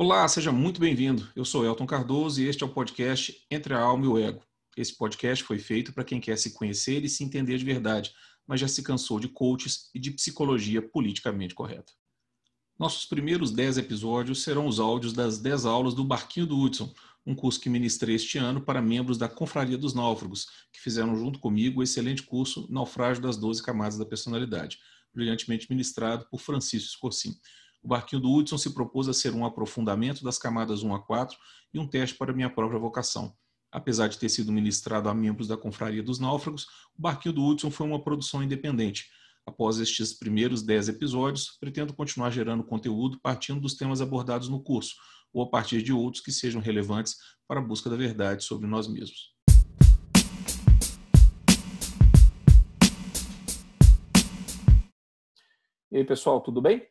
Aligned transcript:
Olá, 0.00 0.28
seja 0.28 0.52
muito 0.52 0.80
bem-vindo. 0.80 1.28
Eu 1.34 1.44
sou 1.44 1.64
Elton 1.66 1.84
Cardoso 1.84 2.40
e 2.40 2.46
este 2.46 2.62
é 2.62 2.66
o 2.66 2.68
podcast 2.68 3.44
Entre 3.50 3.74
a 3.74 3.80
Alma 3.80 4.04
e 4.04 4.08
o 4.08 4.16
Ego. 4.16 4.44
Esse 4.76 4.96
podcast 4.96 5.42
foi 5.42 5.58
feito 5.58 5.92
para 5.92 6.04
quem 6.04 6.20
quer 6.20 6.38
se 6.38 6.52
conhecer 6.52 7.04
e 7.04 7.08
se 7.08 7.24
entender 7.24 7.58
de 7.58 7.64
verdade, 7.64 8.14
mas 8.46 8.60
já 8.60 8.68
se 8.68 8.80
cansou 8.80 9.18
de 9.18 9.26
coaches 9.26 9.90
e 9.92 9.98
de 9.98 10.12
psicologia 10.12 10.80
politicamente 10.80 11.52
correta. 11.52 11.92
Nossos 12.78 13.06
primeiros 13.06 13.50
10 13.50 13.78
episódios 13.78 14.44
serão 14.44 14.68
os 14.68 14.78
áudios 14.78 15.12
das 15.12 15.40
10 15.40 15.66
aulas 15.66 15.94
do 15.94 16.04
Barquinho 16.04 16.46
do 16.46 16.56
Hudson, 16.56 16.94
um 17.26 17.34
curso 17.34 17.60
que 17.60 17.68
ministrei 17.68 18.14
este 18.14 18.38
ano 18.38 18.60
para 18.60 18.80
membros 18.80 19.18
da 19.18 19.28
Confraria 19.28 19.76
dos 19.76 19.94
Náufragos, 19.94 20.46
que 20.72 20.80
fizeram 20.80 21.16
junto 21.16 21.40
comigo 21.40 21.80
o 21.80 21.82
excelente 21.82 22.22
curso 22.22 22.68
Naufrágio 22.70 23.20
das 23.20 23.36
12 23.36 23.60
Camadas 23.64 23.98
da 23.98 24.06
Personalidade, 24.06 24.78
brilhantemente 25.12 25.66
ministrado 25.68 26.24
por 26.30 26.38
Francisco 26.38 26.86
Escorcim. 26.86 27.36
O 27.82 27.88
barquinho 27.88 28.20
do 28.20 28.32
Hudson 28.32 28.58
se 28.58 28.74
propôs 28.74 29.08
a 29.08 29.14
ser 29.14 29.32
um 29.34 29.44
aprofundamento 29.44 30.24
das 30.24 30.36
camadas 30.36 30.82
1 30.82 30.94
a 30.94 30.98
4 31.00 31.36
e 31.72 31.78
um 31.78 31.86
teste 31.86 32.16
para 32.16 32.32
minha 32.32 32.50
própria 32.50 32.78
vocação. 32.78 33.32
Apesar 33.70 34.08
de 34.08 34.18
ter 34.18 34.28
sido 34.28 34.50
ministrado 34.50 35.08
a 35.08 35.14
membros 35.14 35.46
da 35.46 35.56
Confraria 35.56 36.02
dos 36.02 36.18
Náufragos, 36.18 36.64
o 36.98 37.02
barquinho 37.02 37.34
do 37.34 37.44
Hudson 37.44 37.70
foi 37.70 37.86
uma 37.86 38.02
produção 38.02 38.42
independente. 38.42 39.08
Após 39.46 39.78
estes 39.78 40.12
primeiros 40.12 40.62
10 40.62 40.88
episódios, 40.88 41.56
pretendo 41.60 41.94
continuar 41.94 42.30
gerando 42.30 42.64
conteúdo 42.64 43.20
partindo 43.20 43.60
dos 43.60 43.74
temas 43.74 44.00
abordados 44.00 44.48
no 44.48 44.62
curso, 44.62 44.94
ou 45.32 45.42
a 45.42 45.48
partir 45.48 45.82
de 45.82 45.92
outros 45.92 46.22
que 46.22 46.32
sejam 46.32 46.60
relevantes 46.60 47.16
para 47.46 47.60
a 47.60 47.62
busca 47.62 47.88
da 47.88 47.96
verdade 47.96 48.42
sobre 48.42 48.66
nós 48.66 48.88
mesmos. 48.88 49.34
E 55.90 55.96
aí, 55.96 56.04
pessoal, 56.04 56.40
tudo 56.40 56.60
bem? 56.60 56.86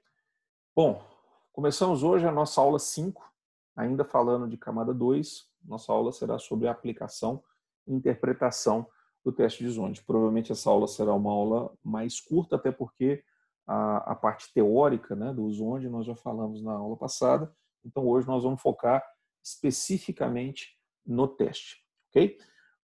Bom, 0.78 1.04
começamos 1.54 2.04
hoje 2.04 2.28
a 2.28 2.32
nossa 2.32 2.62
aula 2.62 2.78
5, 2.78 3.20
ainda 3.76 4.06
falando 4.06 4.48
de 4.48 4.58
camada 4.58 4.94
2. 4.94 5.48
Nossa 5.66 5.92
aula 5.92 6.12
será 6.12 6.38
sobre 6.38 6.68
a 6.68 6.72
aplicação 6.72 7.44
e 7.88 7.96
interpretação 7.96 8.88
do 9.26 9.32
teste 9.32 9.64
de 9.64 9.72
Zonde. 9.72 10.04
Provavelmente 10.04 10.52
essa 10.52 10.70
aula 10.70 10.88
será 10.88 11.16
uma 11.16 11.32
aula 11.32 11.74
mais 11.84 12.20
curta, 12.20 12.58
até 12.58 12.72
porque 12.72 13.24
a, 13.66 14.12
a 14.12 14.16
parte 14.16 14.54
teórica 14.54 15.16
né, 15.16 15.34
do 15.34 15.52
Zonde 15.52 15.90
nós 15.90 16.06
já 16.06 16.16
falamos 16.16 16.62
na 16.62 16.74
aula 16.74 16.96
passada. 16.96 17.52
Então 17.84 18.06
hoje 18.06 18.28
nós 18.28 18.44
vamos 18.44 18.62
focar 18.62 19.04
especificamente 19.44 20.78
no 21.04 21.28
teste, 21.28 21.78
ok? 22.12 22.38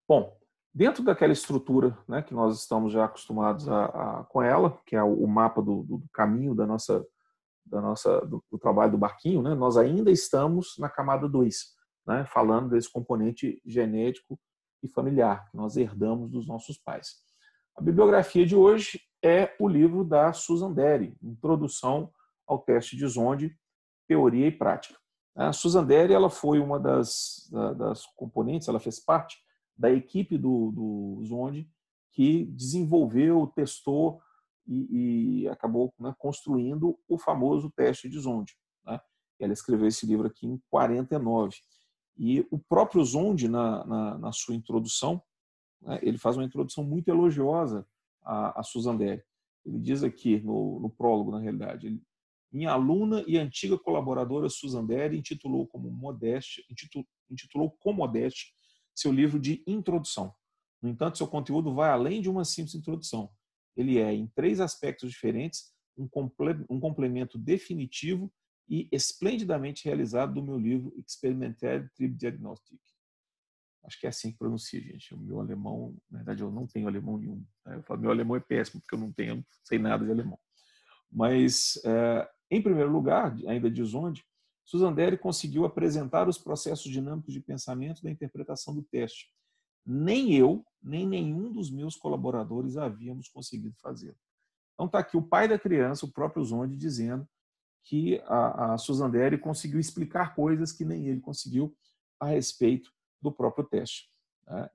Bom, 0.07 0.35
dentro 0.73 1.03
daquela 1.03 1.31
estrutura 1.31 1.95
né, 2.07 2.23
que 2.23 2.33
nós 2.33 2.59
estamos 2.59 2.91
já 2.91 3.05
acostumados 3.05 3.69
a, 3.69 3.85
a, 3.85 4.23
com 4.23 4.41
ela, 4.41 4.81
que 4.83 4.95
é 4.95 5.03
o, 5.03 5.13
o 5.13 5.27
mapa 5.27 5.61
do, 5.61 5.83
do, 5.83 6.03
caminho 6.11 6.55
da 6.55 6.65
nossa 6.65 7.05
da 7.73 7.81
nossa, 7.81 8.21
do, 8.21 8.43
do, 8.51 8.59
trabalho 8.59 8.91
do 8.91 8.97
barquinho, 8.97 9.41
né, 9.41 9.55
nós 9.55 9.77
ainda 9.77 10.11
estamos 10.11 10.75
na 10.77 10.87
camada 10.87 11.27
2, 11.27 11.55
né, 12.07 12.25
falando 12.31 12.69
desse 12.69 12.91
componente 12.91 13.59
genético 13.65 14.39
e 14.83 14.87
familiar 14.87 15.49
que 15.49 15.57
nós 15.57 15.75
herdamos 15.75 16.29
dos 16.29 16.47
nossos 16.47 16.77
pais. 16.77 17.15
A 17.75 17.81
bibliografia 17.81 18.45
de 18.45 18.55
hoje 18.55 19.01
é 19.23 19.55
o 19.59 19.67
livro 19.67 20.03
da 20.03 20.31
Susan 20.33 20.71
Derry, 20.71 21.17
Introdução 21.21 22.11
ao 22.45 22.59
Teste 22.59 22.95
de 22.95 23.07
Zonde, 23.07 23.57
Teoria 24.07 24.47
e 24.47 24.51
Prática. 24.51 24.99
A 25.35 25.51
Susan 25.51 25.83
Derry 25.83 26.13
ela 26.13 26.29
foi 26.29 26.59
uma 26.59 26.79
das, 26.79 27.49
das 27.75 28.05
componentes, 28.15 28.67
ela 28.67 28.79
fez 28.79 28.99
parte 28.99 29.37
da 29.75 29.89
equipe 29.89 30.37
do, 30.37 30.71
do 30.71 31.25
Zonde 31.25 31.67
que 32.11 32.45
desenvolveu, 32.45 33.51
testou 33.55 34.21
e, 34.67 35.41
e 35.41 35.47
acabou 35.47 35.93
né, 35.99 36.13
construindo 36.17 36.97
o 37.07 37.17
famoso 37.17 37.71
teste 37.75 38.09
de 38.09 38.19
Zonde. 38.19 38.55
Né? 38.85 38.99
Ela 39.39 39.53
escreveu 39.53 39.87
esse 39.87 40.05
livro 40.05 40.27
aqui 40.27 40.47
em 40.47 40.61
49. 40.69 41.55
E 42.17 42.45
o 42.51 42.59
próprio 42.59 43.03
Zonde, 43.03 43.47
na, 43.47 43.85
na, 43.85 44.17
na 44.17 44.31
sua 44.31 44.55
introdução, 44.55 45.21
né, 45.81 45.99
ele 46.01 46.17
faz 46.17 46.37
uma 46.37 46.45
introdução 46.45 46.83
muito 46.83 47.09
elogiosa 47.09 47.85
a, 48.21 48.59
a 48.59 48.63
Susan 48.63 48.95
Derry. 48.95 49.23
Ele 49.65 49.79
diz 49.79 50.03
aqui, 50.03 50.39
no, 50.41 50.79
no 50.79 50.89
prólogo, 50.89 51.31
na 51.31 51.39
realidade, 51.39 51.87
ele, 51.87 52.01
minha 52.51 52.71
aluna 52.71 53.23
e 53.25 53.37
antiga 53.37 53.79
colaboradora 53.79 54.47
Susan 54.47 54.85
Derry 54.85 55.17
intitulou 55.17 55.65
como 55.65 55.89
modéstia, 55.89 56.63
intitulou, 56.69 57.07
intitulou 57.29 57.71
com 57.79 57.91
modéstia 57.91 58.53
seu 58.93 59.11
livro 59.11 59.39
de 59.39 59.63
introdução. 59.65 60.31
No 60.79 60.89
entanto, 60.89 61.17
seu 61.17 61.27
conteúdo 61.27 61.73
vai 61.73 61.89
além 61.89 62.21
de 62.21 62.29
uma 62.29 62.45
simples 62.45 62.75
introdução 62.75 63.31
ele 63.75 63.97
é, 63.97 64.13
em 64.13 64.27
três 64.27 64.59
aspectos 64.59 65.11
diferentes, 65.11 65.73
um, 65.97 66.07
um 66.69 66.79
complemento 66.79 67.37
definitivo 67.37 68.31
e 68.69 68.87
esplendidamente 68.91 69.85
realizado 69.85 70.33
do 70.33 70.43
meu 70.43 70.57
livro 70.57 70.93
Experimental 71.05 71.87
Trip 71.95 72.15
Diagnostic. 72.15 72.79
Acho 73.85 73.99
que 73.99 74.05
é 74.05 74.09
assim 74.09 74.31
que 74.31 74.37
pronuncia, 74.37 74.79
gente. 74.79 75.13
O 75.13 75.17
meu 75.17 75.39
alemão, 75.41 75.95
na 76.09 76.19
verdade, 76.19 76.41
eu 76.41 76.49
não 76.49 76.65
tenho 76.65 76.87
alemão 76.87 77.17
nenhum. 77.17 77.45
Né? 77.65 77.75
Eu 77.75 77.83
falo, 77.83 77.99
meu 77.99 78.11
alemão 78.11 78.37
é 78.37 78.39
péssimo, 78.39 78.79
porque 78.81 78.95
eu 78.95 78.99
não 78.99 79.11
tenho, 79.11 79.35
não 79.35 79.45
sei 79.65 79.77
nada 79.77 80.05
de 80.05 80.11
alemão. 80.11 80.39
Mas, 81.11 81.79
é, 81.83 82.29
em 82.49 82.61
primeiro 82.61 82.91
lugar, 82.91 83.35
ainda 83.45 83.69
diz 83.69 83.93
onde, 83.93 84.23
Susan 84.65 84.93
Derry 84.93 85.17
conseguiu 85.17 85.65
apresentar 85.65 86.29
os 86.29 86.37
processos 86.37 86.89
dinâmicos 86.89 87.33
de 87.33 87.41
pensamento 87.41 88.01
da 88.01 88.09
interpretação 88.09 88.73
do 88.73 88.81
teste, 88.83 89.29
nem 89.85 90.33
eu, 90.33 90.65
nem 90.83 91.07
nenhum 91.07 91.51
dos 91.51 91.71
meus 91.71 91.95
colaboradores 91.95 92.77
havíamos 92.77 93.29
conseguido 93.29 93.75
fazer. 93.81 94.15
Então 94.73 94.87
está 94.87 94.99
aqui 94.99 95.15
o 95.15 95.21
pai 95.21 95.47
da 95.47 95.57
criança, 95.57 96.05
o 96.05 96.11
próprio 96.11 96.43
Zonde, 96.43 96.75
dizendo 96.75 97.27
que 97.83 98.19
a, 98.25 98.73
a 98.73 98.77
Suzandere 98.77 99.37
conseguiu 99.37 99.79
explicar 99.79 100.35
coisas 100.35 100.71
que 100.71 100.85
nem 100.85 101.07
ele 101.07 101.19
conseguiu 101.19 101.75
a 102.19 102.27
respeito 102.27 102.91
do 103.21 103.31
próprio 103.31 103.65
teste. 103.65 104.09
Né? 104.47 104.69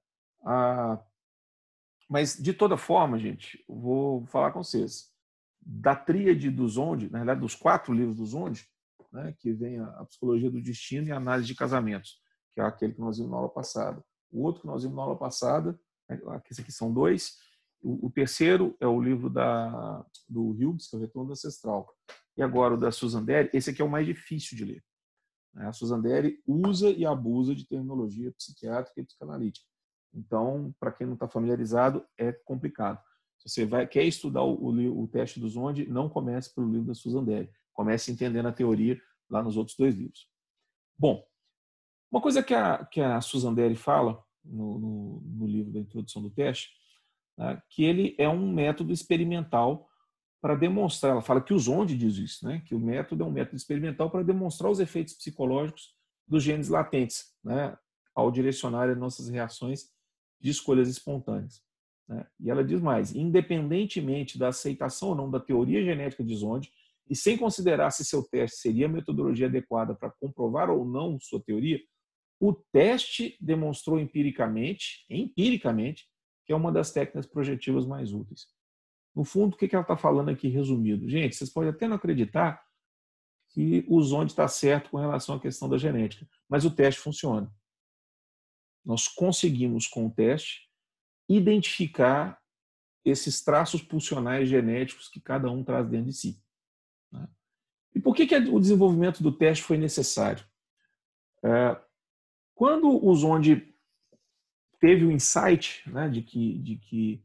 Mas, 2.08 2.36
de 2.36 2.54
toda 2.54 2.76
forma, 2.76 3.18
gente, 3.18 3.62
vou 3.68 4.24
falar 4.26 4.52
com 4.52 4.62
vocês. 4.62 5.12
Da 5.60 5.94
tríade 5.94 6.50
do 6.50 6.66
Zonde, 6.66 7.10
na 7.10 7.18
realidade, 7.18 7.40
dos 7.40 7.54
quatro 7.54 7.92
livros 7.92 8.16
do 8.16 8.24
Zonde, 8.24 8.66
né, 9.12 9.34
que 9.38 9.52
vem 9.52 9.78
a, 9.78 9.86
a 10.00 10.04
Psicologia 10.06 10.50
do 10.50 10.62
Destino 10.62 11.08
e 11.08 11.12
a 11.12 11.16
Análise 11.16 11.48
de 11.48 11.54
Casamentos, 11.54 12.20
que 12.52 12.60
é 12.60 12.64
aquele 12.64 12.94
que 12.94 13.00
nós 13.00 13.18
vimos 13.18 13.30
na 13.30 13.36
aula 13.36 13.50
passada. 13.50 14.02
O 14.30 14.42
outro 14.42 14.62
que 14.62 14.66
nós 14.66 14.82
vimos 14.82 14.96
na 14.96 15.02
aula 15.02 15.16
passada, 15.16 15.78
né, 16.08 16.20
esse 16.50 16.60
aqui 16.60 16.72
são 16.72 16.92
dois. 16.92 17.36
O, 17.80 18.10
terceiro 18.10 18.76
é 18.80 18.86
o 18.88 19.00
livro 19.00 19.30
da, 19.30 20.04
do 20.28 20.50
Hughes, 20.50 20.88
que 20.88 20.96
é 20.96 20.98
o 20.98 21.02
Retorno 21.02 21.30
Ancestral. 21.30 21.88
E 22.36 22.42
agora 22.42 22.74
o 22.74 22.76
da 22.76 22.90
Susan 22.90 23.24
Derry, 23.24 23.50
esse 23.52 23.70
aqui 23.70 23.80
é 23.80 23.84
o 23.84 23.90
mais 23.90 24.04
difícil 24.04 24.56
de 24.56 24.64
ler. 24.64 24.84
Né. 25.54 25.66
A 25.68 25.72
Susan 25.72 26.00
Derry 26.00 26.42
usa 26.44 26.90
e 26.90 27.06
abusa 27.06 27.54
de 27.54 27.66
terminologia 27.66 28.32
psiquiátrica 28.32 29.00
e 29.00 29.04
psicanalítica. 29.04 29.66
Então, 30.12 30.74
para 30.80 30.90
quem 30.90 31.06
não 31.06 31.14
está 31.14 31.28
familiarizado, 31.28 32.04
é 32.18 32.32
complicado. 32.32 33.00
Se 33.38 33.48
você 33.48 33.64
vai, 33.64 33.86
quer 33.86 34.04
estudar 34.04 34.42
o, 34.42 34.54
o, 34.54 35.02
o, 35.02 35.08
teste 35.08 35.38
do 35.38 35.48
Zonde, 35.48 35.86
não 35.86 36.08
comece 36.08 36.52
pelo 36.52 36.70
livro 36.70 36.86
da 36.86 36.94
Susan 36.94 37.22
Derry. 37.22 37.50
Comece 37.72 38.10
entendendo 38.10 38.46
a 38.46 38.52
teoria 38.52 39.00
lá 39.30 39.42
nos 39.42 39.56
outros 39.56 39.76
dois 39.76 39.94
livros. 39.94 40.28
Bom, 40.98 41.24
uma 42.10 42.20
coisa 42.20 42.42
que 42.42 42.54
a, 42.54 42.84
que 42.84 43.00
a 43.00 43.20
Susan 43.20 43.54
Derry 43.54 43.76
fala 43.76 44.24
no, 44.48 44.78
no, 44.78 45.20
no 45.20 45.46
livro 45.46 45.72
da 45.72 45.80
introdução 45.80 46.22
do 46.22 46.30
teste, 46.30 46.70
né, 47.36 47.62
que 47.68 47.84
ele 47.84 48.14
é 48.18 48.28
um 48.28 48.52
método 48.52 48.92
experimental 48.92 49.88
para 50.40 50.54
demonstrar, 50.54 51.12
ela 51.12 51.22
fala 51.22 51.40
que 51.40 51.52
o 51.52 51.58
Zonde 51.58 51.96
diz 51.96 52.16
isso, 52.16 52.46
né, 52.46 52.62
que 52.64 52.74
o 52.74 52.80
método 52.80 53.24
é 53.24 53.26
um 53.26 53.30
método 53.30 53.56
experimental 53.56 54.10
para 54.10 54.22
demonstrar 54.22 54.70
os 54.70 54.80
efeitos 54.80 55.14
psicológicos 55.14 55.94
dos 56.26 56.42
genes 56.42 56.68
latentes, 56.68 57.34
né, 57.42 57.76
ao 58.14 58.30
direcionar 58.30 58.88
as 58.88 58.98
nossas 58.98 59.28
reações 59.28 59.90
de 60.40 60.50
escolhas 60.50 60.88
espontâneas. 60.88 61.62
Né. 62.08 62.26
E 62.40 62.50
ela 62.50 62.64
diz 62.64 62.80
mais, 62.80 63.14
independentemente 63.14 64.38
da 64.38 64.48
aceitação 64.48 65.10
ou 65.10 65.14
não 65.14 65.30
da 65.30 65.40
teoria 65.40 65.82
genética 65.82 66.24
de 66.24 66.34
Zonde, 66.34 66.70
e 67.10 67.16
sem 67.16 67.36
considerar 67.38 67.90
se 67.90 68.04
seu 68.04 68.22
teste 68.22 68.58
seria 68.58 68.86
a 68.86 68.88
metodologia 68.88 69.46
adequada 69.46 69.94
para 69.94 70.10
comprovar 70.10 70.70
ou 70.70 70.84
não 70.84 71.18
sua 71.18 71.40
teoria, 71.40 71.80
o 72.40 72.52
teste 72.52 73.36
demonstrou 73.40 73.98
empiricamente, 73.98 75.04
empiricamente, 75.10 76.08
que 76.44 76.52
é 76.52 76.56
uma 76.56 76.72
das 76.72 76.92
técnicas 76.92 77.26
projetivas 77.26 77.84
mais 77.84 78.12
úteis. 78.12 78.46
No 79.14 79.24
fundo, 79.24 79.54
o 79.54 79.56
que 79.56 79.74
ela 79.74 79.82
está 79.82 79.96
falando 79.96 80.30
aqui 80.30 80.48
resumido? 80.48 81.08
Gente, 81.08 81.34
vocês 81.34 81.50
podem 81.50 81.70
até 81.70 81.88
não 81.88 81.96
acreditar 81.96 82.62
que 83.48 83.84
o 83.88 84.00
Zonde 84.00 84.32
está 84.32 84.46
certo 84.46 84.90
com 84.90 84.98
relação 84.98 85.34
à 85.34 85.40
questão 85.40 85.68
da 85.68 85.76
genética, 85.76 86.28
mas 86.48 86.64
o 86.64 86.70
teste 86.70 87.00
funciona. 87.00 87.52
Nós 88.84 89.08
conseguimos, 89.08 89.86
com 89.86 90.06
o 90.06 90.10
teste, 90.10 90.68
identificar 91.28 92.40
esses 93.04 93.42
traços 93.42 93.82
pulsionais 93.82 94.48
genéticos 94.48 95.08
que 95.08 95.20
cada 95.20 95.50
um 95.50 95.64
traz 95.64 95.88
dentro 95.88 96.06
de 96.06 96.12
si. 96.12 96.42
Né? 97.10 97.28
E 97.94 98.00
por 98.00 98.14
que, 98.14 98.26
que 98.26 98.36
o 98.36 98.60
desenvolvimento 98.60 99.22
do 99.22 99.32
teste 99.32 99.64
foi 99.64 99.76
necessário? 99.76 100.46
Quando 102.58 103.06
o 103.06 103.14
Zonde 103.14 103.72
teve 104.80 105.04
o 105.04 105.12
insight 105.12 105.88
né, 105.88 106.08
de, 106.08 106.22
que, 106.22 106.58
de 106.58 106.74
que, 106.74 107.22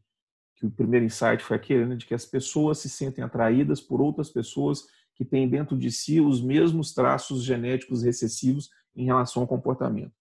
que, 0.55 0.67
o 0.67 0.69
primeiro 0.69 1.07
insight 1.07 1.43
foi 1.43 1.57
aquele, 1.57 1.87
né, 1.87 1.95
de 1.95 2.05
que 2.05 2.13
as 2.13 2.23
pessoas 2.23 2.77
se 2.77 2.87
sentem 2.87 3.23
atraídas 3.23 3.81
por 3.81 3.99
outras 3.99 4.29
pessoas 4.29 4.85
que 5.15 5.25
tem 5.25 5.49
dentro 5.49 5.75
de 5.75 5.91
si 5.91 6.21
os 6.21 6.39
mesmos 6.39 6.93
traços 6.93 7.43
genéticos 7.43 8.03
recessivos 8.03 8.69
em 8.95 9.05
relação 9.05 9.41
ao 9.41 9.47
comportamento. 9.47 10.13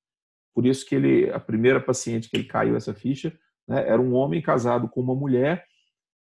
Por 0.54 0.64
isso 0.64 0.86
que 0.86 0.94
ele, 0.94 1.30
a 1.30 1.38
primeira 1.38 1.78
paciente 1.78 2.30
que 2.30 2.34
ele 2.38 2.44
caiu 2.44 2.74
essa 2.74 2.94
ficha, 2.94 3.38
né, 3.68 3.86
era 3.86 4.00
um 4.00 4.14
homem 4.14 4.40
casado 4.40 4.88
com 4.88 5.02
uma 5.02 5.14
mulher 5.14 5.66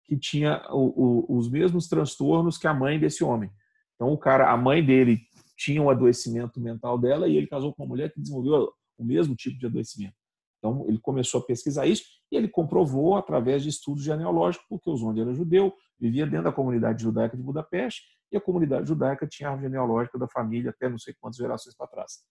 que 0.03 0.17
tinha 0.17 0.65
o, 0.71 1.27
o, 1.29 1.37
os 1.37 1.47
mesmos 1.47 1.87
transtornos 1.87 2.57
que 2.57 2.65
a 2.65 2.73
mãe 2.73 2.99
desse 2.99 3.23
homem. 3.23 3.51
Então 3.93 4.11
o 4.11 4.17
cara, 4.17 4.51
a 4.51 4.57
mãe 4.57 4.83
dele 4.83 5.19
tinha 5.55 5.79
um 5.79 5.91
adoecimento 5.91 6.59
mental 6.59 6.97
dela 6.97 7.27
e 7.27 7.37
ele 7.37 7.45
casou 7.45 7.71
com 7.71 7.83
uma 7.83 7.89
mulher 7.89 8.11
que 8.11 8.19
desenvolveu 8.19 8.73
o 8.99 9.05
mesmo 9.05 9.35
tipo 9.35 9.57
de 9.57 9.65
adoecimento. 9.65 10.15
Então 10.57 10.85
ele 10.87 10.99
começou 10.99 11.41
a 11.41 11.45
pesquisar 11.45 11.87
isso 11.87 12.03
e 12.31 12.35
ele 12.35 12.47
comprovou 12.47 13.15
através 13.15 13.63
de 13.63 13.69
estudos 13.69 14.03
genealógicos 14.03 14.67
porque 14.67 14.89
o 14.89 14.95
Zonde 14.95 15.21
era 15.21 15.33
judeu, 15.33 15.73
vivia 15.97 16.27
dentro 16.27 16.45
da 16.45 16.51
comunidade 16.51 17.01
judaica 17.01 17.35
de 17.35 17.41
Budapeste 17.41 18.03
e 18.31 18.37
a 18.37 18.41
comunidade 18.41 18.87
judaica 18.87 19.25
tinha 19.25 19.49
a 19.49 19.51
árvore 19.53 19.69
genealógica 19.69 20.19
da 20.19 20.27
família 20.27 20.69
até 20.69 20.89
não 20.89 20.97
sei 20.97 21.15
quantas 21.19 21.37
gerações 21.37 21.75
para 21.75 21.87
trás. 21.87 22.23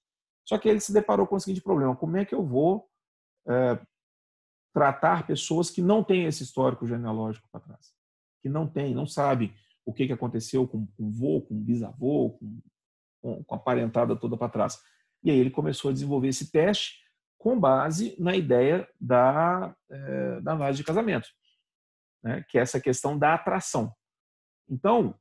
Só 0.46 0.56
que 0.58 0.68
ele 0.68 0.80
se 0.80 0.92
deparou 0.92 1.26
com 1.26 1.36
o 1.36 1.40
seguinte 1.40 1.62
problema: 1.62 1.96
como 1.96 2.16
é 2.16 2.24
que 2.24 2.34
eu 2.34 2.44
vou 2.44 2.86
é, 3.46 3.80
tratar 4.72 5.26
pessoas 5.26 5.70
que 5.70 5.82
não 5.82 6.04
têm 6.04 6.24
esse 6.24 6.42
histórico 6.42 6.86
genealógico 6.86 7.48
para 7.50 7.60
trás? 7.60 7.92
Que 8.42 8.48
não 8.48 8.66
têm, 8.66 8.94
não 8.94 9.06
sabem 9.06 9.52
o 9.84 9.92
que, 9.92 10.06
que 10.06 10.12
aconteceu 10.12 10.68
com 10.68 10.86
o 10.98 11.10
vô, 11.10 11.42
com 11.42 11.54
o 11.54 11.60
bisavô, 11.60 12.38
com, 13.20 13.42
com 13.44 13.54
a 13.54 13.58
parentada 13.58 14.14
toda 14.14 14.36
para 14.36 14.50
trás. 14.50 14.78
E 15.22 15.30
aí 15.30 15.38
ele 15.38 15.50
começou 15.50 15.90
a 15.90 15.92
desenvolver 15.92 16.28
esse 16.28 16.50
teste 16.50 16.98
com 17.36 17.58
base 17.58 18.16
na 18.18 18.34
ideia 18.34 18.88
da, 19.00 19.74
é, 19.88 20.40
da 20.40 20.52
análise 20.52 20.78
de 20.78 20.84
casamento, 20.84 21.28
né? 22.22 22.44
que 22.48 22.58
é 22.58 22.62
essa 22.62 22.80
questão 22.80 23.16
da 23.18 23.34
atração. 23.34 23.92
Então, 24.68 25.14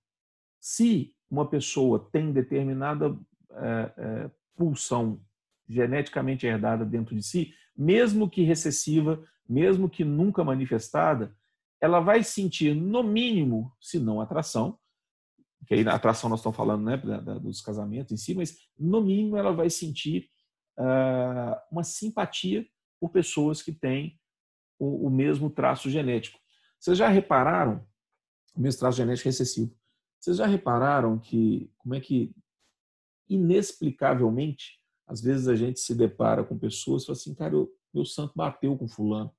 se 0.60 1.16
uma 1.30 1.48
pessoa 1.48 2.10
tem 2.12 2.32
determinada 2.32 3.18
é, 3.52 3.94
é, 3.98 4.32
pulsão 4.56 5.22
geneticamente 5.68 6.46
herdada 6.46 6.86
dentro 6.86 7.16
de 7.16 7.24
si, 7.24 7.54
mesmo 7.76 8.30
que 8.30 8.42
recessiva, 8.42 9.24
mesmo 9.48 9.90
que 9.90 10.04
nunca 10.04 10.44
manifestada, 10.44 11.36
ela 11.80 12.00
vai 12.00 12.24
sentir, 12.24 12.74
no 12.74 13.04
mínimo, 13.04 13.72
se 13.80 14.00
não 14.00 14.20
atração, 14.20 14.80
que 15.66 15.74
aí 15.74 15.84
na 15.84 15.94
atração 15.94 16.30
nós 16.30 16.40
estamos 16.40 16.56
falando 16.56 16.84
né, 16.84 16.98
dos 17.42 17.62
casamentos 17.62 18.12
em 18.12 18.18
si, 18.18 18.36
mas 18.36 18.58
no 18.78 19.02
mínimo 19.02 19.38
ela 19.38 19.52
vai 19.52 19.70
sentir 19.70 20.30
uh, 20.78 21.60
uma 21.72 21.84
simpatia 21.84 22.66
por 23.00 23.10
pessoas 23.10 23.62
que 23.62 23.72
têm 23.72 24.20
o, 24.80 25.08
o, 25.08 25.10
mesmo 25.10 25.50
traço 25.50 25.90
genético. 25.90 26.40
Vocês 26.80 26.98
já 26.98 27.08
repararam, 27.08 27.86
o 28.56 28.62
mesmo 28.62 28.80
traço 28.80 28.98
genético 28.98 29.28
recessivo, 29.28 29.76
vocês 30.20 30.38
já 30.38 30.46
repararam 30.46 31.20
que, 31.20 31.72
como 31.78 31.96
é 31.96 32.00
que 32.00 32.34
inexplicavelmente, 33.30 34.80
às 35.06 35.22
vezes 35.22 35.48
a 35.48 35.56
gente 35.56 35.80
se 35.80 35.96
depara 35.96 36.44
com 36.44 36.58
pessoas 36.58 37.04
e 37.04 37.06
fala 37.08 37.18
assim, 37.18 37.36
cara, 37.36 37.54
eu, 37.54 37.72
meu 37.94 38.06
santo 38.06 38.34
bateu 38.36 38.78
com 38.78 38.88
fulano. 38.88 39.32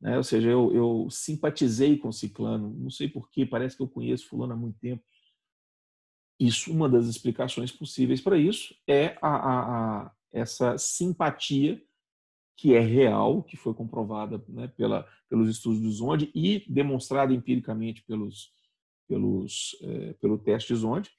Né? 0.00 0.16
Ou 0.16 0.24
seja, 0.24 0.48
eu, 0.48 0.74
eu 0.74 1.08
simpatizei 1.10 1.96
com 1.96 2.12
ciclano, 2.12 2.74
não 2.74 2.90
sei 2.90 3.08
porquê, 3.08 3.46
parece 3.46 3.76
que 3.76 3.82
eu 3.82 3.88
conheço 3.88 4.28
fulano 4.28 4.52
há 4.52 4.56
muito 4.56 4.78
tempo. 4.78 5.02
Isso, 6.38 6.70
uma 6.70 6.88
das 6.88 7.06
explicações 7.06 7.72
possíveis 7.72 8.20
para 8.20 8.36
isso 8.36 8.74
é 8.86 9.16
a, 9.22 9.28
a, 9.28 9.60
a, 10.02 10.12
essa 10.32 10.76
simpatia 10.76 11.82
que 12.56 12.74
é 12.74 12.80
real, 12.80 13.42
que 13.42 13.56
foi 13.56 13.74
comprovada 13.74 14.42
né, 14.48 14.68
pela, 14.68 15.06
pelos 15.28 15.48
estudos 15.48 15.80
do 15.80 15.90
Zonde 15.90 16.30
e 16.34 16.64
demonstrada 16.68 17.32
empiricamente 17.32 18.02
pelos, 18.04 18.50
pelos, 19.06 19.76
é, 19.82 20.12
pelo 20.14 20.38
teste 20.38 20.72
de 20.72 20.80
Zonde, 20.80 21.10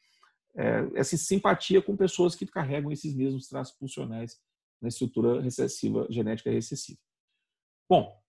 é, 0.55 0.89
essa 0.95 1.15
simpatia 1.15 1.81
com 1.81 1.95
pessoas 1.95 2.35
que 2.35 2.45
carregam 2.45 2.91
esses 2.91 3.13
mesmos 3.13 3.47
traços 3.47 3.75
pulsionais 3.77 4.39
na 4.81 4.87
estrutura 4.87 5.41
recessiva, 5.41 6.07
genética 6.09 6.49
recessiva. 6.49 6.99
Bom, 7.87 8.19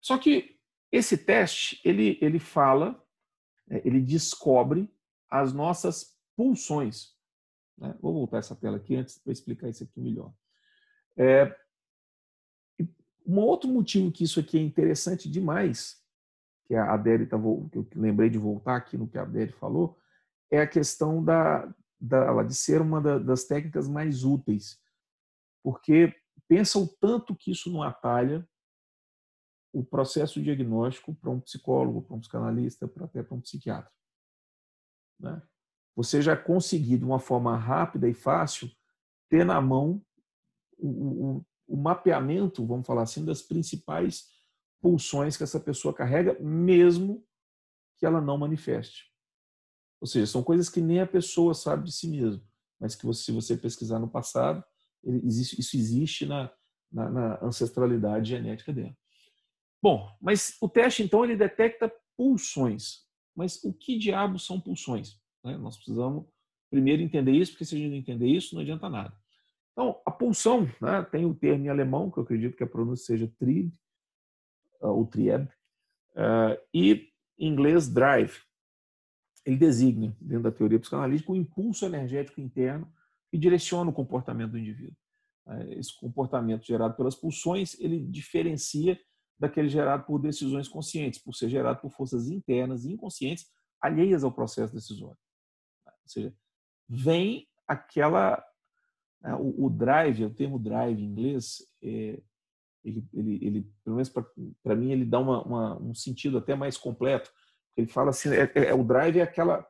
só 0.00 0.18
que 0.18 0.58
esse 0.90 1.16
teste, 1.16 1.80
ele, 1.84 2.18
ele 2.20 2.38
fala, 2.38 3.00
é, 3.70 3.86
ele 3.86 4.00
descobre 4.00 4.90
as 5.30 5.52
nossas 5.52 6.16
pulsões. 6.36 7.14
Né? 7.76 7.94
Vou 8.00 8.12
voltar 8.12 8.38
essa 8.38 8.56
tela 8.56 8.76
aqui 8.76 8.96
antes 8.96 9.18
para 9.18 9.32
explicar 9.32 9.68
isso 9.68 9.84
aqui 9.84 10.00
melhor. 10.00 10.32
É, 11.16 11.54
um 13.26 13.38
outro 13.40 13.68
motivo 13.68 14.10
que 14.10 14.24
isso 14.24 14.40
aqui 14.40 14.58
é 14.58 14.62
interessante 14.62 15.28
demais, 15.28 16.02
que 16.66 16.74
a 16.74 16.92
Adele 16.92 17.26
tá, 17.26 17.36
que 17.70 17.78
eu 17.78 17.88
lembrei 17.94 18.30
de 18.30 18.38
voltar 18.38 18.76
aqui 18.76 18.96
no 18.96 19.08
que 19.08 19.18
a 19.18 19.22
Adele 19.22 19.52
falou, 19.52 19.98
é 20.50 20.60
a 20.60 20.66
questão 20.66 21.22
da, 21.22 21.72
da, 22.00 22.42
de 22.42 22.54
ser 22.54 22.80
uma 22.80 23.00
das 23.00 23.44
técnicas 23.44 23.88
mais 23.88 24.24
úteis, 24.24 24.80
porque 25.62 26.14
pensa 26.46 26.78
o 26.78 26.86
tanto 26.86 27.34
que 27.34 27.50
isso 27.50 27.70
não 27.70 27.82
atalha 27.82 28.48
o 29.72 29.84
processo 29.84 30.42
diagnóstico 30.42 31.14
para 31.14 31.30
um 31.30 31.40
psicólogo, 31.40 32.02
para 32.02 32.16
um 32.16 32.20
psicanalista, 32.20 32.88
para 32.88 33.04
até 33.04 33.22
para 33.22 33.36
um 33.36 33.40
psiquiatra. 33.40 33.90
Né? 35.18 35.42
Você 35.96 36.22
já 36.22 36.36
conseguir, 36.36 36.98
de 36.98 37.04
uma 37.04 37.18
forma 37.18 37.56
rápida 37.56 38.08
e 38.08 38.14
fácil, 38.14 38.70
ter 39.28 39.44
na 39.44 39.60
mão 39.60 40.02
o, 40.78 40.88
o, 40.88 41.46
o 41.66 41.76
mapeamento, 41.76 42.64
vamos 42.64 42.86
falar 42.86 43.02
assim, 43.02 43.24
das 43.24 43.42
principais 43.42 44.26
pulsões 44.80 45.36
que 45.36 45.42
essa 45.42 45.58
pessoa 45.58 45.92
carrega, 45.92 46.38
mesmo 46.40 47.24
que 47.96 48.06
ela 48.06 48.20
não 48.20 48.38
manifeste. 48.38 49.12
Ou 50.00 50.06
seja, 50.06 50.26
são 50.26 50.42
coisas 50.42 50.68
que 50.68 50.80
nem 50.80 51.00
a 51.00 51.06
pessoa 51.06 51.52
sabe 51.52 51.84
de 51.84 51.92
si 51.92 52.08
mesmo, 52.08 52.42
mas 52.78 52.94
que 52.94 53.04
você, 53.04 53.24
se 53.24 53.32
você 53.32 53.56
pesquisar 53.56 53.98
no 53.98 54.08
passado, 54.08 54.64
existe, 55.04 55.60
isso 55.60 55.76
existe 55.76 56.26
na, 56.26 56.50
na, 56.90 57.10
na, 57.10 57.44
ancestralidade 57.44 58.30
genética 58.30 58.72
dela. 58.72 58.96
Bom, 59.82 60.08
mas 60.20 60.56
o 60.60 60.68
teste 60.68 61.02
então 61.02 61.24
ele 61.24 61.36
detecta 61.36 61.92
pulsões. 62.16 63.07
Mas 63.38 63.62
o 63.62 63.72
que 63.72 63.96
diabos 63.96 64.44
são 64.44 64.60
pulsões? 64.60 65.16
Né? 65.44 65.56
Nós 65.56 65.76
precisamos 65.76 66.26
primeiro 66.68 67.00
entender 67.00 67.30
isso, 67.30 67.52
porque 67.52 67.64
se 67.64 67.76
a 67.76 67.78
gente 67.78 67.90
não 67.90 67.96
entender 67.96 68.26
isso, 68.26 68.52
não 68.56 68.62
adianta 68.62 68.88
nada. 68.88 69.16
Então, 69.70 70.02
a 70.04 70.10
pulsão 70.10 70.68
né, 70.80 71.02
tem 71.04 71.24
o 71.24 71.32
termo 71.32 71.66
em 71.66 71.68
alemão, 71.68 72.10
que 72.10 72.18
eu 72.18 72.24
acredito 72.24 72.56
que 72.56 72.64
a 72.64 72.66
pronúncia 72.66 73.06
seja 73.06 73.32
trieb, 73.38 73.72
ou 74.80 75.06
trieb, 75.06 75.44
uh, 76.16 76.60
e 76.74 77.12
em 77.38 77.52
inglês 77.52 77.88
drive 77.88 78.40
ele 79.46 79.56
designa, 79.56 80.16
dentro 80.20 80.42
da 80.42 80.52
teoria 80.52 80.80
psicanalítica, 80.80 81.30
o 81.30 81.34
um 81.36 81.38
impulso 81.38 81.86
energético 81.86 82.40
interno 82.40 82.92
que 83.30 83.38
direciona 83.38 83.88
o 83.88 83.94
comportamento 83.94 84.50
do 84.50 84.58
indivíduo. 84.58 84.96
É, 85.46 85.78
esse 85.78 85.96
comportamento 85.96 86.66
gerado 86.66 86.94
pelas 86.96 87.14
pulsões, 87.14 87.78
ele 87.78 88.00
diferencia 88.00 88.98
daquele 89.38 89.68
gerado 89.68 90.04
por 90.04 90.18
decisões 90.18 90.68
conscientes, 90.68 91.20
por 91.20 91.34
ser 91.34 91.48
gerado 91.48 91.80
por 91.80 91.90
forças 91.90 92.28
internas 92.28 92.84
e 92.84 92.92
inconscientes 92.92 93.46
alheias 93.80 94.24
ao 94.24 94.32
processo 94.32 94.74
decisório. 94.74 95.18
Ou 95.86 96.08
seja, 96.08 96.34
vem 96.88 97.46
aquela 97.66 98.44
né, 99.20 99.34
o, 99.34 99.68
drive, 99.68 100.24
o 100.24 100.34
termo 100.34 100.58
drive 100.58 101.00
em 101.00 101.06
inglês, 101.06 101.58
é, 101.82 102.20
ele, 102.84 103.06
ele, 103.12 103.44
ele, 103.44 103.72
pelo 103.84 103.96
menos 103.96 104.08
para 104.08 104.76
mim, 104.76 104.92
ele 104.92 105.04
dá 105.04 105.18
uma, 105.18 105.42
uma, 105.42 105.82
um 105.82 105.94
sentido 105.94 106.38
até 106.38 106.54
mais 106.54 106.76
completo, 106.76 107.30
ele 107.76 107.86
fala 107.86 108.10
assim, 108.10 108.30
é, 108.30 108.50
é, 108.54 108.64
é, 108.68 108.74
o 108.74 108.84
drive 108.84 109.18
é 109.18 109.22
aquela, 109.22 109.66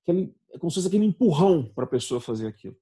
aquele, 0.00 0.34
é 0.50 0.58
como 0.58 0.70
se 0.70 0.76
fosse 0.76 0.88
aquele 0.88 1.04
empurrão 1.04 1.72
para 1.74 1.84
a 1.84 1.88
pessoa 1.88 2.20
fazer 2.20 2.46
aquilo. 2.46 2.76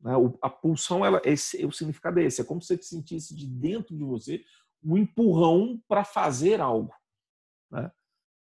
Né? 0.00 0.16
O, 0.16 0.38
a 0.40 0.50
pulsão, 0.50 1.04
ela, 1.04 1.20
esse, 1.24 1.64
o 1.64 1.72
significado 1.72 2.20
é 2.20 2.24
esse, 2.24 2.40
é 2.40 2.44
como 2.44 2.60
se 2.60 2.76
você 2.76 2.82
sentisse 2.82 3.34
de 3.34 3.46
dentro 3.46 3.96
de 3.96 4.04
você 4.04 4.44
um 4.84 4.96
empurrão 4.96 5.80
para 5.88 6.04
fazer 6.04 6.60
algo. 6.60 6.94
Né? 7.70 7.90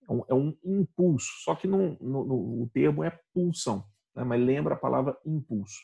É, 0.07 0.13
um, 0.13 0.23
é, 0.29 0.33
um, 0.33 0.57
impulso, 0.63 1.31
só 1.43 1.55
que 1.55 1.67
no, 1.67 1.97
no, 1.99 2.25
no, 2.25 2.63
o 2.63 2.69
termo 2.73 3.03
é 3.03 3.19
pulsão, 3.33 3.87
né? 4.15 4.23
mas 4.23 4.41
lembra 4.41 4.75
a 4.75 4.79
palavra 4.79 5.17
impulso. 5.25 5.81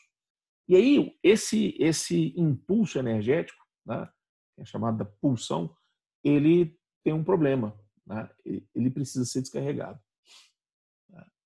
E 0.68 0.76
aí, 0.76 1.18
esse, 1.22 1.76
esse 1.78 2.32
impulso 2.38 2.98
energético, 2.98 3.64
né? 3.84 4.08
é 4.58 4.64
chamado 4.64 4.98
da 4.98 5.04
pulsão, 5.04 5.74
ele 6.22 6.78
tem 7.02 7.12
um 7.12 7.24
problema 7.24 7.76
né, 8.06 8.28
ele 8.74 8.90
precisa 8.90 9.24
ser 9.24 9.42
descarregado. 9.42 10.00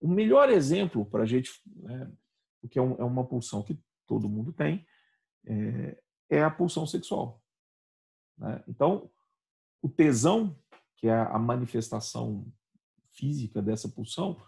O 0.00 0.08
melhor 0.08 0.50
exemplo 0.50 1.06
para 1.06 1.22
a 1.22 1.26
gente, 1.26 1.50
né, 1.64 2.12
porque 2.60 2.78
é, 2.78 2.82
é, 2.82 3.04
uma 3.04 3.26
pulsão 3.26 3.62
que 3.62 3.78
todo 4.06 4.28
mundo 4.28 4.52
tem, 4.52 4.86
é, 5.46 6.02
é 6.30 6.42
a 6.42 6.50
pulsão 6.50 6.86
sexual. 6.86 7.42
Né? 8.38 8.62
Então, 8.68 9.10
o 9.82 9.88
tesão, 9.88 10.56
que 10.96 11.08
é 11.08 11.14
a 11.14 11.38
manifestação 11.38 12.46
física 13.12 13.62
dessa 13.62 13.88
pulsão, 13.88 14.40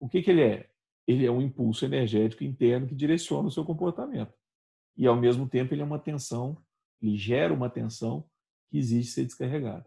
o 0.00 0.08
que, 0.08 0.22
que 0.22 0.30
ele 0.30 0.42
é? 0.42 0.70
Ele 1.06 1.24
é 1.24 1.30
um 1.30 1.40
impulso 1.40 1.84
energético 1.84 2.44
interno 2.44 2.86
que 2.86 2.94
direciona 2.94 3.48
o 3.48 3.50
seu 3.50 3.64
comportamento. 3.64 4.32
E, 4.96 5.06
ao 5.06 5.16
mesmo 5.16 5.48
tempo, 5.48 5.74
ele 5.74 5.82
é 5.82 5.84
uma 5.84 5.98
tensão, 5.98 6.56
ele 7.00 7.16
gera 7.16 7.52
uma 7.52 7.70
tensão 7.70 8.28
que 8.70 8.78
exige 8.78 9.10
ser 9.10 9.24
descarregada. 9.24 9.86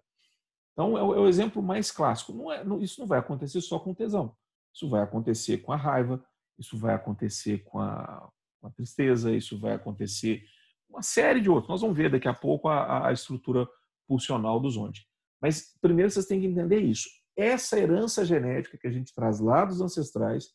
Então, 0.74 0.98
é 0.98 1.04
o, 1.04 1.26
é 1.26 1.30
exemplo 1.30 1.62
mais 1.62 1.92
clássico. 1.92 2.32
Não 2.32 2.52
é, 2.52 2.64
não, 2.64 2.82
isso 2.82 3.02
não 3.02 3.08
vai 3.08 3.20
acontecer 3.20 3.60
só 3.62 3.80
com 3.80 3.94
tesão. 3.94 4.36
Isso 4.74 4.88
vai 4.88 5.02
acontecer 5.02 5.58
com 5.58 5.74
a 5.74 5.76
raiva, 5.76 6.24
isso 6.58 6.78
vai 6.78 6.94
acontecer 6.94 7.64
com 7.66 7.80
a, 7.80 8.32
com 8.62 8.68
a 8.68 8.72
tristeza, 8.72 9.36
isso 9.36 9.60
vai 9.60 9.74
acontecer 9.74 10.44
uma 10.90 11.02
série 11.02 11.42
de 11.42 11.50
outros. 11.50 11.70
Nós 11.70 11.82
vamos 11.82 11.96
ver 11.96 12.12
daqui 12.12 12.28
a 12.28 12.34
pouco 12.34 12.68
a, 12.68 13.08
a 13.08 13.14
estrutura 13.14 13.68
pulsional 14.08 14.60
do 14.60 14.70
zonde. 14.70 15.06
Mas 15.42 15.74
primeiro 15.82 16.12
vocês 16.12 16.26
têm 16.26 16.42
que 16.42 16.48
entender 16.48 16.80
isso. 16.80 17.08
Essa 17.38 17.80
herança 17.80 18.26
genética 18.26 18.78
que 18.78 18.88
a 18.88 18.92
gente 18.92 19.14
traz 19.14 19.40
lá 19.40 19.64
dos 19.64 19.80
ancestrais, 19.80 20.50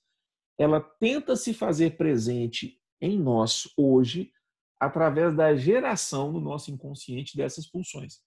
ela 0.58 0.80
tenta 0.80 1.36
se 1.36 1.54
fazer 1.54 1.96
presente 1.96 2.78
em 3.00 3.18
nós 3.18 3.68
hoje 3.76 4.30
através 4.78 5.34
da 5.34 5.56
geração 5.56 6.30
no 6.32 6.40
nosso 6.40 6.70
inconsciente 6.70 7.36
dessas 7.36 7.66
pulsões. 7.66 8.20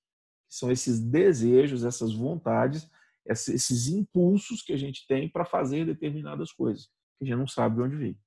São 0.50 0.72
esses 0.72 1.00
desejos, 1.00 1.84
essas 1.84 2.14
vontades, 2.14 2.90
esses 3.26 3.88
impulsos 3.88 4.62
que 4.62 4.74
a 4.74 4.78
gente 4.78 5.06
tem 5.08 5.30
para 5.30 5.46
fazer 5.46 5.86
determinadas 5.86 6.52
coisas, 6.52 6.86
que 7.18 7.26
a 7.26 7.28
gente 7.28 7.38
não 7.38 7.48
sabe 7.48 7.76
de 7.76 7.82
onde 7.82 7.96
vem. 7.98 8.20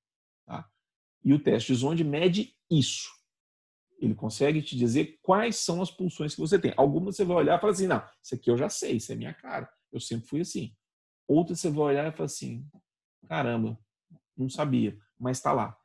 Tá? 0.47 0.69
E 1.25 1.33
o 1.33 1.43
teste 1.43 1.73
de 1.73 1.79
Zonde 1.79 2.05
mede 2.05 2.55
isso. 2.71 3.09
Ele 4.01 4.15
consegue 4.15 4.63
te 4.63 4.77
dizer 4.77 5.19
quais 5.23 5.57
são 5.57 5.83
as 5.83 5.91
pulsões 5.91 6.35
que 6.35 6.41
você 6.41 6.59
tem. 6.59 6.73
Algumas 6.77 7.17
você 7.17 7.25
vai 7.25 7.37
olhar 7.37 7.59
e 7.59 7.61
falar 7.61 7.73
assim, 7.73 7.87
não, 7.87 8.03
isso 8.23 8.35
aqui 8.35 8.51
eu 8.51 8.57
já 8.57 8.69
sei, 8.69 8.97
isso 8.97 9.13
é 9.13 9.15
minha 9.15 9.35
cara. 9.35 9.71
Eu 9.93 10.01
sempre 10.01 10.27
fui 10.27 10.41
assim. 10.41 10.75
Outras 11.29 11.61
você 11.61 11.71
vai 11.71 11.85
olhar 11.85 12.09
e 12.09 12.17
falar 12.17 12.25
assim, 12.25 12.67
caramba, 13.29 13.79
não 14.37 14.49
sabia, 14.49 14.99
mas 15.19 15.37
está 15.37 15.53
lá. 15.53 15.77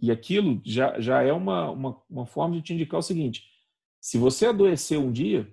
E 0.00 0.10
aquilo 0.10 0.60
já, 0.64 1.00
já 1.00 1.22
é 1.22 1.32
uma, 1.32 1.70
uma, 1.70 2.02
uma 2.10 2.26
forma 2.26 2.56
de 2.56 2.62
te 2.62 2.74
indicar 2.74 2.98
o 2.98 3.02
seguinte: 3.02 3.48
se 4.00 4.18
você 4.18 4.46
adoecer 4.46 4.98
um 4.98 5.12
dia, 5.12 5.50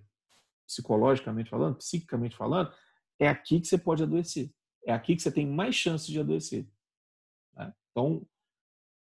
psicologicamente 0.68 1.50
falando, 1.50 1.78
psiquicamente 1.78 2.36
falando, 2.36 2.74
é 3.20 3.28
aqui 3.28 3.60
que 3.60 3.68
você 3.68 3.78
pode 3.78 4.04
adoecer. 4.04 4.52
É 4.86 4.92
aqui 4.92 5.16
que 5.16 5.22
você 5.22 5.32
tem 5.32 5.46
mais 5.46 5.76
chances 5.76 6.08
de 6.08 6.20
adoecer. 6.20 6.68
Né? 7.56 7.74
Então, 7.92 8.28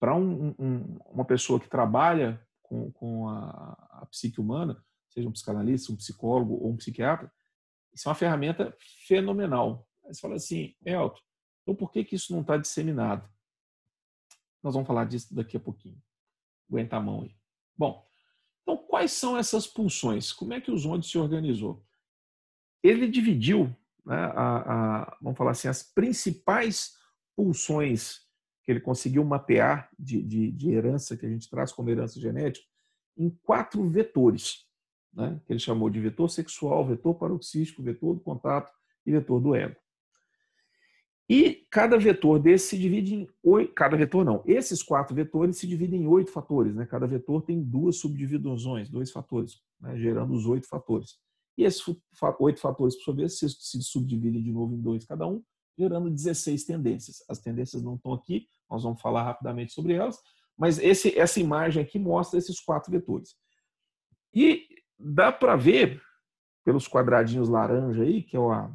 para 0.00 0.16
um, 0.16 0.54
um, 0.58 0.98
uma 1.10 1.26
pessoa 1.26 1.60
que 1.60 1.68
trabalha 1.68 2.42
com, 2.62 2.90
com 2.92 3.28
a, 3.28 4.00
a, 4.00 4.06
psique 4.06 4.40
humana, 4.40 4.82
seja 5.10 5.28
um 5.28 5.32
psicanalista, 5.32 5.92
um 5.92 5.96
psicólogo 5.96 6.54
ou 6.54 6.70
um 6.70 6.76
psiquiatra, 6.76 7.30
isso 7.92 8.08
é 8.08 8.10
uma 8.10 8.14
ferramenta 8.14 8.74
fenomenal. 9.06 9.86
Aí 10.04 10.14
você 10.14 10.20
fala 10.20 10.36
assim, 10.36 10.74
Elton, 10.84 11.20
então 11.62 11.74
por 11.74 11.92
que, 11.92 12.02
que 12.02 12.16
isso 12.16 12.32
não 12.32 12.40
está 12.40 12.56
disseminado? 12.56 13.28
Nós 14.62 14.72
vamos 14.72 14.86
falar 14.86 15.04
disso 15.04 15.34
daqui 15.34 15.56
a 15.56 15.60
pouquinho. 15.60 16.00
Aguenta 16.68 16.96
a 16.96 17.00
mão 17.00 17.22
aí. 17.22 17.36
Bom, 17.76 18.06
então 18.62 18.78
quais 18.78 19.12
são 19.12 19.36
essas 19.36 19.66
pulsões? 19.66 20.32
Como 20.32 20.54
é 20.54 20.60
que 20.60 20.70
o 20.70 20.78
Zonde 20.78 21.06
se 21.06 21.18
organizou? 21.18 21.84
Ele 22.82 23.06
dividiu, 23.06 23.76
né, 24.06 24.16
a, 24.34 25.02
a, 25.02 25.18
vamos 25.20 25.36
falar 25.36 25.50
assim, 25.50 25.68
as 25.68 25.82
principais 25.82 26.96
pulsões 27.36 28.29
que 28.62 28.70
ele 28.70 28.80
conseguiu 28.80 29.24
mapear 29.24 29.90
de, 29.98 30.22
de, 30.22 30.50
de, 30.50 30.70
herança, 30.70 31.16
que 31.16 31.26
a 31.26 31.28
gente 31.28 31.48
traz 31.48 31.72
como 31.72 31.90
herança 31.90 32.20
genética, 32.20 32.66
em 33.16 33.30
quatro 33.42 33.88
vetores, 33.88 34.66
né, 35.12 35.40
que 35.46 35.52
ele 35.52 35.60
chamou 35.60 35.90
de 35.90 36.00
vetor 36.00 36.28
sexual, 36.30 36.86
vetor 36.86 37.14
paroxístico, 37.14 37.82
vetor 37.82 38.14
do 38.14 38.20
contato 38.20 38.72
e 39.04 39.12
vetor 39.12 39.40
do 39.40 39.54
ego. 39.54 39.76
E 41.28 41.64
cada 41.70 41.96
vetor 41.96 42.40
desse 42.40 42.70
se 42.70 42.78
divide 42.78 43.14
em 43.14 43.28
oito. 43.44 43.72
Cada 43.72 43.96
vetor 43.96 44.24
não. 44.24 44.42
Esses 44.44 44.82
quatro 44.82 45.14
vetores 45.14 45.58
se 45.58 45.66
dividem 45.66 46.02
em 46.02 46.06
oito 46.08 46.32
fatores. 46.32 46.74
Né? 46.74 46.84
Cada 46.84 47.06
vetor 47.06 47.42
tem 47.42 47.62
duas 47.62 47.98
subdivisões, 47.98 48.90
dois 48.90 49.12
fatores, 49.12 49.60
né? 49.80 49.96
gerando 49.96 50.34
os 50.34 50.44
oito 50.44 50.66
fatores. 50.66 51.20
E 51.56 51.62
esses 51.62 51.86
oito 52.40 52.60
fatores, 52.60 52.96
por 52.96 53.04
sua 53.04 53.14
vez, 53.14 53.38
se, 53.38 53.48
se 53.48 53.80
subdividem 53.80 54.42
de 54.42 54.50
novo 54.50 54.74
em 54.74 54.80
dois 54.80 55.04
cada 55.04 55.24
um, 55.24 55.40
gerando 55.80 56.10
16 56.10 56.64
tendências. 56.64 57.24
As 57.28 57.38
tendências 57.38 57.82
não 57.82 57.94
estão 57.94 58.12
aqui, 58.12 58.46
nós 58.68 58.82
vamos 58.82 59.00
falar 59.00 59.22
rapidamente 59.22 59.72
sobre 59.72 59.94
elas, 59.94 60.18
mas 60.56 60.78
esse, 60.78 61.18
essa 61.18 61.40
imagem 61.40 61.82
aqui 61.82 61.98
mostra 61.98 62.38
esses 62.38 62.60
quatro 62.60 62.90
vetores. 62.92 63.34
E 64.34 64.68
dá 64.98 65.32
para 65.32 65.56
ver 65.56 66.02
pelos 66.62 66.86
quadradinhos 66.86 67.48
laranja 67.48 68.02
aí, 68.02 68.22
que 68.22 68.36
é 68.36 68.40
a, 68.40 68.70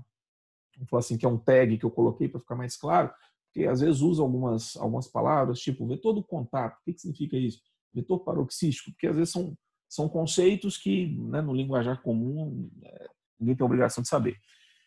vamos 0.75 0.89
falar 0.89 1.00
assim, 1.00 1.17
que 1.17 1.25
é 1.25 1.29
um 1.29 1.38
tag 1.38 1.77
que 1.77 1.85
eu 1.85 1.91
coloquei 1.91 2.27
para 2.27 2.39
ficar 2.39 2.55
mais 2.55 2.75
claro, 2.75 3.13
porque 3.45 3.67
às 3.67 3.79
vezes 3.79 4.01
usa 4.01 4.21
algumas, 4.21 4.75
algumas 4.77 5.07
palavras, 5.07 5.59
tipo 5.59 5.88
vetor 5.88 6.13
do 6.13 6.24
contato, 6.24 6.79
o 6.79 6.83
que, 6.83 6.93
que 6.93 7.01
significa 7.01 7.38
isso? 7.38 7.62
Vetor 7.93 8.19
paroxístico, 8.19 8.91
porque 8.91 9.07
às 9.07 9.15
vezes 9.15 9.31
são, 9.31 9.55
são 9.88 10.09
conceitos 10.09 10.77
que 10.77 11.07
né, 11.07 11.39
no 11.39 11.53
linguajar 11.53 12.01
comum 12.01 12.69
é, 12.83 13.07
ninguém 13.39 13.55
tem 13.55 13.65
obrigação 13.65 14.01
de 14.01 14.09
saber. 14.09 14.35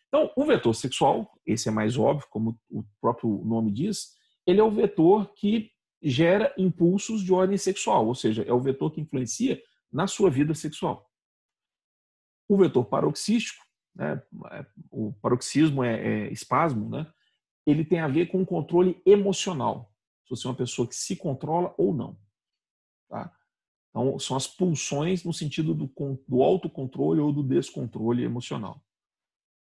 Então, 0.09 0.31
o 0.35 0.45
vetor 0.45 0.73
sexual, 0.73 1.31
esse 1.45 1.69
é 1.69 1.71
mais 1.71 1.97
óbvio, 1.97 2.27
como 2.29 2.59
o 2.69 2.83
próprio 2.99 3.29
nome 3.45 3.71
diz, 3.71 4.15
ele 4.45 4.59
é 4.59 4.63
o 4.63 4.71
vetor 4.71 5.33
que 5.35 5.71
gera 6.01 6.53
impulsos 6.57 7.23
de 7.23 7.31
ordem 7.31 7.57
sexual, 7.57 8.07
ou 8.07 8.15
seja, 8.15 8.43
é 8.43 8.53
o 8.53 8.59
vetor 8.59 8.91
que 8.91 9.01
influencia 9.01 9.61
na 9.91 10.07
sua 10.07 10.29
vida 10.29 10.55
sexual. 10.55 11.07
O 12.47 12.57
vetor 12.57 12.85
paroxístico 12.85 13.63
né, 13.95 14.21
o 14.89 15.13
paroxismo 15.21 15.83
é, 15.83 16.27
é, 16.27 16.31
espasmo, 16.31 16.89
né, 16.89 17.11
ele 17.65 17.83
tem 17.83 17.99
a 17.99 18.07
ver 18.07 18.27
com 18.27 18.41
o 18.41 18.45
controle 18.45 19.01
emocional. 19.05 19.93
Se 20.23 20.29
você 20.29 20.47
é 20.47 20.49
uma 20.49 20.55
pessoa 20.55 20.87
que 20.87 20.95
se 20.95 21.15
controla 21.15 21.73
ou 21.77 21.93
não. 21.93 22.17
Tá? 23.09 23.35
Então, 23.89 24.17
são 24.19 24.37
as 24.37 24.47
pulsões 24.47 25.23
no 25.23 25.33
sentido 25.33 25.73
do, 25.73 25.91
do 26.27 26.41
autocontrole 26.41 27.19
ou 27.19 27.33
do 27.33 27.43
descontrole 27.43 28.23
emocional. 28.23 28.81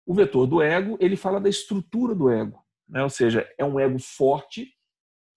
O 0.07 0.13
vetor 0.13 0.47
do 0.47 0.61
ego, 0.61 0.97
ele 1.01 1.17
fala 1.17 1.37
da 1.37 1.49
estrutura 1.49 2.15
do 2.15 2.29
ego. 2.29 2.63
Né? 2.87 3.03
Ou 3.03 3.09
seja, 3.09 3.45
é 3.57 3.65
um 3.65 3.77
ego 3.77 3.99
forte 3.99 4.73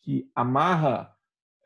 que 0.01 0.31
amarra, 0.33 1.13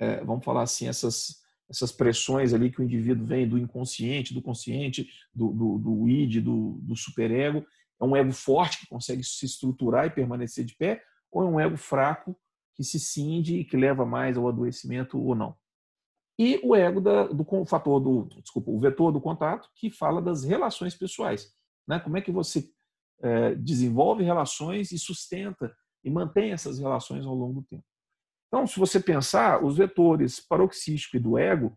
é, 0.00 0.24
vamos 0.24 0.42
falar 0.42 0.62
assim, 0.62 0.88
essas, 0.88 1.42
essas 1.68 1.92
pressões 1.92 2.54
ali 2.54 2.70
que 2.70 2.80
o 2.80 2.82
indivíduo 2.82 3.26
vem 3.26 3.46
do 3.46 3.58
inconsciente, 3.58 4.32
do 4.32 4.40
consciente, 4.40 5.06
do, 5.34 5.52
do, 5.52 5.78
do 5.78 6.08
id, 6.08 6.40
do, 6.42 6.78
do 6.80 6.96
superego. 6.96 7.62
É 8.00 8.04
um 8.04 8.16
ego 8.16 8.32
forte 8.32 8.80
que 8.80 8.88
consegue 8.88 9.22
se 9.22 9.44
estruturar 9.44 10.06
e 10.06 10.10
permanecer 10.10 10.64
de 10.64 10.74
pé, 10.74 11.02
ou 11.30 11.42
é 11.42 11.46
um 11.46 11.60
ego 11.60 11.76
fraco 11.76 12.34
que 12.74 12.82
se 12.82 12.98
cinde 12.98 13.58
e 13.58 13.64
que 13.64 13.76
leva 13.76 14.06
mais 14.06 14.38
ao 14.38 14.48
adoecimento 14.48 15.20
ou 15.20 15.34
não. 15.34 15.54
E 16.38 16.58
o 16.64 16.74
ego 16.74 17.02
da, 17.02 17.26
do 17.26 17.44
fator 17.66 18.00
do, 18.00 18.24
desculpa, 18.40 18.70
o 18.70 18.80
vetor 18.80 19.12
do 19.12 19.20
contato, 19.20 19.68
que 19.74 19.90
fala 19.90 20.22
das 20.22 20.42
relações 20.42 20.94
pessoais. 20.94 21.52
Né? 21.86 22.00
Como 22.00 22.16
é 22.16 22.20
que 22.20 22.32
você 22.32 22.73
é, 23.24 23.54
desenvolve 23.54 24.22
relações 24.22 24.92
e 24.92 24.98
sustenta 24.98 25.74
e 26.04 26.10
mantém 26.10 26.52
essas 26.52 26.78
relações 26.78 27.24
ao 27.24 27.34
longo 27.34 27.60
do 27.60 27.66
tempo. 27.66 27.84
Então, 28.48 28.66
se 28.66 28.78
você 28.78 29.00
pensar, 29.00 29.64
os 29.64 29.78
vetores 29.78 30.38
paroxístico 30.38 31.16
e 31.16 31.20
do 31.20 31.38
ego, 31.38 31.76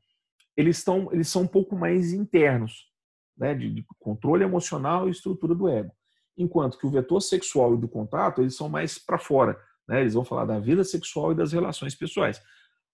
eles, 0.55 0.79
estão, 0.79 1.11
eles 1.13 1.29
são 1.29 1.43
um 1.43 1.47
pouco 1.47 1.75
mais 1.75 2.11
internos, 2.11 2.91
né, 3.37 3.55
de, 3.55 3.73
de 3.73 3.85
controle 3.97 4.43
emocional 4.43 5.07
e 5.07 5.11
estrutura 5.11 5.55
do 5.55 5.69
ego. 5.69 5.91
Enquanto 6.37 6.77
que 6.77 6.85
o 6.85 6.91
vetor 6.91 7.21
sexual 7.21 7.73
e 7.73 7.77
do 7.77 7.87
contato, 7.87 8.41
eles 8.41 8.55
são 8.55 8.67
mais 8.67 8.99
para 8.99 9.17
fora. 9.17 9.57
Né, 9.87 10.01
eles 10.01 10.13
vão 10.13 10.25
falar 10.25 10.45
da 10.45 10.59
vida 10.59 10.83
sexual 10.83 11.31
e 11.31 11.35
das 11.35 11.53
relações 11.53 11.95
pessoais. 11.95 12.41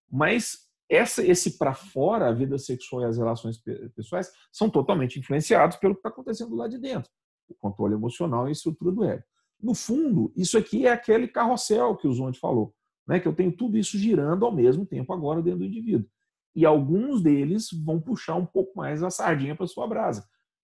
Mas 0.10 0.70
essa, 0.88 1.26
esse 1.26 1.58
para 1.58 1.74
fora, 1.74 2.30
a 2.30 2.32
vida 2.32 2.58
sexual 2.60 3.02
e 3.02 3.06
as 3.06 3.18
relações 3.18 3.58
pessoais, 3.96 4.32
são 4.52 4.70
totalmente 4.70 5.20
influenciados 5.20 5.78
pelo 5.78 5.96
que 5.96 6.00
está 6.00 6.10
acontecendo 6.10 6.56
lá 6.56 6.68
de 6.68 6.78
dentro. 6.78 7.10
O 7.54 7.60
controle 7.60 7.94
emocional 7.94 8.48
e 8.48 8.50
a 8.50 8.52
estrutura 8.52 8.92
do 8.92 9.04
ego. 9.04 9.24
No 9.62 9.74
fundo, 9.74 10.32
isso 10.36 10.58
aqui 10.58 10.86
é 10.86 10.92
aquele 10.92 11.28
carrossel 11.28 11.96
que 11.96 12.08
o 12.08 12.14
Zonde 12.14 12.40
falou 12.40 12.74
né, 13.08 13.20
que 13.20 13.28
eu 13.28 13.36
tenho 13.36 13.52
tudo 13.52 13.78
isso 13.78 13.98
girando 13.98 14.46
ao 14.46 14.52
mesmo 14.52 14.86
tempo 14.86 15.14
agora 15.14 15.42
dentro 15.42 15.60
do 15.60 15.66
indivíduo. 15.66 16.10
E 16.56 16.66
alguns 16.66 17.22
deles 17.22 17.70
vão 17.72 18.00
puxar 18.00 18.36
um 18.36 18.46
pouco 18.46 18.78
mais 18.78 19.04
a 19.04 19.10
sardinha 19.10 19.56
para 19.56 19.68
sua 19.68 19.88
brasa. 19.88 20.28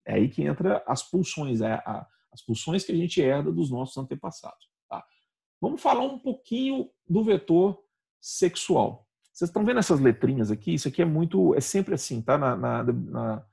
É 0.07 0.15
aí 0.15 0.29
que 0.29 0.43
entra 0.43 0.83
as 0.87 1.03
pulsões, 1.03 1.61
é 1.61 1.73
a, 1.73 2.07
as 2.33 2.43
pulsões 2.43 2.85
que 2.85 2.93
a 2.93 2.97
gente 2.97 3.21
herda 3.21 3.53
dos 3.53 3.71
nossos 3.71 3.97
antepassados. 3.97 4.69
Tá? 4.89 5.05
Vamos 5.61 5.83
falar 5.83 6.03
um 6.03 6.19
pouquinho 6.19 6.89
do 7.09 7.23
vetor 7.23 7.79
sexual. 8.21 9.07
Vocês 9.33 9.49
estão 9.49 9.65
vendo 9.65 9.79
essas 9.79 10.01
letrinhas 10.01 10.51
aqui? 10.51 10.75
Isso 10.75 10.89
aqui 10.89 11.03
é 11.03 11.07
muito, 11.07 11.55
é 11.55 11.61
sempre 11.61 11.95
assim, 11.95 12.21
tá? 12.21 12.37
Na, 12.37 12.57
na, 12.57 12.85
na, 12.85 13.47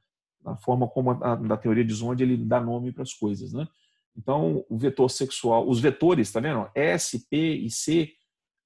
na 0.49 0.57
forma 0.57 0.87
como 0.87 1.11
a, 1.11 1.35
da 1.35 1.57
teoria 1.57 1.85
de 1.85 1.93
Zonde 1.93 2.23
ele 2.23 2.37
dá 2.37 2.59
nome 2.59 2.91
para 2.91 3.03
as 3.03 3.13
coisas, 3.13 3.53
né? 3.53 3.67
Então, 4.17 4.65
o 4.69 4.77
vetor 4.77 5.09
sexual, 5.09 5.67
os 5.67 5.79
vetores, 5.79 6.31
tá 6.31 6.39
vendo? 6.39 6.69
S, 6.75 7.27
P 7.29 7.55
e 7.55 7.69
C 7.69 8.11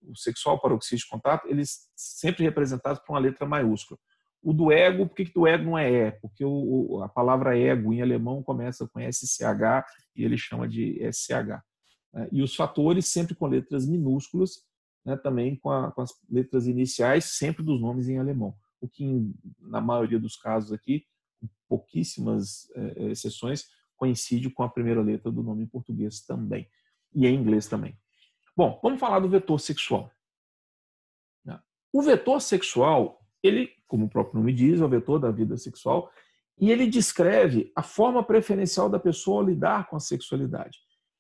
o 0.07 0.17
sexual 0.17 0.59
paroxístico 0.59 1.15
de 1.15 1.21
contato, 1.21 1.47
eles 1.47 1.87
sempre 1.95 2.43
representados 2.43 3.01
por 3.01 3.13
uma 3.13 3.19
letra 3.19 3.45
maiúscula. 3.45 3.99
O 4.41 4.51
do 4.51 4.71
ego, 4.71 5.07
por 5.07 5.15
que, 5.15 5.25
que 5.25 5.33
do 5.33 5.47
ego 5.47 5.63
não 5.63 5.77
é 5.77 5.89
E? 5.89 6.11
Porque 6.11 6.43
o, 6.43 7.01
a 7.01 7.07
palavra 7.07 7.57
ego 7.57 7.93
em 7.93 8.01
alemão 8.01 8.43
começa 8.43 8.87
com 8.87 8.99
SCH 8.99 9.85
e 10.15 10.23
ele 10.23 10.37
chama 10.37 10.67
de 10.67 10.99
SCH. 11.11 11.63
Né? 12.13 12.27
E 12.31 12.41
os 12.41 12.53
fatores 12.55 13.07
sempre 13.07 13.35
com 13.35 13.47
letras 13.47 13.87
minúsculas, 13.87 14.65
né, 15.05 15.15
também 15.15 15.55
com, 15.55 15.71
a, 15.71 15.91
com, 15.91 16.01
as 16.01 16.11
letras 16.29 16.67
iniciais, 16.67 17.25
sempre 17.25 17.63
dos 17.63 17.79
nomes 17.79 18.09
em 18.09 18.17
alemão. 18.17 18.53
O 18.81 18.87
que, 18.87 19.05
na 19.61 19.79
maioria 19.79 20.19
dos 20.19 20.35
casos 20.35 20.73
aqui, 20.73 21.05
pouquíssimas 21.67 22.69
é, 22.75 23.11
exceções, 23.11 23.67
coincide 23.95 24.49
com 24.49 24.63
a 24.63 24.69
primeira 24.69 25.01
letra 25.01 25.31
do 25.31 25.43
nome 25.43 25.63
em 25.63 25.67
português 25.67 26.21
também. 26.21 26.67
e 27.13 27.27
em 27.27 27.35
inglês 27.35 27.67
também. 27.67 27.97
Bom, 28.55 28.79
vamos 28.83 28.99
falar 28.99 29.19
do 29.19 29.29
vetor 29.29 29.59
sexual. 29.59 30.11
O 31.93 32.01
vetor 32.01 32.41
sexual, 32.41 33.23
ele, 33.43 33.69
como 33.87 34.07
o 34.07 34.09
próprio 34.09 34.39
nome 34.39 34.51
diz, 34.51 34.81
é 34.81 34.83
o 34.83 34.89
vetor 34.89 35.19
da 35.19 35.29
vida 35.29 35.55
sexual, 35.57 36.11
e 36.59 36.71
ele 36.71 36.87
descreve 36.87 37.71
a 37.75 37.83
forma 37.83 38.23
preferencial 38.23 38.89
da 38.89 38.99
pessoa 38.99 39.43
lidar 39.43 39.87
com 39.87 39.95
a 39.95 39.99
sexualidade. 39.99 40.79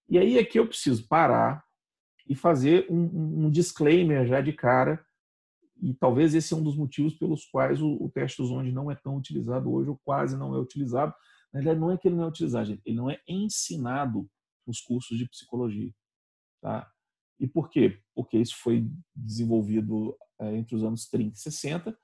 E 0.09 0.17
aí 0.17 0.39
é 0.39 0.43
que 0.43 0.57
eu 0.57 0.67
preciso 0.67 1.07
parar 1.07 1.63
e 2.27 2.33
fazer 2.33 2.87
um, 2.89 3.45
um 3.45 3.51
disclaimer 3.51 4.25
já 4.25 4.41
de 4.41 4.51
cara, 4.51 5.05
e 5.83 5.93
talvez 5.93 6.33
esse 6.33 6.53
é 6.53 6.57
um 6.57 6.63
dos 6.63 6.77
motivos 6.77 7.13
pelos 7.15 7.45
quais 7.45 7.81
o, 7.81 8.01
o 8.01 8.09
teste 8.09 8.41
do 8.41 8.47
Zonde 8.47 8.71
não 8.71 8.89
é 8.89 8.95
tão 8.95 9.17
utilizado 9.17 9.69
hoje, 9.69 9.89
ou 9.89 9.99
quase 10.05 10.37
não 10.37 10.55
é 10.55 10.57
utilizado. 10.57 11.13
Na 11.51 11.59
verdade, 11.59 11.79
não 11.79 11.91
é 11.91 11.97
que 11.97 12.07
ele 12.07 12.15
não 12.15 12.23
é 12.23 12.27
utilizado, 12.27 12.67
gente, 12.67 12.81
ele 12.85 12.95
não 12.95 13.09
é 13.09 13.19
ensinado 13.27 14.25
nos 14.65 14.79
cursos 14.79 15.17
de 15.17 15.27
psicologia. 15.27 15.91
Tá? 16.61 16.89
E 17.37 17.45
por 17.45 17.69
quê? 17.69 17.99
Porque 18.15 18.37
isso 18.37 18.55
foi 18.63 18.89
desenvolvido 19.13 20.15
é, 20.39 20.55
entre 20.55 20.73
os 20.73 20.85
anos 20.85 21.05
30 21.09 21.35
e 21.35 21.37
60, 21.37 21.97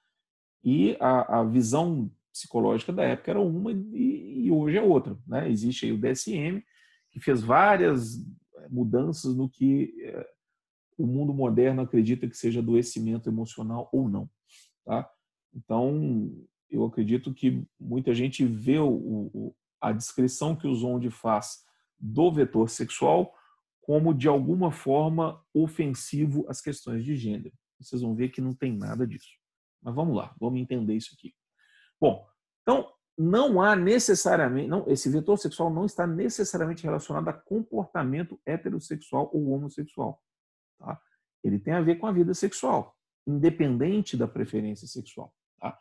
e 0.62 0.98
a, 1.00 1.40
a 1.40 1.44
visão 1.46 2.12
psicológica 2.34 2.92
da 2.92 3.04
época 3.04 3.32
era 3.32 3.40
uma 3.40 3.72
e, 3.72 4.46
e 4.46 4.52
hoje 4.52 4.78
é 4.78 4.82
outra. 4.82 5.18
Né? 5.26 5.50
Existe 5.50 5.86
aí 5.86 5.94
o 5.94 5.98
DSM, 5.98 6.62
que 7.12 7.22
fez 7.22 7.42
várias 7.42 8.18
eh, 8.18 8.68
mudanças 8.70 9.36
no 9.36 9.50
que 9.50 9.94
é, 10.04 10.30
o 11.00 11.08
mundo 11.08 11.34
moderno 11.34 11.82
acredita 11.82 12.28
que 12.28 12.36
seja 12.36 12.60
adoecimento 12.60 13.30
emocional 13.30 13.90
ou 13.92 14.10
não. 14.10 14.30
Tá? 14.86 15.10
Então, 15.54 16.32
eu 16.70 16.84
acredito 16.86 17.34
que 17.34 17.66
muita 17.80 18.14
gente 18.14 18.46
vê 18.46 18.78
o, 18.80 18.90
o, 19.34 19.56
a 19.82 19.92
descrição 19.92 20.56
que 20.56 20.68
o 20.68 20.76
Zonde 20.76 21.10
faz 21.10 21.64
do 21.98 22.32
vetor 22.32 22.70
sexual 22.70 23.34
como, 23.82 24.14
de 24.14 24.28
alguma 24.28 24.72
forma, 24.72 25.44
ofensivo 25.54 26.46
às 26.48 26.62
questões 26.62 27.04
de 27.04 27.16
gênero. 27.16 27.52
Vocês 27.80 28.02
vão 28.02 28.14
ver 28.14 28.30
que 28.30 28.42
não 28.42 28.54
tem 28.54 28.72
nada 28.76 29.08
disso. 29.08 29.30
Mas 29.82 29.96
vamos 29.96 30.16
lá, 30.16 30.36
vamos 30.40 30.60
entender 30.60 30.96
isso 30.96 31.16
aqui. 31.18 31.34
Bom, 32.00 32.28
então 32.62 32.92
não 33.18 33.62
há 33.62 33.76
necessariamente, 33.76 34.68
não, 34.68 34.86
esse 34.88 35.10
vetor 35.10 35.38
sexual 35.38 35.70
não 35.70 35.86
está 35.86 36.06
necessariamente 36.06 36.84
relacionado 36.84 37.28
a 37.30 37.34
comportamento 37.34 38.40
heterossexual 38.46 39.30
ou 39.34 39.52
homossexual. 39.52 40.22
Tá? 40.80 41.00
Ele 41.44 41.60
tem 41.60 41.74
a 41.74 41.82
ver 41.82 41.96
com 41.96 42.08
a 42.08 42.12
vida 42.12 42.34
sexual, 42.34 42.98
independente 43.28 44.18
da 44.18 44.28
preferência 44.28 44.88
sexual. 44.88 45.34
Tá? 45.60 45.78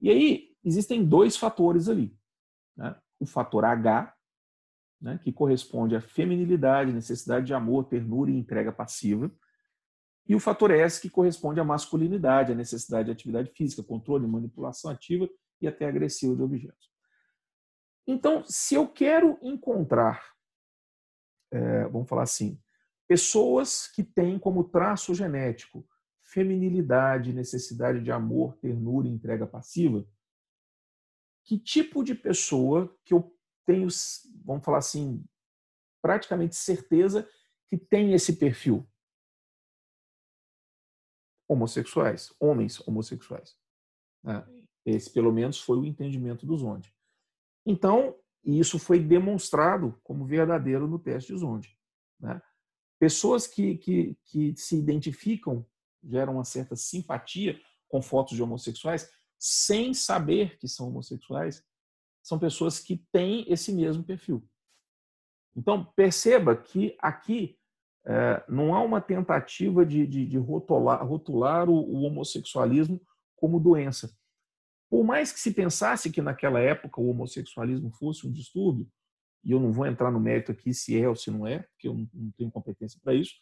E 0.00 0.10
aí 0.10 0.56
existem 0.64 1.04
dois 1.04 1.36
fatores 1.36 1.88
ali. 1.88 2.16
Né? 2.76 2.96
O 3.20 3.26
fator 3.26 3.64
H, 3.64 4.14
né, 5.00 5.20
que 5.22 5.32
corresponde 5.32 5.94
à 5.94 6.00
feminilidade, 6.00 6.92
necessidade 6.92 7.46
de 7.46 7.54
amor, 7.54 7.84
ternura 7.84 8.30
e 8.30 8.36
entrega 8.36 8.72
passiva. 8.72 9.30
E 10.26 10.34
o 10.34 10.40
fator 10.40 10.70
S, 10.70 11.00
que 11.00 11.08
corresponde 11.08 11.58
à 11.58 11.64
masculinidade, 11.64 12.52
à 12.52 12.54
necessidade 12.54 13.06
de 13.06 13.12
atividade 13.12 13.50
física, 13.52 13.82
controle, 13.82 14.26
manipulação 14.26 14.90
ativa 14.90 15.28
e 15.60 15.66
até 15.66 15.86
agressiva 15.86 16.36
de 16.36 16.42
objetos. 16.42 16.90
Então, 18.06 18.42
se 18.44 18.74
eu 18.74 18.86
quero 18.88 19.38
encontrar, 19.42 20.22
é, 21.50 21.86
vamos 21.88 22.08
falar 22.08 22.22
assim, 22.22 22.60
pessoas 23.08 23.88
que 23.88 24.04
têm 24.04 24.38
como 24.38 24.62
traço 24.62 25.14
genético 25.14 25.88
feminilidade, 26.22 27.32
necessidade 27.32 28.02
de 28.02 28.12
amor, 28.12 28.54
ternura 28.58 29.08
e 29.08 29.10
entrega 29.10 29.46
passiva, 29.46 30.06
que 31.42 31.58
tipo 31.58 32.04
de 32.04 32.14
pessoa 32.14 32.94
que 33.02 33.14
eu 33.14 33.34
tenho, 33.64 33.88
vamos 34.44 34.62
falar 34.62 34.78
assim, 34.78 35.24
praticamente 36.02 36.54
certeza 36.54 37.28
que 37.66 37.78
tem 37.78 38.12
esse 38.12 38.36
perfil? 38.36 38.86
Homossexuais, 41.48 42.34
homens 42.38 42.86
homossexuais. 42.86 43.56
Né? 44.22 44.46
Esse, 44.84 45.10
pelo 45.10 45.32
menos, 45.32 45.58
foi 45.58 45.78
o 45.78 45.86
entendimento 45.86 46.44
do 46.44 46.56
Zonde. 46.58 46.94
Então, 47.64 48.14
isso 48.44 48.78
foi 48.78 49.00
demonstrado 49.00 49.98
como 50.02 50.26
verdadeiro 50.26 50.86
no 50.86 50.98
teste 50.98 51.32
de 51.32 51.38
Zonde. 51.38 51.78
Né? 52.20 52.40
Pessoas 52.98 53.46
que, 53.46 53.76
que, 53.76 54.16
que 54.24 54.54
se 54.56 54.76
identificam, 54.76 55.64
geram 56.02 56.34
uma 56.34 56.44
certa 56.44 56.74
simpatia 56.74 57.60
com 57.88 58.02
fotos 58.02 58.36
de 58.36 58.42
homossexuais, 58.42 59.10
sem 59.38 59.94
saber 59.94 60.58
que 60.58 60.68
são 60.68 60.88
homossexuais, 60.88 61.64
são 62.22 62.38
pessoas 62.38 62.80
que 62.80 62.96
têm 63.12 63.44
esse 63.48 63.72
mesmo 63.72 64.02
perfil. 64.02 64.46
Então, 65.56 65.84
perceba 65.96 66.56
que 66.56 66.96
aqui 67.00 67.58
é, 68.04 68.44
não 68.48 68.74
há 68.74 68.82
uma 68.82 69.00
tentativa 69.00 69.84
de, 69.84 70.06
de, 70.06 70.26
de 70.26 70.38
rotular, 70.38 71.04
rotular 71.06 71.68
o, 71.68 71.74
o 71.74 72.02
homossexualismo 72.02 73.00
como 73.36 73.60
doença. 73.60 74.10
Por 74.90 75.04
mais 75.04 75.30
que 75.30 75.38
se 75.38 75.52
pensasse 75.52 76.10
que 76.10 76.22
naquela 76.22 76.60
época 76.60 77.00
o 77.00 77.08
homossexualismo 77.10 77.90
fosse 77.90 78.26
um 78.26 78.32
distúrbio, 78.32 78.88
e 79.44 79.52
eu 79.52 79.60
não 79.60 79.72
vou 79.72 79.86
entrar 79.86 80.10
no 80.10 80.20
mérito 80.20 80.52
aqui 80.52 80.74
se 80.74 80.98
é 80.98 81.08
ou 81.08 81.16
se 81.16 81.30
não 81.30 81.46
é, 81.46 81.60
porque 81.60 81.88
eu 81.88 81.94
não 81.94 82.30
tenho 82.36 82.50
competência 82.50 83.00
para 83.02 83.14
isso, 83.14 83.34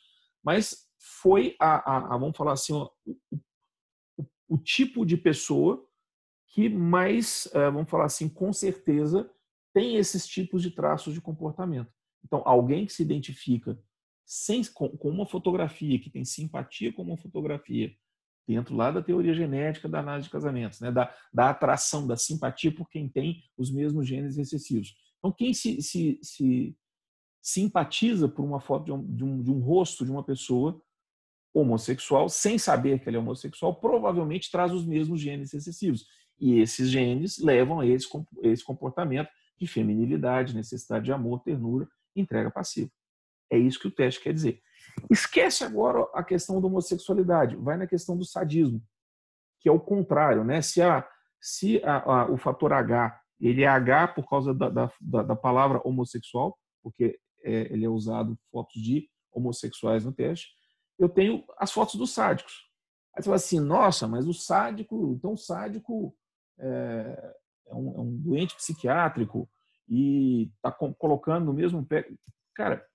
mas 0.45 0.87
foi 0.99 1.57
a, 1.61 1.91
a, 1.91 2.15
a, 2.15 2.19
vamos 2.19 2.37
falar 2.37 2.53
assim, 2.53 2.73
o, 2.73 2.91
o, 3.05 4.27
o, 4.49 4.59
tipo 4.59 5.05
de 5.05 5.17
pessoa 5.17 5.85
que 6.49 6.69
mais, 6.69 7.49
eh, 7.53 7.71
vamos 7.71 7.91
falar 7.91 8.05
assim, 8.05 8.29
com 8.29 8.53
certeza 8.53 9.31
tem 9.75 9.97
esses 9.97 10.27
tipos 10.27 10.63
de 10.63 10.71
traços 10.71 11.13
de 11.13 11.21
comportamento. 11.21 11.93
Então, 12.25 12.43
alguém 12.45 12.87
que 12.87 12.93
se 12.93 13.03
identifica 13.03 13.79
sem, 14.25 14.65
com, 14.65 14.89
com 14.97 15.09
uma 15.11 15.27
fotografia, 15.27 15.99
que 15.99 16.11
tem 16.11 16.25
simpatia 16.25 16.93
com 16.93 17.03
uma 17.03 17.17
fotografia, 17.17 17.95
dentro 18.47 18.77
lá 18.77 18.91
da 18.91 19.03
teoria 19.03 19.35
genética 19.35 19.89
da 19.89 20.01
análise 20.01 20.29
de 20.29 20.33
casamentos, 20.33 20.81
né? 20.81 20.91
da, 20.91 21.15
da 21.33 21.51
atração, 21.51 22.07
da 22.07 22.17
simpatia 22.17 22.73
por 22.73 22.89
quem 22.89 23.09
tem 23.09 23.43
os 23.57 23.71
mesmos 23.71 24.07
genes 24.07 24.37
recessivos. 24.37 24.95
Então, 25.19 25.33
quem 25.33 25.53
se, 25.53 25.81
se, 25.83 26.19
se 26.23 26.77
simpatiza 27.43 28.29
por 28.29 28.45
uma 28.45 28.61
foto 28.61 28.85
de 28.85 28.93
um, 28.93 29.15
de, 29.15 29.25
um, 29.25 29.43
de 29.43 29.51
um 29.51 29.61
rosto 29.61 30.05
de 30.05 30.11
uma 30.11 30.23
pessoa 30.23 30.81
homossexual, 31.55 32.29
sem 32.29 32.59
saber 32.59 33.01
que 33.01 33.09
ele 33.09 33.17
é 33.17 33.21
homossexual, 33.21 33.75
provavelmente 33.77 34.51
traz 34.51 34.73
os 34.73 34.85
mesmos 34.85 35.21
genes 35.21 35.53
recessivos. 35.53 36.07
E 36.39 36.59
esses 36.59 36.91
genes 36.91 37.39
levam 37.39 37.81
a 37.81 37.87
esse, 37.87 38.07
esse 38.43 38.63
comportamento 38.63 39.31
de 39.59 39.67
feminilidade, 39.67 40.55
necessidade 40.55 41.07
de 41.07 41.13
amor, 41.13 41.41
ternura, 41.41 41.89
entrega 42.15 42.51
passiva. 42.51 42.91
É 43.51 43.57
isso 43.57 43.81
que 43.81 43.89
o 43.89 43.91
teste 43.91 44.21
quer 44.21 44.35
dizer. 44.35 44.61
Esquece 45.11 45.65
agora 45.65 46.07
a 46.15 46.23
questão 46.23 46.61
da 46.61 46.67
homossexualidade, 46.67 47.57
vai 47.57 47.77
na 47.77 47.87
questão 47.87 48.17
do 48.17 48.25
sadismo, 48.25 48.83
que 49.61 49.69
é 49.69 49.73
o 49.73 49.81
contrário, 49.81 50.45
né? 50.45 50.61
Se, 50.61 50.83
a, 50.83 51.07
se 51.41 51.83
a, 51.85 51.97
a, 52.03 52.31
o 52.31 52.37
fator 52.37 52.73
H 52.73 53.19
ele 53.41 53.63
é 53.63 53.69
H 53.69 54.09
por 54.09 54.29
causa 54.29 54.55
da, 54.55 54.69
da, 54.69 55.23
da 55.23 55.37
palavra 55.37 55.81
homossexual, 55.85 56.59
porque 56.83 57.19
é, 57.43 57.73
ele 57.73 57.85
é 57.85 57.89
usado 57.89 58.39
fotos 58.51 58.81
de 58.81 59.09
homossexuais 59.33 60.05
no 60.05 60.13
teste, 60.13 60.49
eu 60.99 61.09
tenho 61.09 61.45
as 61.59 61.71
fotos 61.71 61.95
dos 61.97 62.13
sádicos. 62.13 62.67
Aí 63.15 63.23
você 63.23 63.25
fala 63.25 63.37
assim, 63.37 63.61
nossa, 63.61 64.09
mas 64.09 64.27
o 64.27 64.33
sádico, 64.33 65.13
então 65.13 65.35
o 65.35 65.39
sádico 65.39 66.17
é, 66.59 67.35
é, 67.67 67.75
um, 67.75 67.97
é 67.97 68.01
um, 68.01 68.17
doente 68.17 68.55
psiquiátrico 68.57 69.49
e 69.89 70.51
está 70.57 70.73
colocando 70.73 71.47
no 71.47 71.53
mesmo 71.53 71.85
pé. 71.85 72.09
Cara, 72.55 72.87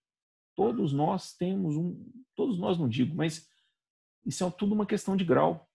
todos 0.56 0.94
nós 0.94 1.34
temos 1.34 1.76
um, 1.76 2.12
todos 2.36 2.60
nós 2.60 2.78
não 2.78 2.90
digo, 2.90 3.16
mas 3.16 3.48
isso 4.26 4.44
é 4.44 4.52
tudo 4.52 4.74
uma 4.74 4.86
questão 4.86 5.16
de 5.16 5.24
grau. 5.24 5.68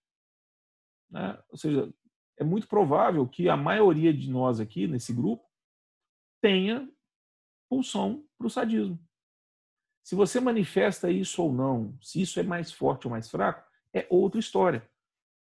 Né? 1.10 1.40
Ou 1.48 1.56
seja, 1.56 1.92
é 2.38 2.44
muito 2.44 2.68
provável 2.68 3.26
que 3.26 3.48
a 3.48 3.56
maioria 3.56 4.12
de 4.12 4.30
nós 4.30 4.60
aqui 4.60 4.86
nesse 4.86 5.12
grupo 5.12 5.44
tenha 6.40 6.88
pulsão 7.68 8.24
para 8.38 8.46
o 8.46 8.50
sadismo. 8.50 8.98
Se 10.04 10.14
você 10.14 10.38
manifesta 10.38 11.10
isso 11.10 11.42
ou 11.42 11.52
não, 11.52 11.98
se 12.00 12.20
isso 12.20 12.38
é 12.38 12.42
mais 12.42 12.70
forte 12.70 13.06
ou 13.06 13.10
mais 13.10 13.28
fraco, 13.28 13.66
é 13.92 14.06
outra 14.08 14.38
história. 14.38 14.88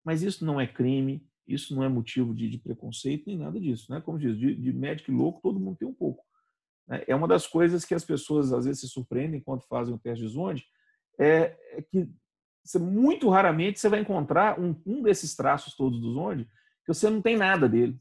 Mas 0.04 0.22
isso 0.22 0.44
não 0.44 0.60
é 0.60 0.66
crime, 0.66 1.26
isso 1.46 1.74
não 1.74 1.82
é 1.82 1.88
motivo 1.88 2.34
de, 2.34 2.48
de 2.48 2.58
preconceito, 2.58 3.24
nem 3.26 3.38
nada 3.38 3.58
disso. 3.58 3.90
Né? 3.90 4.00
Como 4.00 4.18
diz, 4.18 4.38
de, 4.38 4.54
de 4.54 4.72
médico 4.72 5.10
louco, 5.10 5.40
todo 5.42 5.58
mundo 5.58 5.78
tem 5.78 5.88
um 5.88 5.94
pouco. 5.94 6.24
Né? 6.86 7.02
É 7.08 7.14
uma 7.14 7.26
das 7.26 7.46
coisas 7.46 7.84
que 7.84 7.94
as 7.94 8.04
pessoas 8.04 8.52
às 8.52 8.64
vezes 8.64 8.82
se 8.82 8.88
surpreendem 8.88 9.40
quando 9.40 9.62
fazem 9.62 9.94
o 9.94 9.98
teste 9.98 10.24
de 10.24 10.30
Zonde, 10.30 10.64
é, 11.18 11.56
é 11.72 11.82
que 11.82 12.08
você, 12.62 12.78
muito 12.78 13.28
raramente 13.28 13.78
você 13.78 13.88
vai 13.88 14.00
encontrar 14.00 14.58
um, 14.60 14.80
um 14.86 15.02
desses 15.02 15.34
traços 15.34 15.74
todos 15.74 16.00
do 16.00 16.12
Zonde 16.12 16.48
que 16.84 16.92
você 16.92 17.08
não 17.08 17.22
tem 17.22 17.36
nada 17.36 17.68
dele. 17.68 17.96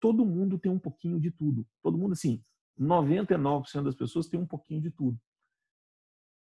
Todo 0.00 0.24
mundo 0.24 0.58
tem 0.58 0.70
um 0.70 0.78
pouquinho 0.78 1.20
de 1.20 1.30
tudo. 1.30 1.66
Todo 1.82 1.98
mundo, 1.98 2.12
assim, 2.12 2.42
99% 2.78 3.82
das 3.82 3.94
pessoas 3.94 4.28
tem 4.28 4.38
um 4.38 4.46
pouquinho 4.46 4.80
de 4.80 4.90
tudo. 4.90 5.18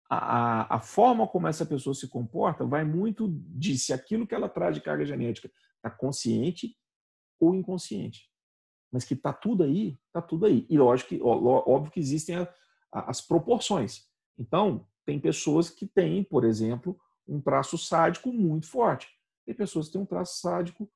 A, 0.09 0.17
a, 0.17 0.77
a, 0.77 0.81
forma 0.81 1.27
como 1.27 1.49
essa 1.49 1.67
pessoa 1.67 1.93
se 1.93 2.09
comporta 2.09 2.65
vai 2.65 2.85
muito 2.85 3.29
de 3.29 3.77
se 3.77 3.93
aquilo 3.93 4.27
que 4.27 4.35
ela 4.35 4.49
traz 4.49 4.75
de 4.75 4.81
carga 4.81 5.05
genética 5.05 5.51
está 5.79 5.91
consciente 5.91 6.77
ou 7.41 7.55
inconsciente 7.55 8.31
mas 8.97 9.05
que 9.05 9.15
está 9.15 9.33
tudo 9.33 9.63
aí, 9.63 9.99
está 10.07 10.23
tudo 10.23 10.47
aí. 10.47 10.67
E 10.69 10.79
lógico 10.79 11.11
que, 11.11 11.21
óbvio 11.23 11.93
que 11.93 12.01
existem 12.01 12.37
a, 12.37 12.49
as 12.91 13.21
proporções. 13.21 14.07
Então, 14.39 14.87
tem 15.05 15.21
pessoas 15.21 15.69
que 15.71 15.87
têm, 15.87 16.25
por 16.25 16.45
exemplo, 16.45 16.99
um 17.29 17.41
traço 17.41 17.77
sádico 17.77 18.33
muito 18.33 18.67
forte. 18.67 19.09
Tem 19.45 19.55
pessoas 19.55 19.87
que 19.87 19.93
têm 19.93 20.01
um 20.01 20.07
traço 20.07 20.41
sádico 20.41 20.91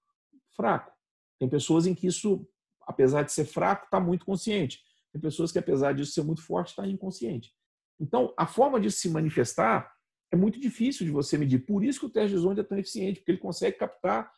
fraco. 0.60 0.92
Tem 1.38 1.48
pessoas 1.48 1.86
em 1.86 1.94
que 1.94 2.06
isso, 2.06 2.46
apesar 2.82 3.22
de 3.22 3.32
ser 3.32 3.46
fraco, 3.46 3.86
está 3.86 3.98
muito 3.98 4.26
consciente. 4.26 4.82
Tem 5.10 5.20
pessoas 5.20 5.50
que, 5.50 5.58
apesar 5.58 5.94
disso 5.94 6.12
ser 6.12 6.22
muito 6.22 6.42
forte, 6.42 6.68
está 6.68 6.86
inconsciente. 6.86 7.54
Então, 7.98 8.34
a 8.36 8.46
forma 8.46 8.78
de 8.78 8.90
se 8.90 9.08
manifestar 9.08 9.90
é 10.30 10.36
muito 10.36 10.60
difícil 10.60 11.06
de 11.06 11.10
você 11.10 11.38
medir. 11.38 11.60
Por 11.60 11.82
isso 11.82 11.98
que 12.00 12.06
o 12.06 12.10
teste 12.10 12.36
de 12.36 12.42
Zonde 12.42 12.60
é 12.60 12.64
tão 12.64 12.78
eficiente, 12.78 13.20
porque 13.20 13.32
ele 13.32 13.38
consegue 13.38 13.78
captar 13.78 14.30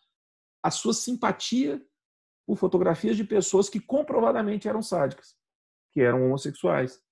a 0.63 0.71
sua 0.71 0.95
simpatia 0.95 1.85
por 2.47 2.57
fotografias 2.57 3.17
de 3.17 3.25
pessoas 3.25 3.69
que 3.69 3.81
comprovadamente 3.81 4.69
eram 4.69 4.81
sádicas, 4.81 5.37
que 5.93 6.01
eram 6.01 6.25
homossexuais. 6.25 7.03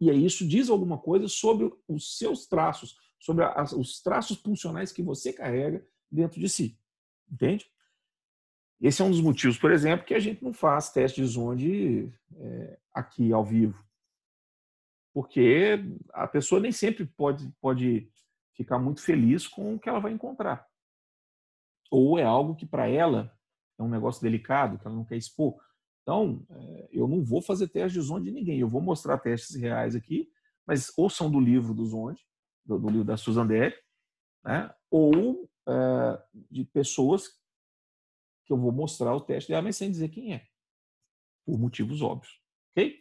E 0.00 0.10
aí 0.10 0.24
isso 0.24 0.48
diz 0.48 0.70
alguma 0.70 0.98
coisa 0.98 1.28
sobre 1.28 1.70
os 1.86 2.16
seus 2.16 2.46
traços, 2.46 2.96
sobre 3.18 3.44
as, 3.44 3.72
os 3.72 4.00
traços 4.00 4.38
funcionais 4.38 4.92
que 4.92 5.02
você 5.02 5.32
carrega 5.32 5.86
dentro 6.10 6.40
de 6.40 6.48
si. 6.48 6.78
Entende? 7.30 7.70
Esse 8.80 9.02
é 9.02 9.04
um 9.04 9.10
dos 9.10 9.20
motivos, 9.20 9.58
por 9.58 9.70
exemplo, 9.70 10.06
que 10.06 10.14
a 10.14 10.18
gente 10.18 10.42
não 10.42 10.54
faz 10.54 10.90
teste 10.90 11.20
de 11.20 11.26
Zonde 11.26 12.10
é, 12.34 12.78
aqui 12.94 13.30
ao 13.32 13.44
vivo. 13.44 13.84
Porque 15.12 15.84
a 16.14 16.26
pessoa 16.26 16.60
nem 16.60 16.72
sempre 16.72 17.04
pode, 17.04 17.52
pode 17.60 18.10
ficar 18.56 18.78
muito 18.78 19.02
feliz 19.02 19.46
com 19.46 19.74
o 19.74 19.78
que 19.78 19.88
ela 19.88 20.00
vai 20.00 20.12
encontrar. 20.12 20.66
Ou 21.90 22.18
é 22.18 22.22
algo 22.22 22.54
que 22.54 22.64
para 22.64 22.88
ela 22.88 23.36
é 23.78 23.82
um 23.82 23.88
negócio 23.88 24.22
delicado, 24.22 24.78
que 24.78 24.86
ela 24.86 24.96
não 24.96 25.04
quer 25.04 25.16
expor. 25.16 25.60
Então, 26.02 26.46
é, 26.50 26.88
eu 26.90 27.06
não 27.06 27.22
vou 27.22 27.42
fazer 27.42 27.68
teste 27.68 27.98
de 27.98 28.04
Zonde 28.04 28.26
de 28.26 28.32
ninguém. 28.32 28.60
Eu 28.60 28.68
vou 28.68 28.80
mostrar 28.80 29.18
testes 29.18 29.56
reais 29.56 29.94
aqui, 29.94 30.30
mas 30.66 30.90
ou 30.96 31.10
são 31.10 31.30
do 31.30 31.40
livro 31.40 31.74
do 31.74 31.84
Zonde, 31.84 32.24
do, 32.64 32.78
do 32.78 32.88
livro 32.88 33.04
da 33.04 33.16
Susan 33.16 33.46
Dere, 33.46 33.74
né? 34.42 34.72
ou 34.90 35.50
é, 35.68 36.22
de 36.50 36.64
pessoas 36.64 37.39
que 38.50 38.52
eu 38.52 38.58
vou 38.58 38.72
mostrar 38.72 39.14
o 39.14 39.20
teste 39.20 39.48
dela, 39.48 39.62
mas 39.62 39.76
sem 39.76 39.88
dizer 39.88 40.08
quem 40.08 40.34
é, 40.34 40.42
por 41.46 41.56
motivos 41.56 42.02
óbvios. 42.02 42.40
Ok? 42.72 42.98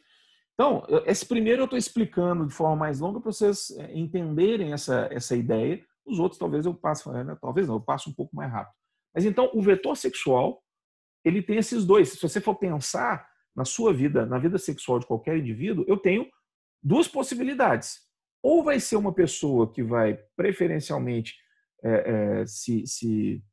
Então, 0.53 0.85
esse 1.07 1.25
primeiro 1.25 1.61
eu 1.61 1.65
estou 1.65 1.79
explicando 1.79 2.45
de 2.45 2.53
forma 2.53 2.75
mais 2.75 2.99
longa 2.99 3.19
para 3.19 3.31
vocês 3.31 3.71
é, 3.71 3.97
entenderem 3.97 4.73
essa, 4.73 5.09
essa 5.11 5.35
ideia. 5.35 5.83
Os 6.05 6.19
outros 6.19 6.37
talvez 6.37 6.67
eu 6.67 6.73
passe, 6.73 7.09
né? 7.09 7.35
talvez 7.41 7.67
não, 7.67 7.75
eu 7.75 7.81
passo 7.81 8.11
um 8.11 8.13
pouco 8.13 8.35
mais 8.35 8.51
rápido. 8.51 8.75
Mas 9.15 9.25
então, 9.25 9.49
o 9.55 9.61
vetor 9.61 9.97
sexual, 9.97 10.61
ele 11.25 11.41
tem 11.41 11.57
esses 11.57 11.83
dois. 11.83 12.09
Se 12.09 12.21
você 12.21 12.39
for 12.39 12.55
pensar 12.55 13.27
na 13.55 13.65
sua 13.65 13.91
vida, 13.91 14.25
na 14.27 14.37
vida 14.37 14.59
sexual 14.59 14.99
de 14.99 15.07
qualquer 15.07 15.35
indivíduo, 15.35 15.83
eu 15.87 15.97
tenho 15.97 16.29
duas 16.83 17.07
possibilidades. 17.07 18.01
Ou 18.43 18.63
vai 18.63 18.79
ser 18.79 18.97
uma 18.97 19.13
pessoa 19.13 19.71
que 19.73 19.81
vai 19.81 20.13
preferencialmente 20.35 21.33
é, 21.83 22.41
é, 22.41 22.45
se, 22.45 22.85
se 22.85 23.43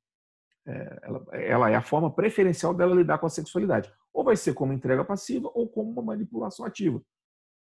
ela, 1.03 1.27
ela, 1.33 1.71
é 1.71 1.75
a 1.77 1.83
forma 1.83 2.11
preferencial 2.11 2.75
dela 2.75 2.95
lidar 2.95 3.19
com 3.19 3.27
a 3.27 3.31
sexualidade. 3.31 3.93
Ou 4.13 4.25
vai 4.25 4.37
ser 4.37 4.53
como 4.53 4.73
entrega 4.73 5.05
passiva 5.05 5.51
ou 5.55 5.69
como 5.69 5.91
uma 5.91 6.03
manipulação 6.03 6.67
ativa. 6.67 7.01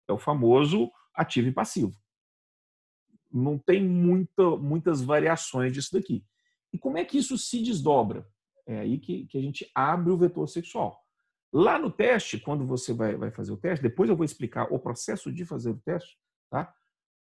É 0.07 0.13
o 0.13 0.17
famoso 0.17 0.91
ativo 1.13 1.47
e 1.47 1.51
passivo. 1.51 1.93
Não 3.31 3.57
tem 3.57 3.83
muita, 3.83 4.57
muitas 4.57 5.01
variações 5.01 5.71
disso 5.71 5.93
daqui. 5.93 6.25
E 6.73 6.77
como 6.77 6.97
é 6.97 7.05
que 7.05 7.17
isso 7.17 7.37
se 7.37 7.61
desdobra? 7.61 8.27
É 8.65 8.79
aí 8.79 8.97
que, 8.97 9.27
que 9.27 9.37
a 9.37 9.41
gente 9.41 9.69
abre 9.75 10.11
o 10.11 10.17
vetor 10.17 10.47
sexual. 10.47 10.99
Lá 11.53 11.79
no 11.79 11.91
teste, 11.91 12.39
quando 12.39 12.65
você 12.65 12.93
vai, 12.93 13.15
vai 13.15 13.31
fazer 13.31 13.51
o 13.51 13.57
teste, 13.57 13.83
depois 13.83 14.09
eu 14.09 14.15
vou 14.15 14.25
explicar 14.25 14.71
o 14.73 14.79
processo 14.79 15.31
de 15.31 15.45
fazer 15.45 15.69
o 15.69 15.79
teste, 15.79 16.17
tá? 16.49 16.73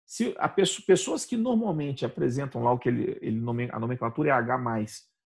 Se 0.04 0.34
a 0.38 0.48
pessoa, 0.48 0.84
pessoas 0.86 1.24
que 1.24 1.36
normalmente 1.36 2.04
apresentam 2.04 2.62
lá 2.62 2.72
o 2.72 2.78
que 2.78 2.88
ele, 2.88 3.18
ele 3.20 3.38
a 3.72 3.78
nomenclatura 3.80 4.28
é 4.28 4.32
H+, 4.32 4.58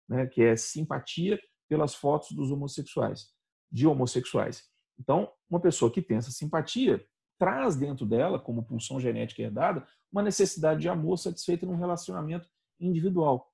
né, 0.08 0.26
que 0.26 0.42
é 0.42 0.56
simpatia 0.56 1.38
pelas 1.68 1.94
fotos 1.94 2.30
dos 2.32 2.50
homossexuais, 2.50 3.28
de 3.70 3.86
homossexuais. 3.86 4.64
Então, 4.98 5.30
uma 5.48 5.60
pessoa 5.60 5.90
que 5.90 6.02
tem 6.02 6.16
essa 6.16 6.30
simpatia 6.30 7.04
traz 7.38 7.76
dentro 7.76 8.04
dela, 8.04 8.38
como 8.38 8.64
pulsão 8.64 8.98
genética 8.98 9.42
herdada, 9.42 9.86
uma 10.10 10.22
necessidade 10.22 10.80
de 10.80 10.88
amor 10.88 11.18
satisfeita 11.18 11.64
num 11.64 11.76
relacionamento 11.76 12.48
individual. 12.80 13.52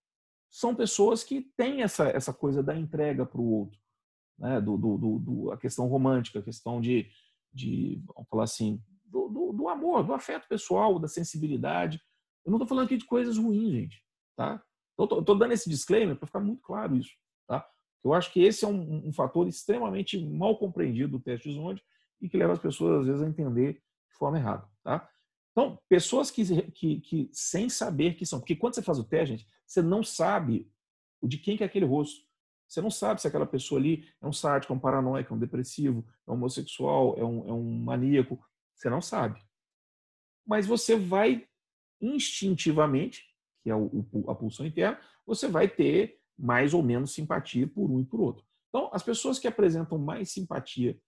São 0.50 0.74
pessoas 0.74 1.22
que 1.24 1.42
têm 1.56 1.82
essa, 1.82 2.08
essa 2.08 2.32
coisa 2.32 2.62
da 2.62 2.76
entrega 2.76 3.26
para 3.26 3.40
o 3.40 3.50
outro, 3.50 3.78
né? 4.38 4.60
do, 4.60 4.78
do, 4.78 5.18
do, 5.18 5.50
a 5.50 5.58
questão 5.58 5.86
romântica, 5.88 6.38
a 6.38 6.42
questão 6.42 6.80
de, 6.80 7.10
de 7.52 8.02
vamos 8.06 8.28
falar 8.28 8.44
assim, 8.44 8.80
do, 9.04 9.28
do, 9.28 9.52
do 9.52 9.68
amor, 9.68 10.04
do 10.04 10.14
afeto 10.14 10.48
pessoal, 10.48 10.98
da 10.98 11.08
sensibilidade. 11.08 12.00
Eu 12.44 12.50
não 12.50 12.56
estou 12.56 12.68
falando 12.68 12.86
aqui 12.86 12.96
de 12.96 13.04
coisas 13.04 13.36
ruins, 13.36 13.72
gente. 13.72 14.04
Tá? 14.36 14.62
Estou 14.98 15.36
dando 15.36 15.52
esse 15.52 15.68
disclaimer 15.68 16.16
para 16.16 16.26
ficar 16.26 16.40
muito 16.40 16.62
claro 16.62 16.96
isso. 16.96 17.10
Tá? 17.46 17.66
Eu 18.04 18.12
acho 18.12 18.32
que 18.32 18.42
esse 18.42 18.64
é 18.64 18.68
um, 18.68 19.08
um, 19.08 19.12
fator 19.12 19.48
extremamente 19.48 20.18
mal 20.18 20.56
compreendido 20.56 21.18
do 21.18 21.20
teste 21.20 21.48
de 21.48 21.54
Zonde 21.56 21.82
e 22.20 22.28
que 22.28 22.36
leva 22.36 22.52
as 22.52 22.58
pessoas, 22.58 23.00
às 23.00 23.06
vezes, 23.06 23.22
a 23.22 23.28
entender 23.28 23.74
de 23.74 24.16
forma 24.16 24.38
errada. 24.38 24.68
Tá? 24.82 25.08
Então, 25.52 25.78
pessoas 25.88 26.30
que, 26.30 26.44
que, 26.72 27.00
que, 27.00 27.30
sem 27.32 27.68
saber 27.68 28.14
que 28.14 28.26
são. 28.26 28.38
Porque 28.38 28.56
quando 28.56 28.74
você 28.74 28.82
faz 28.82 28.98
o 28.98 29.04
teste, 29.04 29.36
gente, 29.36 29.48
você 29.66 29.82
não 29.82 30.02
sabe 30.02 30.70
de 31.22 31.38
quem 31.38 31.56
que 31.56 31.62
é 31.62 31.66
aquele 31.66 31.86
rosto. 31.86 32.24
Você 32.68 32.80
não 32.80 32.90
sabe 32.90 33.20
se 33.20 33.28
aquela 33.28 33.46
pessoa 33.46 33.80
ali 33.80 34.08
é 34.20 34.26
um 34.26 34.32
sádico, 34.32 34.72
é 34.72 34.76
um 34.76 34.80
paranoico, 34.80 35.32
é 35.32 35.36
um 35.36 35.38
depressivo, 35.38 36.04
é 36.26 36.30
um 36.30 36.34
homossexual, 36.34 37.16
é 37.18 37.24
um, 37.24 37.48
é 37.48 37.52
um 37.52 37.84
maníaco. 37.84 38.42
Você 38.74 38.90
não 38.90 39.00
sabe. 39.00 39.40
Mas 40.46 40.66
você 40.66 40.96
vai 40.96 41.46
instintivamente, 42.00 43.24
que 43.64 43.70
é 43.70 43.74
o, 43.74 44.06
a 44.28 44.34
pulsão 44.34 44.66
interna, 44.66 45.00
você 45.26 45.48
vai 45.48 45.66
ter 45.66 46.18
mais 46.38 46.74
ou 46.74 46.82
menos 46.82 47.14
simpatia 47.14 47.66
por 47.66 47.90
um 47.90 47.98
e 47.98 48.04
por 48.04 48.20
outro. 48.20 48.44
Então, 48.68 48.90
as 48.92 49.02
pessoas 49.02 49.38
que 49.38 49.48
apresentam 49.48 49.98
mais 49.98 50.30
simpatia 50.30 51.00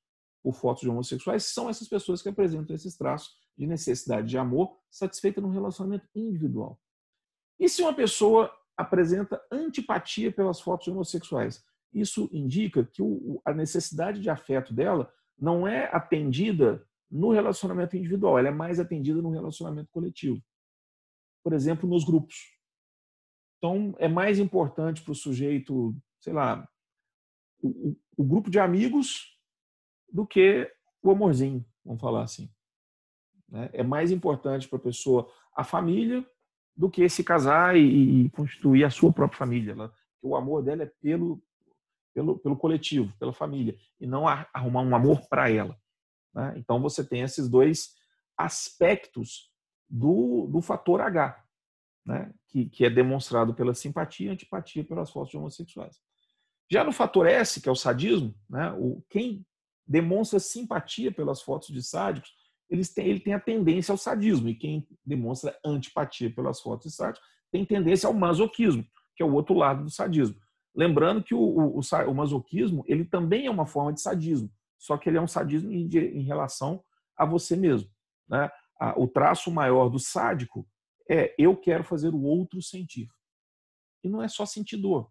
por 0.42 0.54
fotos 0.54 0.82
de 0.82 0.88
homossexuais 0.88 1.44
são 1.44 1.68
essas 1.68 1.86
pessoas 1.86 2.22
que 2.22 2.28
apresentam 2.28 2.74
esses 2.74 2.96
traços 2.96 3.36
de 3.58 3.66
necessidade 3.66 4.28
de 4.28 4.38
amor 4.38 4.76
satisfeita 4.90 5.40
num 5.40 5.50
relacionamento 5.50 6.08
individual. 6.14 6.80
E 7.60 7.68
se 7.68 7.82
uma 7.82 7.94
pessoa 7.94 8.50
apresenta 8.76 9.40
antipatia 9.50 10.32
pelas 10.32 10.60
fotos 10.60 10.84
de 10.84 10.90
homossexuais? 10.90 11.62
Isso 11.92 12.28
indica 12.32 12.84
que 12.84 13.02
o, 13.02 13.40
a 13.44 13.52
necessidade 13.52 14.20
de 14.20 14.30
afeto 14.30 14.72
dela 14.72 15.12
não 15.38 15.66
é 15.66 15.90
atendida 15.92 16.86
no 17.10 17.32
relacionamento 17.32 17.96
individual, 17.96 18.38
ela 18.38 18.48
é 18.48 18.52
mais 18.52 18.80
atendida 18.80 19.20
no 19.20 19.30
relacionamento 19.30 19.90
coletivo. 19.90 20.42
Por 21.46 21.52
exemplo, 21.52 21.88
nos 21.88 22.02
grupos. 22.02 22.59
Então, 23.56 23.94
é 24.00 24.09
mais 24.09 24.40
importante 24.40 25.00
para 25.00 25.12
o 25.12 25.14
sujeito, 25.14 25.96
sei 26.18 26.32
lá, 26.32 26.68
o, 27.62 27.96
o, 28.16 28.24
grupo 28.24 28.50
de 28.50 28.59
amigos 28.59 29.38
do 30.12 30.26
que 30.26 30.68
o 31.00 31.09
amorzinho, 31.09 31.64
vamos 31.85 32.00
falar 32.00 32.24
assim. 32.24 32.50
Né? 33.48 33.70
É 33.72 33.85
mais 33.85 34.11
importante 34.11 34.66
para 34.66 34.80
a 34.80 34.82
pessoa 34.82 35.32
a 35.54 35.62
família 35.62 36.28
do 36.76 36.90
que 36.90 37.09
se 37.09 37.22
casar 37.22 37.76
e, 37.76 38.24
e 38.24 38.30
constituir 38.30 38.82
a 38.82 38.90
sua 38.90 39.12
própria 39.12 39.38
família. 39.38 39.70
Ela, 39.70 39.94
o 40.20 40.35
amor 40.35 40.64
dela 40.64 40.82
é 40.82 40.92
pelo, 41.00 41.40
pelo, 42.12 42.40
pelo 42.40 42.56
coletivo, 42.56 43.16
pela 43.20 43.32
família, 43.32 43.78
e 44.00 44.06
não 44.09 44.26
arrumar 44.26 44.80
um 44.80 44.96
amor 44.96 45.28
para 45.28 45.48
ela. 45.48 45.78
Né? 46.35 46.54
Então 46.56 46.82
você 46.82 47.06
tem 47.06 47.20
esses 47.20 47.48
dois 47.48 47.94
aspectos 48.37 49.54
do, 49.88 50.46
do 50.51 50.61
fator 50.61 51.01
H, 51.01 51.42
né? 52.05 52.33
que, 52.49 52.66
que 52.66 52.85
é 52.85 52.90
demonstrado 52.90 53.55
pela 53.55 53.75
simpatia 53.75 54.29
e 54.29 54.33
antipatia 54.33 54.85
pelas 54.85 55.11
fotos 55.11 55.31
de 55.31 55.37
homossexuais. 55.37 56.01
Já 56.70 56.83
no 56.83 56.92
fator 56.92 57.27
S, 57.27 57.61
que 57.61 57.68
é 57.68 57.72
o 57.72 57.77
sadismo, 57.77 58.35
né? 58.49 58.72
o, 58.72 59.03
quem 59.09 59.44
demonstra 59.87 60.40
simpatia 60.40 61.12
pelas 61.12 61.40
fotos 61.42 61.68
de 61.68 61.83
sádicos, 61.83 62.31
eles 62.68 62.92
têm, 62.92 63.07
ele 63.07 63.20
tem 63.20 63.35
a 63.35 63.40
tendência 63.40 63.92
ao 63.92 63.99
sadismo, 63.99 64.49
e 64.49 64.55
quem 64.55 64.87
demonstra 65.05 65.57
antipatia 65.64 66.29
pelas 66.35 66.61
fotos 66.61 66.90
de 66.90 66.96
sádicos 66.96 67.27
tem 67.51 67.64
tendência 67.64 68.09
ao 68.09 68.12
masoquismo, 68.12 68.85
que 69.14 69.22
é 69.22 69.27
o 69.27 69.33
outro 69.33 69.55
lado 69.55 69.85
do 69.85 69.90
sadismo. 69.90 70.37
Lembrando 70.75 71.22
que 71.22 71.35
o, 71.35 71.40
o, 71.40 71.81
o 71.81 72.14
masoquismo 72.14 72.85
ele 72.87 73.05
também 73.05 73.46
é 73.46 73.51
uma 73.51 73.66
forma 73.66 73.92
de 73.92 74.01
sadismo, 74.01 74.51
só 74.79 74.96
que 74.99 75.09
ele 75.09 75.16
é 75.16 75.22
um 75.22 75.29
sadismo 75.29 75.70
em, 75.72 75.88
em 75.88 76.22
relação 76.22 76.83
a 77.16 77.25
você 77.25 77.57
mesmo. 77.57 77.88
Né? 78.29 78.51
O 78.96 79.08
traço 79.08 79.50
maior 79.50 79.88
do 79.88 79.98
sádico 79.98 80.68
é 81.08 81.34
eu 81.38 81.56
quero 81.56 81.82
fazer 81.82 82.14
o 82.14 82.22
outro 82.22 82.60
sentir. 82.60 83.08
E 84.04 84.08
não 84.08 84.22
é 84.22 84.28
só 84.28 84.44
sentir 84.44 84.76
dor 84.76 85.10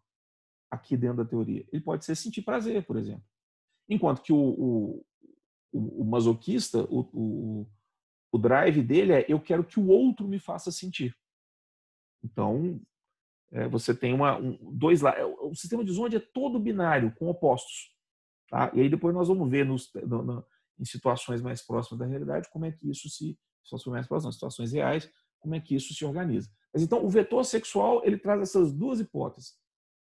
aqui 0.70 0.96
dentro 0.96 1.18
da 1.18 1.26
teoria. 1.26 1.68
Ele 1.72 1.82
pode 1.82 2.06
ser 2.06 2.16
sentir 2.16 2.42
prazer, 2.42 2.86
por 2.86 2.98
exemplo. 2.98 3.24
Enquanto 3.90 4.22
que 4.22 4.34
o, 4.34 4.38
o, 4.38 5.06
o, 5.72 6.02
o 6.02 6.06
masoquista, 6.06 6.84
o, 6.90 7.68
o 8.32 8.38
drive 8.38 8.82
dele 8.84 9.14
é 9.14 9.26
eu 9.30 9.40
quero 9.40 9.64
que 9.64 9.80
o 9.80 9.88
outro 9.88 10.28
me 10.28 10.40
faça 10.40 10.72
sentir. 10.72 11.16
Então, 12.24 12.82
é, 13.52 13.68
você 13.68 13.96
tem 13.96 14.14
uma, 14.14 14.38
um, 14.38 14.58
dois 14.74 15.02
lados. 15.02 15.22
É, 15.22 15.26
o 15.26 15.56
sistema 15.56 15.86
de 15.86 15.92
Zonde 15.94 16.18
é 16.18 16.20
todo 16.20 16.60
binário, 16.60 17.16
com 17.16 17.30
opostos. 17.30 17.96
Tá? 18.50 18.72
E 18.74 18.82
aí 18.82 18.90
depois 18.90 19.16
nós 19.16 19.30
vamos 19.30 19.50
ver 19.50 19.66
nos, 19.66 19.90
no, 19.94 20.22
no, 20.22 20.46
em 20.78 20.84
situações 20.84 21.42
mais 21.42 21.66
próximas 21.66 22.00
da 22.00 22.06
realidade 22.06 22.50
como 22.52 22.66
é 22.66 22.72
que 22.72 22.90
isso 22.90 23.10
se, 23.10 23.40
situações 23.66 24.08
mais 24.10 24.36
situações 24.36 24.72
reais, 24.72 25.12
como 25.40 25.56
é 25.56 25.60
que 25.60 25.76
isso 25.76 25.94
se 25.94 26.06
organiza. 26.06 26.50
Mas 26.74 26.82
então, 26.82 27.04
o 27.04 27.10
vetor 27.10 27.44
sexual, 27.44 28.02
ele 28.06 28.18
traz 28.18 28.42
essas 28.42 28.72
duas 28.74 29.00
hipóteses. 29.00 29.54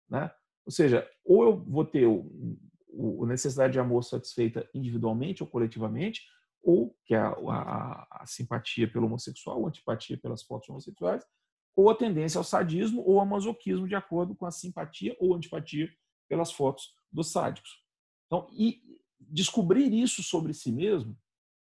Né? 0.08 0.30
Ou 0.64 0.72
seja, 0.72 1.08
ou 1.24 1.42
eu 1.42 1.64
vou 1.64 1.84
ter 1.84 2.06
o, 2.06 3.26
necessidade 3.26 3.72
de 3.72 3.80
amor 3.80 4.02
satisfeita 4.04 4.68
individualmente 4.72 5.42
ou 5.42 5.48
coletivamente, 5.48 6.22
ou 6.62 6.96
que 7.04 7.14
é 7.14 7.18
a, 7.18 7.28
a, 7.28 8.22
a 8.22 8.26
simpatia 8.26 8.90
pelo 8.90 9.06
homossexual, 9.06 9.60
ou 9.60 9.68
antipatia 9.68 10.16
pelas 10.16 10.42
fotos 10.42 10.68
homossexuais, 10.68 11.24
ou 11.76 11.90
a 11.90 11.94
tendência 11.94 12.38
ao 12.38 12.44
sadismo 12.44 13.02
ou 13.04 13.18
ao 13.18 13.26
masoquismo 13.26 13.88
de 13.88 13.94
acordo 13.94 14.34
com 14.34 14.46
a 14.46 14.50
simpatia 14.50 15.16
ou 15.18 15.34
antipatia 15.34 15.92
pelas 16.28 16.52
fotos 16.52 16.94
dos 17.12 17.32
sádicos. 17.32 17.82
Então, 18.26 18.48
e 18.52 18.80
descobrir 19.20 19.92
isso 19.92 20.22
sobre 20.22 20.54
si 20.54 20.72
mesmo, 20.72 21.16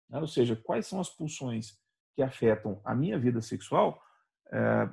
né, 0.08 0.20
ou 0.20 0.26
seja, 0.26 0.54
quais 0.56 0.86
são 0.86 1.00
as 1.00 1.08
pulsões 1.08 1.78
que 2.14 2.22
afetam 2.22 2.80
a 2.84 2.94
minha 2.94 3.18
vida 3.18 3.40
sexual, 3.42 4.02
é, 4.52 4.88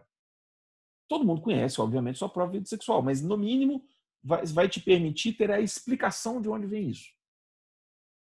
todo 1.08 1.26
mundo 1.26 1.42
conhece, 1.42 1.80
obviamente, 1.80 2.20
sua 2.20 2.30
própria 2.30 2.60
vida 2.60 2.70
sexual, 2.70 3.02
mas 3.02 3.22
no 3.22 3.38
mínimo 3.38 3.86
vai, 4.24 4.46
vai 4.46 4.70
te 4.70 4.80
permitir 4.80 5.34
ter 5.34 5.52
a 5.52 5.60
explicação 5.60 6.42
de 6.42 6.50
onde 6.50 6.68
vem 6.68 6.90
isso. 6.90 7.10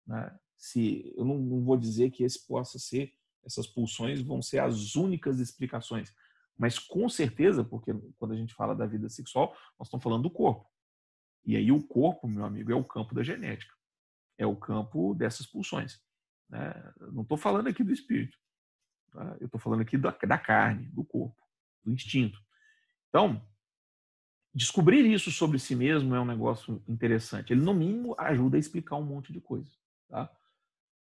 Né? 0.07 0.39
Se 0.57 1.13
eu 1.17 1.25
não, 1.25 1.39
não 1.39 1.65
vou 1.65 1.77
dizer 1.77 2.11
que 2.11 2.25
esse 2.25 2.47
possa 2.47 2.79
ser 2.79 3.15
essas 3.45 3.67
pulsões 3.67 4.21
vão 4.21 4.41
ser 4.41 4.61
as 4.61 4.95
únicas 4.95 5.41
explicações, 5.41 6.15
mas 6.57 6.79
com 6.79 7.09
certeza, 7.09 7.65
porque 7.65 7.93
quando 8.19 8.33
a 8.33 8.37
gente 8.37 8.55
fala 8.55 8.75
da 8.75 8.87
vida 8.87 9.09
sexual, 9.09 9.57
nós 9.79 9.89
estamos 9.89 10.03
falando 10.03 10.23
do 10.23 10.31
corpo. 10.31 10.69
E 11.45 11.57
aí 11.57 11.73
o 11.73 11.83
corpo, 11.83 12.29
meu 12.29 12.45
amigo, 12.45 12.71
é 12.71 12.75
o 12.75 12.85
campo 12.85 13.15
da 13.15 13.23
genética, 13.23 13.75
é 14.39 14.47
o 14.47 14.57
campo 14.57 15.15
dessas 15.15 15.47
pulsões. 15.47 16.01
Né? 16.49 16.73
Não 17.13 17.23
estou 17.23 17.37
falando 17.37 17.67
aqui 17.67 17.83
do 17.83 17.93
espírito, 17.93 18.39
tá? 19.13 19.37
eu 19.41 19.47
estou 19.47 19.61
falando 19.61 19.83
aqui 19.83 19.97
da, 19.97 20.11
da 20.11 20.39
carne, 20.39 20.87
do 20.87 21.05
corpo, 21.05 21.37
do 21.85 21.93
instinto. 21.93 22.39
Então, 23.09 23.43
descobrir 24.55 25.05
isso 25.07 25.31
sobre 25.31 25.59
si 25.59 25.75
mesmo 25.75 26.15
é 26.15 26.21
um 26.21 26.25
negócio 26.25 26.83
interessante. 26.89 27.53
Ele, 27.53 27.63
no 27.63 27.75
mínimo, 27.75 28.15
ajuda 28.19 28.57
a 28.57 28.61
explicar 28.61 28.97
um 28.97 29.05
monte 29.05 29.33
de 29.33 29.41
coisa. 29.41 29.71
Tá? 30.09 30.31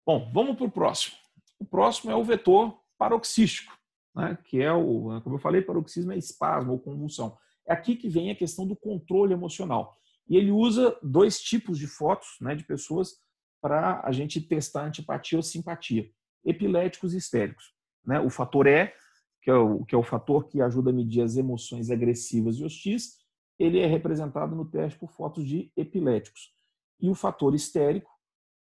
Bom, 0.07 0.31
vamos 0.33 0.57
para 0.57 0.67
o 0.67 0.71
próximo. 0.71 1.17
O 1.59 1.65
próximo 1.65 2.11
é 2.11 2.17
o 2.17 2.25
vetor 2.25 2.81
paroxístico, 2.97 3.77
né? 4.15 4.39
que 4.45 4.61
é 4.61 4.73
o, 4.73 5.21
como 5.23 5.37
eu 5.37 5.41
falei, 5.41 5.63
paroxismo 5.63 6.13
é 6.13 6.17
espasmo 6.17 6.73
ou 6.73 6.79
convulsão. 6.79 7.37
É 7.67 7.73
aqui 7.73 7.97
que 7.97 8.09
vem 8.09 8.31
a 8.31 8.37
questão 8.37 8.67
do 8.67 8.77
controle 8.77 9.33
emocional. 9.33 9.99
E 10.29 10.37
ele 10.37 10.51
usa 10.51 10.97
dois 11.03 11.41
tipos 11.41 11.79
de 11.79 11.87
fotos 11.87 12.37
né, 12.41 12.55
de 12.55 12.65
pessoas 12.65 13.17
para 13.61 14.01
a 14.05 14.13
gente 14.13 14.41
testar 14.41 14.85
antipatia 14.85 15.39
ou 15.39 15.43
simpatia: 15.43 16.09
epiléticos 16.45 17.15
e 17.15 17.17
histéricos. 17.17 17.75
Né? 18.09 18.19
O 18.19 18.31
fator 18.31 18.67
E, 18.67 18.91
que 19.43 19.51
é 19.51 19.55
o, 19.55 19.85
que 19.85 19.95
é 19.95 19.99
o 19.99 20.03
fator 20.03 20.49
que 20.49 20.63
ajuda 20.63 20.89
a 20.89 20.93
medir 20.95 21.21
as 21.21 21.37
emoções 21.37 21.91
agressivas 21.91 22.57
e 22.57 22.65
hostis, 22.65 23.19
ele 23.59 23.79
é 23.81 23.87
representado 23.87 24.57
no 24.57 24.65
teste 24.65 24.99
por 24.99 25.11
fotos 25.11 25.47
de 25.47 25.71
epiléticos. 25.77 26.55
E 26.99 27.11
o 27.11 27.15
fator 27.15 27.55
histérico 27.55 28.11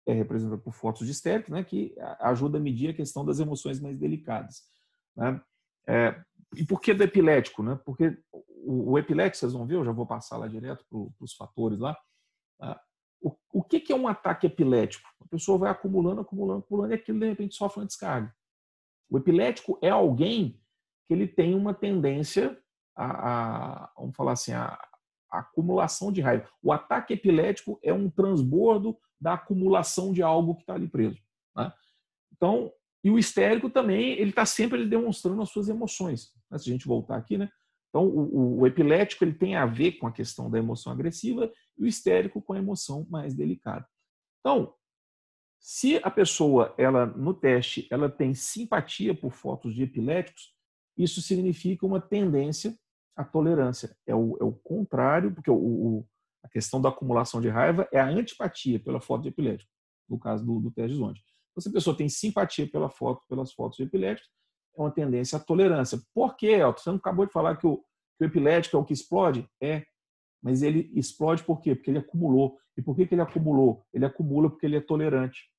é 0.05 0.13
representado 0.13 0.61
por 0.61 0.73
fotos 0.73 1.05
de 1.05 1.11
histérico, 1.11 1.51
né, 1.51 1.63
que 1.63 1.93
ajuda 2.21 2.57
a 2.57 2.61
medir 2.61 2.89
a 2.89 2.93
questão 2.93 3.25
das 3.25 3.39
emoções 3.39 3.81
mais 3.81 3.97
delicadas. 3.97 4.63
Né? 5.15 5.41
É, 5.87 6.23
e 6.55 6.65
por 6.65 6.79
que 6.79 6.93
do 6.93 7.03
epilético? 7.03 7.61
Né? 7.63 7.77
Porque 7.83 8.17
o, 8.31 8.91
o 8.91 8.97
epilético, 8.97 9.37
vocês 9.37 9.53
vão 9.53 9.65
ver, 9.65 9.75
eu 9.75 9.85
já 9.85 9.91
vou 9.91 10.05
passar 10.05 10.37
lá 10.37 10.47
direto 10.47 10.85
para 10.89 10.99
os 11.19 11.33
fatores 11.33 11.79
lá. 11.79 11.97
Tá? 12.57 12.81
O, 13.21 13.35
o 13.51 13.63
que, 13.63 13.79
que 13.81 13.91
é 13.91 13.95
um 13.95 14.07
ataque 14.07 14.47
epilético? 14.47 15.09
A 15.19 15.27
pessoa 15.27 15.57
vai 15.57 15.71
acumulando, 15.71 16.21
acumulando, 16.21 16.59
acumulando 16.59 16.93
e 16.93 16.95
aquilo 16.95 17.19
de 17.19 17.27
repente 17.27 17.55
sofre 17.55 17.81
uma 17.81 17.87
descarga. 17.87 18.33
O 19.13 19.17
epilético 19.19 19.77
é 19.79 19.89
alguém 19.89 20.59
que 21.07 21.13
ele 21.13 21.27
tem 21.27 21.53
uma 21.53 21.71
tendência 21.71 22.59
a, 22.95 23.83
a 23.83 23.93
vamos 23.95 24.15
falar 24.15 24.31
assim, 24.31 24.53
a, 24.53 24.73
a, 25.31 25.39
acumulação 25.39 26.11
de 26.11 26.19
raiva. 26.19 26.49
O 26.63 26.71
ataque 26.71 27.13
epilético 27.13 27.79
é 27.83 27.93
um 27.93 28.09
transbordo 28.09 28.97
da 29.21 29.33
acumulação 29.33 30.11
de 30.11 30.23
algo 30.23 30.55
que 30.55 30.61
está 30.61 30.73
ali 30.73 30.87
preso. 30.87 31.21
Né? 31.55 31.71
Então, 32.35 32.73
e 33.03 33.11
o 33.11 33.19
histérico 33.19 33.69
também, 33.69 34.13
ele 34.13 34.31
está 34.31 34.47
sempre 34.47 34.79
ele 34.79 34.89
demonstrando 34.89 35.43
as 35.43 35.49
suas 35.49 35.69
emoções. 35.69 36.33
Né? 36.49 36.57
Se 36.57 36.67
a 36.67 36.73
gente 36.73 36.87
voltar 36.87 37.15
aqui, 37.15 37.37
né? 37.37 37.51
Então, 37.89 38.07
o, 38.07 38.61
o, 38.61 38.65
epilético 38.67 39.23
ele 39.23 39.35
tem 39.35 39.55
a 39.55 39.67
ver 39.67 39.93
com 39.93 40.07
a 40.07 40.11
questão 40.11 40.49
da 40.49 40.57
emoção 40.57 40.91
agressiva 40.91 41.51
e 41.77 41.83
o 41.83 41.85
histérico 41.85 42.41
com 42.41 42.53
a 42.53 42.57
emoção 42.57 43.05
mais 43.11 43.35
delicada. 43.35 43.87
Então, 44.39 44.73
se 45.65 45.95
a 46.03 46.11
pessoa, 46.11 46.75
ela 46.77 47.05
no 47.05 47.33
teste, 47.33 47.87
ela 47.89 48.09
tem 48.09 48.33
simpatia 48.33 49.15
por 49.15 49.31
fotos 49.31 49.73
de 49.73 49.83
epiléticos, 49.83 50.53
isso 50.97 51.21
significa 51.21 51.85
uma 51.85 52.01
tendência 52.01 52.77
à 53.15 53.23
tolerância. 53.23 53.95
É 54.05 54.13
o, 54.13 54.37
é 54.41 54.43
o 54.43 54.51
contrário, 54.51 55.33
porque 55.33 55.49
o, 55.49 55.55
o, 55.55 56.07
a 56.43 56.49
questão 56.49 56.81
da 56.81 56.89
acumulação 56.89 57.39
de 57.39 57.47
raiva 57.47 57.87
é 57.93 57.99
a 57.99 58.05
antipatia 58.05 58.77
pela 58.77 58.99
foto 58.99 59.21
de 59.21 59.29
epilético, 59.29 59.71
no 60.09 60.19
caso 60.19 60.45
do, 60.45 60.59
do 60.59 60.69
teste 60.69 60.91
de 60.91 60.97
Zonde. 60.97 61.23
Então, 61.51 61.61
se 61.61 61.69
a 61.69 61.71
pessoa 61.71 61.95
tem 61.95 62.09
simpatia 62.09 62.69
pela 62.69 62.89
foto, 62.89 63.21
pelas 63.29 63.53
fotos 63.53 63.77
de 63.77 63.83
epiléticos, 63.83 64.29
é 64.77 64.81
uma 64.81 64.91
tendência 64.91 65.37
à 65.37 65.39
tolerância. 65.39 65.97
Por 66.13 66.35
quê, 66.35 66.47
Elton? 66.47 66.81
Você 66.81 66.89
não 66.89 66.97
acabou 66.97 67.25
de 67.25 67.31
falar 67.31 67.55
que 67.55 67.65
o, 67.65 67.77
que 68.17 68.23
o 68.23 68.25
epilético 68.25 68.75
é 68.75 68.79
o 68.81 68.83
que 68.83 68.91
explode? 68.91 69.47
É. 69.61 69.85
Mas 70.41 70.61
ele 70.61 70.91
explode 70.93 71.41
por 71.41 71.61
quê? 71.61 71.73
Porque 71.73 71.89
ele 71.89 71.99
acumulou. 71.99 72.59
E 72.75 72.81
por 72.81 72.97
que, 72.97 73.07
que 73.07 73.15
ele 73.15 73.21
acumulou? 73.21 73.85
Ele 73.93 74.03
acumula 74.03 74.49
porque 74.49 74.65
ele 74.65 74.75
é 74.75 74.81
tolerante 74.81 75.52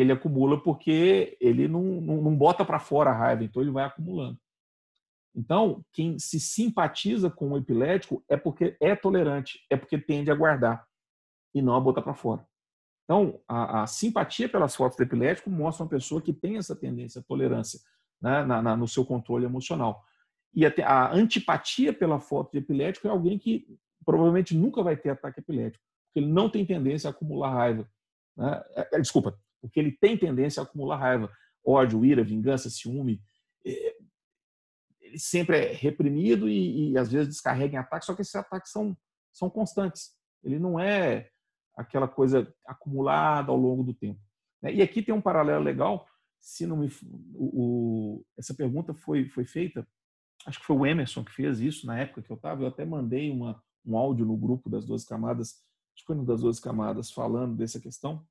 ele 0.00 0.12
acumula 0.12 0.62
porque 0.62 1.36
ele 1.40 1.68
não, 1.68 1.82
não, 1.82 2.22
não 2.22 2.36
bota 2.36 2.64
para 2.64 2.78
fora 2.78 3.10
a 3.10 3.16
raiva, 3.16 3.44
então 3.44 3.60
ele 3.62 3.70
vai 3.70 3.84
acumulando. 3.84 4.38
Então, 5.34 5.84
quem 5.92 6.18
se 6.18 6.40
simpatiza 6.40 7.30
com 7.30 7.52
o 7.52 7.56
epilético 7.56 8.24
é 8.28 8.36
porque 8.36 8.76
é 8.80 8.96
tolerante, 8.96 9.64
é 9.70 9.76
porque 9.76 9.98
tende 9.98 10.30
a 10.30 10.34
guardar 10.34 10.84
e 11.54 11.62
não 11.62 11.74
a 11.74 11.80
botar 11.80 12.02
para 12.02 12.14
fora. 12.14 12.44
Então, 13.04 13.40
a, 13.48 13.82
a, 13.82 13.86
simpatia 13.86 14.48
pelas 14.48 14.74
fotos 14.74 14.96
do 14.96 15.02
epilético 15.02 15.50
mostra 15.50 15.84
uma 15.84 15.90
pessoa 15.90 16.22
que 16.22 16.32
tem 16.32 16.56
essa 16.56 16.76
tendência 16.76 17.24
tolerância 17.26 17.80
né, 18.20 18.44
na, 18.44 18.62
na, 18.62 18.76
no 18.76 18.86
seu 18.86 19.04
controle 19.04 19.44
emocional. 19.44 20.04
E 20.54 20.64
a, 20.64 20.72
a, 20.86 21.12
antipatia 21.12 21.92
pela 21.92 22.20
foto 22.20 22.52
de 22.52 22.58
epilético 22.58 23.08
é 23.08 23.10
alguém 23.10 23.38
que 23.38 23.66
provavelmente 24.04 24.56
nunca 24.56 24.82
vai 24.82 24.96
ter 24.96 25.10
ataque 25.10 25.40
epilético, 25.40 25.84
porque 26.06 26.20
ele 26.24 26.32
não 26.32 26.48
tem 26.48 26.64
tendência 26.64 27.08
a 27.08 27.10
acumular 27.10 27.52
raiva. 27.52 27.88
Né? 28.36 28.62
É, 28.76 28.96
é 28.96 29.00
desculpa, 29.00 29.36
porque 29.60 29.78
ele 29.78 29.92
tem 29.92 30.16
tendência 30.16 30.60
a 30.60 30.64
acumular 30.64 30.96
raiva, 30.96 31.30
ódio, 31.64 32.04
ira, 32.04 32.24
vingança, 32.24 32.70
ciúme. 32.70 33.22
É, 33.64 33.96
ele 35.00 35.18
sempre 35.18 35.58
é 35.58 35.72
reprimido 35.72 36.48
e, 36.48 36.92
e 36.92 36.98
às 36.98 37.10
vezes 37.10 37.28
descarrega 37.28 37.74
em 37.74 37.78
ataques, 37.78 38.06
só 38.06 38.14
que 38.14 38.22
esses 38.22 38.34
ataques 38.34 38.70
são, 38.70 38.96
são 39.32 39.50
constantes. 39.50 40.16
Ele 40.42 40.58
não 40.58 40.78
é 40.78 41.30
aquela 41.76 42.08
coisa 42.08 42.52
acumulada 42.66 43.50
ao 43.50 43.56
longo 43.56 43.82
do 43.82 43.94
tempo. 43.94 44.20
Né? 44.62 44.74
E 44.74 44.82
aqui 44.82 45.02
tem 45.02 45.14
um 45.14 45.20
paralelo 45.20 45.62
legal. 45.62 46.06
Se 46.38 46.66
não 46.66 46.76
me, 46.76 46.88
o, 47.34 48.18
o, 48.18 48.26
essa 48.38 48.54
pergunta 48.54 48.94
foi, 48.94 49.28
foi 49.28 49.44
feita, 49.44 49.86
acho 50.46 50.58
que 50.58 50.64
foi 50.64 50.76
o 50.76 50.86
Emerson 50.86 51.24
que 51.24 51.32
fez 51.32 51.60
isso 51.60 51.86
na 51.86 51.98
época 51.98 52.22
que 52.22 52.30
eu 52.30 52.36
estava. 52.36 52.62
Eu 52.62 52.68
até 52.68 52.84
mandei 52.84 53.30
uma, 53.30 53.62
um 53.84 53.96
áudio 53.96 54.24
no 54.24 54.36
grupo 54.36 54.70
das 54.70 54.86
duas 54.86 55.04
camadas, 55.04 55.62
acho 55.94 56.02
que 56.02 56.06
foi 56.06 56.16
no 56.16 56.24
das 56.24 56.40
duas 56.40 56.58
camadas, 56.58 57.10
falando 57.10 57.56
dessa 57.56 57.80
questão 57.80 58.26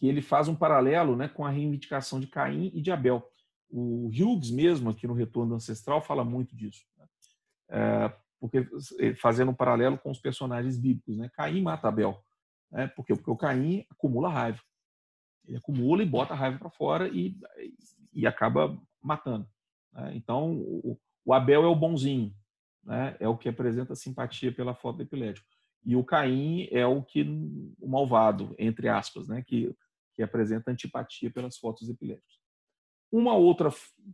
que 0.00 0.08
ele 0.08 0.22
faz 0.22 0.48
um 0.48 0.54
paralelo 0.54 1.14
né, 1.14 1.28
com 1.28 1.44
a 1.44 1.50
reivindicação 1.50 2.18
de 2.18 2.26
Caim 2.26 2.72
e 2.72 2.80
de 2.80 2.90
Abel. 2.90 3.22
O 3.68 4.08
Hughes 4.08 4.50
mesmo, 4.50 4.88
aqui 4.88 5.06
no 5.06 5.12
Retorno 5.12 5.54
Ancestral, 5.54 6.00
fala 6.00 6.24
muito 6.24 6.56
disso. 6.56 6.86
Né? 6.98 7.06
É, 7.68 8.16
porque 8.40 8.66
fazendo 9.20 9.50
um 9.50 9.54
paralelo 9.54 9.98
com 9.98 10.10
os 10.10 10.18
personagens 10.18 10.78
bíblicos. 10.78 11.18
Né? 11.18 11.30
Caim 11.34 11.60
mata 11.60 11.86
Abel. 11.86 12.18
Né? 12.72 12.86
Porque, 12.88 13.14
porque 13.14 13.30
o 13.30 13.36
Caim 13.36 13.84
acumula 13.90 14.30
raiva. 14.30 14.62
Ele 15.46 15.58
acumula 15.58 16.02
e 16.02 16.06
bota 16.06 16.32
a 16.32 16.36
raiva 16.36 16.58
para 16.58 16.70
fora 16.70 17.06
e, 17.08 17.36
e 18.14 18.26
acaba 18.26 18.80
matando. 19.02 19.46
Né? 19.92 20.12
Então, 20.16 20.54
o, 20.54 20.98
o, 21.26 21.34
Abel 21.34 21.62
é 21.62 21.68
o 21.68 21.76
bonzinho. 21.76 22.34
Né? 22.82 23.18
É 23.20 23.28
o 23.28 23.36
que 23.36 23.50
apresenta 23.50 23.94
simpatia 23.94 24.50
pela 24.50 24.74
foto 24.74 24.96
do 24.96 25.02
epilético. 25.02 25.46
E 25.84 25.94
o 25.94 26.02
Caim 26.02 26.68
é 26.70 26.86
o 26.86 27.02
que 27.02 27.22
o 27.78 27.86
malvado, 27.86 28.54
entre 28.58 28.88
aspas, 28.88 29.28
né? 29.28 29.42
que 29.46 29.74
apresenta 30.22 30.70
antipatia 30.70 31.30
pelas 31.30 31.56
fotos 31.56 31.88
epiléticas. 31.88 32.40
Uma 33.12 33.34
outra 33.34 33.70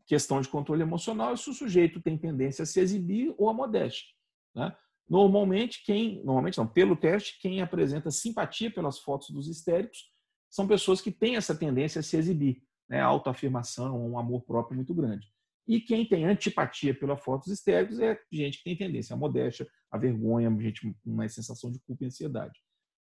questão 0.06 0.40
de 0.40 0.48
controle 0.48 0.82
emocional 0.82 1.32
é 1.32 1.36
se 1.36 1.50
o 1.50 1.54
sujeito 1.54 2.00
tem 2.00 2.16
tendência 2.16 2.62
a 2.62 2.66
se 2.66 2.80
exibir 2.80 3.34
ou 3.36 3.50
a 3.50 3.54
modéstia. 3.54 4.06
Né? 4.54 4.74
Normalmente, 5.08 5.84
quem, 5.84 6.24
normalmente 6.24 6.56
não, 6.58 6.66
pelo 6.66 6.96
teste, 6.96 7.38
quem 7.40 7.60
apresenta 7.60 8.10
simpatia 8.10 8.70
pelas 8.70 8.98
fotos 8.98 9.30
dos 9.30 9.48
histéricos 9.48 10.10
são 10.48 10.66
pessoas 10.66 11.00
que 11.00 11.10
têm 11.10 11.36
essa 11.36 11.54
tendência 11.54 12.00
a 12.00 12.02
se 12.02 12.16
exibir, 12.16 12.62
né? 12.88 13.00
autoafirmação, 13.00 14.10
um 14.10 14.18
amor 14.18 14.42
próprio 14.42 14.76
muito 14.76 14.94
grande. 14.94 15.30
E 15.68 15.80
quem 15.80 16.06
tem 16.06 16.24
antipatia 16.24 16.94
pelas 16.94 17.22
fotos 17.22 17.48
histéricos 17.48 17.98
é 17.98 18.18
gente 18.32 18.58
que 18.58 18.64
tem 18.64 18.76
tendência 18.76 19.14
à 19.14 19.16
modéstia, 19.16 19.66
à 19.90 19.98
vergonha, 19.98 20.50
gente 20.60 20.80
com 20.80 20.94
uma 21.04 21.28
sensação 21.28 21.70
de 21.70 21.80
culpa 21.80 22.04
e 22.04 22.06
ansiedade. 22.06 22.58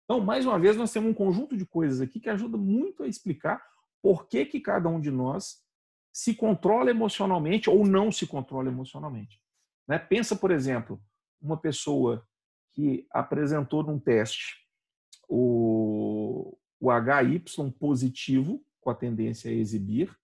Então, 0.10 0.22
mais 0.22 0.46
uma 0.46 0.58
vez, 0.58 0.78
nós 0.78 0.94
temos 0.94 1.12
um 1.12 1.14
conjunto 1.14 1.58
de 1.58 1.66
coisas 1.66 2.00
aqui 2.00 2.18
que 2.18 2.30
ajuda 2.30 2.58
muito 2.58 3.04
a 3.04 3.08
explicar 3.08 3.62
por 4.02 4.26
que, 4.26 4.46
que 4.46 4.62
cada 4.62 4.88
um 4.88 5.02
de 5.02 5.12
nós 5.12 5.62
se 6.14 6.34
controla 6.34 6.90
emocionalmente 6.90 7.70
ou 7.70 7.86
não 7.86 8.10
se 8.10 8.26
controla 8.26 8.70
emocionalmente. 8.70 9.42
Né? 9.86 10.00
Pensa, 10.00 10.34
por 10.34 10.50
exemplo, 10.50 10.98
uma 11.42 11.58
pessoa 11.58 12.26
que 12.72 13.06
apresentou 13.12 13.84
num 13.84 14.00
teste 14.00 14.56
o, 15.28 16.58
o 16.80 16.90
HY 16.90 17.44
positivo, 17.78 18.64
com 18.80 18.90
a 18.90 18.96
tendência 18.96 19.52
a 19.52 19.54
exibir, 19.54 20.18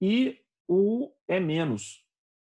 e 0.00 0.40
o 0.66 1.12
E 1.28 1.38
menos, 1.38 2.04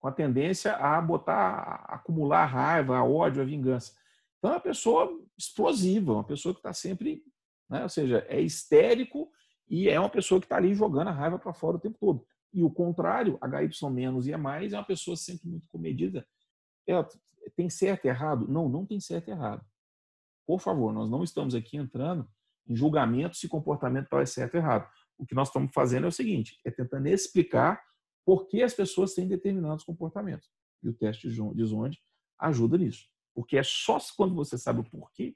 com 0.00 0.08
a 0.08 0.12
tendência 0.12 0.74
a 0.74 1.00
botar, 1.00 1.84
a 1.86 1.94
acumular 1.94 2.46
raiva, 2.46 2.96
a 2.96 3.04
ódio, 3.04 3.40
a 3.40 3.44
vingança. 3.44 3.99
Então, 4.40 4.52
é 4.52 4.54
uma 4.54 4.60
pessoa 4.60 5.22
explosiva, 5.36 6.14
uma 6.14 6.24
pessoa 6.24 6.54
que 6.54 6.60
está 6.60 6.72
sempre, 6.72 7.22
né? 7.68 7.82
ou 7.82 7.88
seja, 7.90 8.24
é 8.26 8.40
histérico 8.40 9.30
e 9.68 9.88
é 9.88 10.00
uma 10.00 10.08
pessoa 10.08 10.40
que 10.40 10.46
está 10.46 10.56
ali 10.56 10.74
jogando 10.74 11.08
a 11.08 11.12
raiva 11.12 11.38
para 11.38 11.52
fora 11.52 11.76
o 11.76 11.80
tempo 11.80 11.98
todo. 12.00 12.26
E 12.52 12.64
o 12.64 12.70
contrário, 12.70 13.38
HY 13.42 13.90
menos 13.90 14.26
e 14.26 14.32
é 14.32 14.36
mais, 14.36 14.72
é 14.72 14.78
uma 14.78 14.84
pessoa 14.84 15.16
sempre 15.16 15.46
muito 15.46 15.68
comedida. 15.68 16.26
É, 16.88 16.94
tem 17.54 17.68
certo 17.68 18.06
e 18.06 18.08
errado? 18.08 18.48
Não, 18.48 18.68
não 18.68 18.86
tem 18.86 18.98
certo 18.98 19.28
e 19.28 19.30
errado. 19.30 19.64
Por 20.46 20.58
favor, 20.58 20.92
nós 20.92 21.08
não 21.10 21.22
estamos 21.22 21.54
aqui 21.54 21.76
entrando 21.76 22.26
em 22.66 22.74
julgamento 22.74 23.36
se 23.36 23.46
comportamento 23.46 24.08
tal 24.08 24.20
é 24.20 24.26
certo 24.26 24.54
ou 24.54 24.60
errado. 24.60 24.90
O 25.18 25.26
que 25.26 25.34
nós 25.34 25.48
estamos 25.48 25.70
fazendo 25.72 26.06
é 26.06 26.08
o 26.08 26.12
seguinte, 26.12 26.58
é 26.64 26.70
tentando 26.70 27.06
explicar 27.08 27.80
por 28.24 28.48
que 28.48 28.62
as 28.62 28.72
pessoas 28.72 29.12
têm 29.12 29.28
determinados 29.28 29.84
comportamentos. 29.84 30.50
E 30.82 30.88
o 30.88 30.94
teste 30.94 31.28
de 31.28 31.64
Zonde 31.64 31.98
ajuda 32.38 32.78
nisso. 32.78 33.06
Porque 33.40 33.56
é 33.56 33.62
só 33.62 33.98
quando 34.14 34.34
você 34.34 34.58
sabe 34.58 34.80
o 34.80 34.84
porquê 34.84 35.34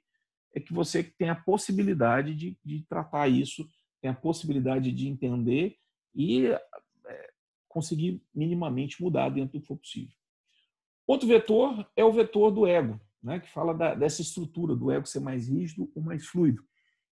é 0.53 0.59
que 0.59 0.71
você 0.71 1.03
tem 1.03 1.27
a 1.29 1.35
possibilidade 1.35 2.35
de, 2.35 2.57
de 2.63 2.85
tratar 2.87 3.27
isso, 3.27 3.67
tem 3.99 4.11
a 4.11 4.15
possibilidade 4.15 4.91
de 4.91 5.07
entender 5.07 5.75
e 6.13 6.45
é, 6.47 7.31
conseguir 7.67 8.21
minimamente 8.33 9.01
mudar 9.01 9.29
dentro 9.29 9.57
do 9.57 9.61
que 9.61 9.67
for 9.67 9.77
possível. 9.77 10.15
Outro 11.07 11.27
vetor 11.27 11.89
é 11.95 12.05
o 12.05 12.13
vetor 12.13 12.51
do 12.51 12.67
ego, 12.67 13.01
né, 13.21 13.39
que 13.39 13.49
fala 13.49 13.73
da, 13.73 13.95
dessa 13.95 14.21
estrutura 14.21 14.75
do 14.75 14.91
ego 14.91 15.07
ser 15.07 15.19
mais 15.19 15.49
rígido 15.49 15.91
ou 15.95 16.01
mais 16.01 16.25
fluido. 16.27 16.63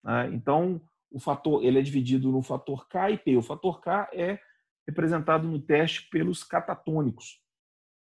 Né? 0.04 0.30
Então, 0.34 0.82
o 1.10 1.20
fator 1.20 1.64
ele 1.64 1.80
é 1.80 1.82
dividido 1.82 2.32
no 2.32 2.44
fator 2.44 2.88
K 2.88 3.12
e 3.12 3.18
P. 3.18 3.38
O 3.38 3.42
fator 3.42 3.80
K 3.80 4.10
é 4.14 4.40
representado 4.86 5.48
no 5.48 5.60
teste 5.60 6.10
pelos 6.10 6.44
catatônicos, 6.44 7.41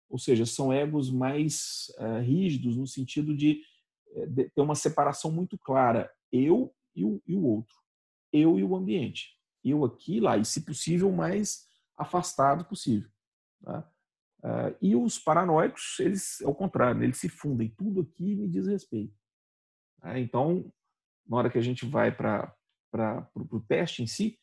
ou 0.08 0.18
seja, 0.18 0.46
são 0.46 0.72
egos 0.72 1.10
mais 1.10 1.92
uh, 1.98 2.20
rígidos 2.20 2.76
no 2.76 2.86
sentido 2.86 3.34
de, 3.36 3.62
eh, 4.14 4.26
de, 4.26 4.50
ter 4.50 4.60
uma 4.60 4.74
separação 4.74 5.30
muito 5.32 5.58
clara, 5.58 6.10
eu 6.30 6.74
e 6.94 7.04
o, 7.04 7.22
e 7.26 7.34
o 7.34 7.44
outro, 7.44 7.74
eu 8.32 8.58
e 8.58 8.64
o 8.64 8.76
ambiente, 8.76 9.36
eu 9.64 9.84
aqui 9.84 10.20
lá, 10.20 10.36
e 10.36 10.44
se 10.44 10.64
possível 10.64 11.10
mais 11.10 11.66
afastado 11.96 12.64
possível. 12.64 13.10
Tá? 13.62 13.90
Uh, 14.40 14.76
e 14.80 14.94
os 14.94 15.18
paranoicos, 15.18 15.98
eles, 16.00 16.42
ao 16.42 16.54
contrário, 16.54 17.02
eles 17.02 17.16
se 17.16 17.28
fundem, 17.28 17.70
tudo 17.70 18.02
aqui 18.02 18.36
me 18.36 18.46
diz 18.46 18.66
respeito. 18.66 19.14
Tá? 20.00 20.18
Então, 20.18 20.70
na 21.26 21.38
hora 21.38 21.50
que 21.50 21.58
a 21.58 21.62
gente 21.62 21.86
vai 21.86 22.14
para 22.14 22.54
o 23.34 23.60
teste 23.60 24.02
em 24.02 24.06
si, 24.06 24.38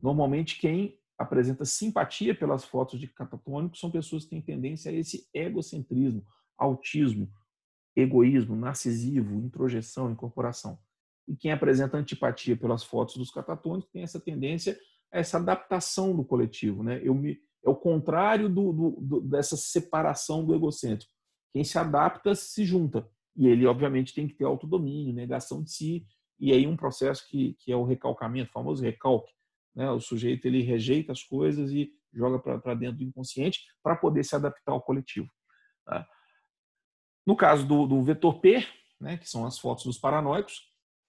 normalmente 0.00 0.58
quem 0.58 0.98
apresenta 1.22 1.64
simpatia 1.64 2.34
pelas 2.34 2.64
fotos 2.64 2.98
de 3.00 3.06
catatônicos 3.06 3.80
são 3.80 3.90
pessoas 3.90 4.24
que 4.24 4.30
têm 4.30 4.42
tendência 4.42 4.90
a 4.90 4.94
esse 4.94 5.26
egocentrismo, 5.32 6.24
autismo, 6.58 7.30
egoísmo, 7.96 8.56
narcisismo, 8.56 9.40
introjeção, 9.40 10.10
incorporação. 10.10 10.78
E 11.26 11.36
quem 11.36 11.52
apresenta 11.52 11.96
antipatia 11.96 12.56
pelas 12.56 12.82
fotos 12.82 13.16
dos 13.16 13.30
catatônicos 13.30 13.90
tem 13.90 14.02
essa 14.02 14.20
tendência 14.20 14.78
a 15.12 15.18
essa 15.18 15.38
adaptação 15.38 16.14
do 16.16 16.24
coletivo. 16.24 16.82
Né? 16.82 17.00
Eu 17.02 17.14
me, 17.14 17.38
é 17.64 17.70
o 17.70 17.76
contrário 17.76 18.48
do, 18.48 18.72
do, 18.72 18.90
do, 19.00 19.20
dessa 19.20 19.56
separação 19.56 20.44
do 20.44 20.54
egocêntrico. 20.54 21.12
Quem 21.52 21.64
se 21.64 21.78
adapta 21.78 22.34
se 22.34 22.64
junta. 22.64 23.08
E 23.36 23.46
ele, 23.46 23.66
obviamente, 23.66 24.14
tem 24.14 24.26
que 24.26 24.34
ter 24.34 24.44
autodomínio, 24.44 25.14
negação 25.14 25.62
de 25.62 25.70
si. 25.70 26.06
E 26.40 26.52
aí 26.52 26.66
um 26.66 26.76
processo 26.76 27.26
que, 27.28 27.54
que 27.60 27.70
é 27.70 27.76
o 27.76 27.84
recalcamento, 27.84 28.50
o 28.50 28.52
famoso 28.52 28.82
recalque, 28.82 29.32
né? 29.74 29.90
O 29.90 30.00
sujeito 30.00 30.46
ele 30.46 30.62
rejeita 30.62 31.12
as 31.12 31.22
coisas 31.22 31.70
e 31.70 31.92
joga 32.12 32.38
para 32.38 32.74
dentro 32.74 32.98
do 32.98 33.04
inconsciente 33.04 33.60
para 33.82 33.96
poder 33.96 34.24
se 34.24 34.36
adaptar 34.36 34.72
ao 34.72 34.82
coletivo. 34.82 35.30
Tá? 35.84 36.06
No 37.26 37.36
caso 37.36 37.66
do, 37.66 37.86
do 37.86 38.02
vetor 38.02 38.40
P, 38.40 38.66
né, 39.00 39.16
que 39.16 39.28
são 39.28 39.46
as 39.46 39.58
fotos 39.58 39.84
dos 39.84 39.98
paranoicos, 39.98 40.60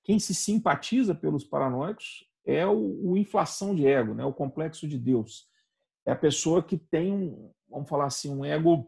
quem 0.04 0.20
se 0.20 0.34
simpatiza 0.34 1.14
pelos 1.14 1.44
paranoicos 1.44 2.26
é 2.46 2.66
o, 2.66 3.12
o, 3.12 3.18
inflação 3.18 3.74
de 3.74 3.88
ego, 3.88 4.14
né, 4.14 4.24
o 4.26 4.34
complexo 4.34 4.88
de 4.88 4.98
Deus. 4.98 5.48
É 6.06 6.12
a 6.12 6.16
pessoa 6.16 6.62
que 6.62 6.78
tem 6.78 7.12
um, 7.12 7.54
vamos 7.70 7.90
falar 7.90 8.06
assim, 8.06 8.30
um 8.30 8.44
ego 8.44 8.88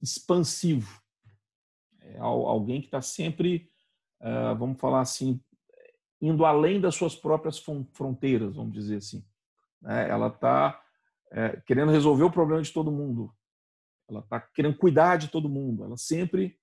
expansivo. 0.00 1.02
É 2.00 2.18
alguém 2.18 2.80
que 2.80 2.86
está 2.86 3.02
sempre, 3.02 3.68
uh, 4.20 4.56
vamos 4.56 4.78
falar 4.78 5.00
assim, 5.00 5.40
indo 6.20 6.44
além 6.44 6.80
das 6.80 6.94
suas 6.94 7.14
próprias 7.14 7.62
fronteiras, 7.92 8.56
vamos 8.56 8.72
dizer 8.72 8.96
assim. 8.96 9.24
Né? 9.82 10.08
Ela 10.08 10.28
está 10.28 10.80
é, 11.30 11.60
querendo 11.66 11.92
resolver 11.92 12.24
o 12.24 12.30
problema 12.30 12.62
de 12.62 12.72
todo 12.72 12.90
mundo. 12.90 13.32
Ela 14.08 14.20
está 14.20 14.40
querendo 14.40 14.76
cuidar 14.76 15.16
de 15.16 15.28
todo 15.28 15.48
mundo. 15.48 15.84
Ela 15.84 15.96
sempre 15.96 16.58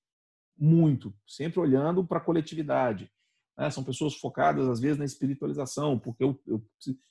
muito, 0.57 1.13
sempre 1.27 1.59
olhando 1.59 2.05
para 2.05 2.17
a 2.17 2.21
coletividade. 2.21 3.11
Né? 3.57 3.69
São 3.69 3.83
pessoas 3.83 4.15
focadas, 4.15 4.67
às 4.67 4.79
vezes, 4.79 4.97
na 4.97 5.05
espiritualização, 5.05 5.99
porque 5.99 6.23
eu, 6.23 6.39
eu, 6.47 6.63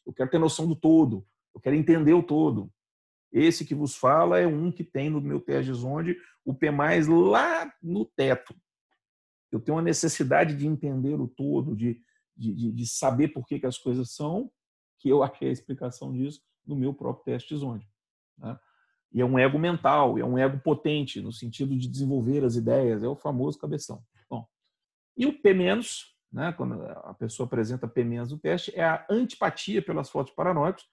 eu 0.06 0.12
quero 0.12 0.30
ter 0.30 0.38
noção 0.38 0.66
do 0.66 0.76
todo, 0.76 1.26
eu 1.54 1.60
quero 1.60 1.76
entender 1.76 2.14
o 2.14 2.22
todo. 2.22 2.72
Esse 3.32 3.64
que 3.64 3.74
vos 3.74 3.96
fala 3.96 4.38
é 4.38 4.46
um 4.46 4.70
que 4.70 4.84
tem 4.84 5.08
no 5.08 5.20
meu 5.20 5.40
teste 5.40 5.72
onde 5.84 6.16
o 6.44 6.54
P 6.54 6.70
mais 6.70 7.06
lá 7.06 7.72
no 7.82 8.04
teto. 8.04 8.54
Eu 9.50 9.60
tenho 9.60 9.76
uma 9.76 9.82
necessidade 9.82 10.54
de 10.56 10.66
entender 10.66 11.20
o 11.20 11.28
todo, 11.28 11.74
de, 11.74 12.00
de, 12.36 12.54
de, 12.54 12.72
de 12.72 12.86
saber 12.86 13.28
por 13.28 13.46
que, 13.46 13.58
que 13.58 13.66
as 13.66 13.78
coisas 13.78 14.14
são, 14.14 14.50
que 14.98 15.08
eu 15.08 15.22
achei 15.22 15.48
a 15.48 15.52
explicação 15.52 16.12
disso 16.12 16.40
no 16.66 16.76
meu 16.76 16.94
próprio 16.94 17.24
teste 17.24 17.56
Zonde. 17.56 17.88
Né? 18.38 18.58
E 19.12 19.20
é 19.20 19.24
um 19.24 19.38
ego 19.38 19.58
mental, 19.58 20.18
é 20.18 20.24
um 20.24 20.38
ego 20.38 20.58
potente, 20.60 21.20
no 21.20 21.32
sentido 21.32 21.76
de 21.76 21.88
desenvolver 21.88 22.44
as 22.44 22.56
ideias, 22.56 23.02
é 23.02 23.08
o 23.08 23.16
famoso 23.16 23.58
cabeção. 23.58 24.02
Bom, 24.28 24.46
e 25.16 25.26
o 25.26 25.38
P-, 25.38 25.54
né, 26.32 26.52
quando 26.56 26.82
a 26.82 27.14
pessoa 27.14 27.46
apresenta 27.46 27.86
P- 27.86 28.04
no 28.04 28.38
teste, 28.38 28.72
é 28.74 28.82
a 28.82 29.06
antipatia 29.10 29.82
pelas 29.82 30.08
fotos 30.08 30.32
paranoicos, 30.32 30.84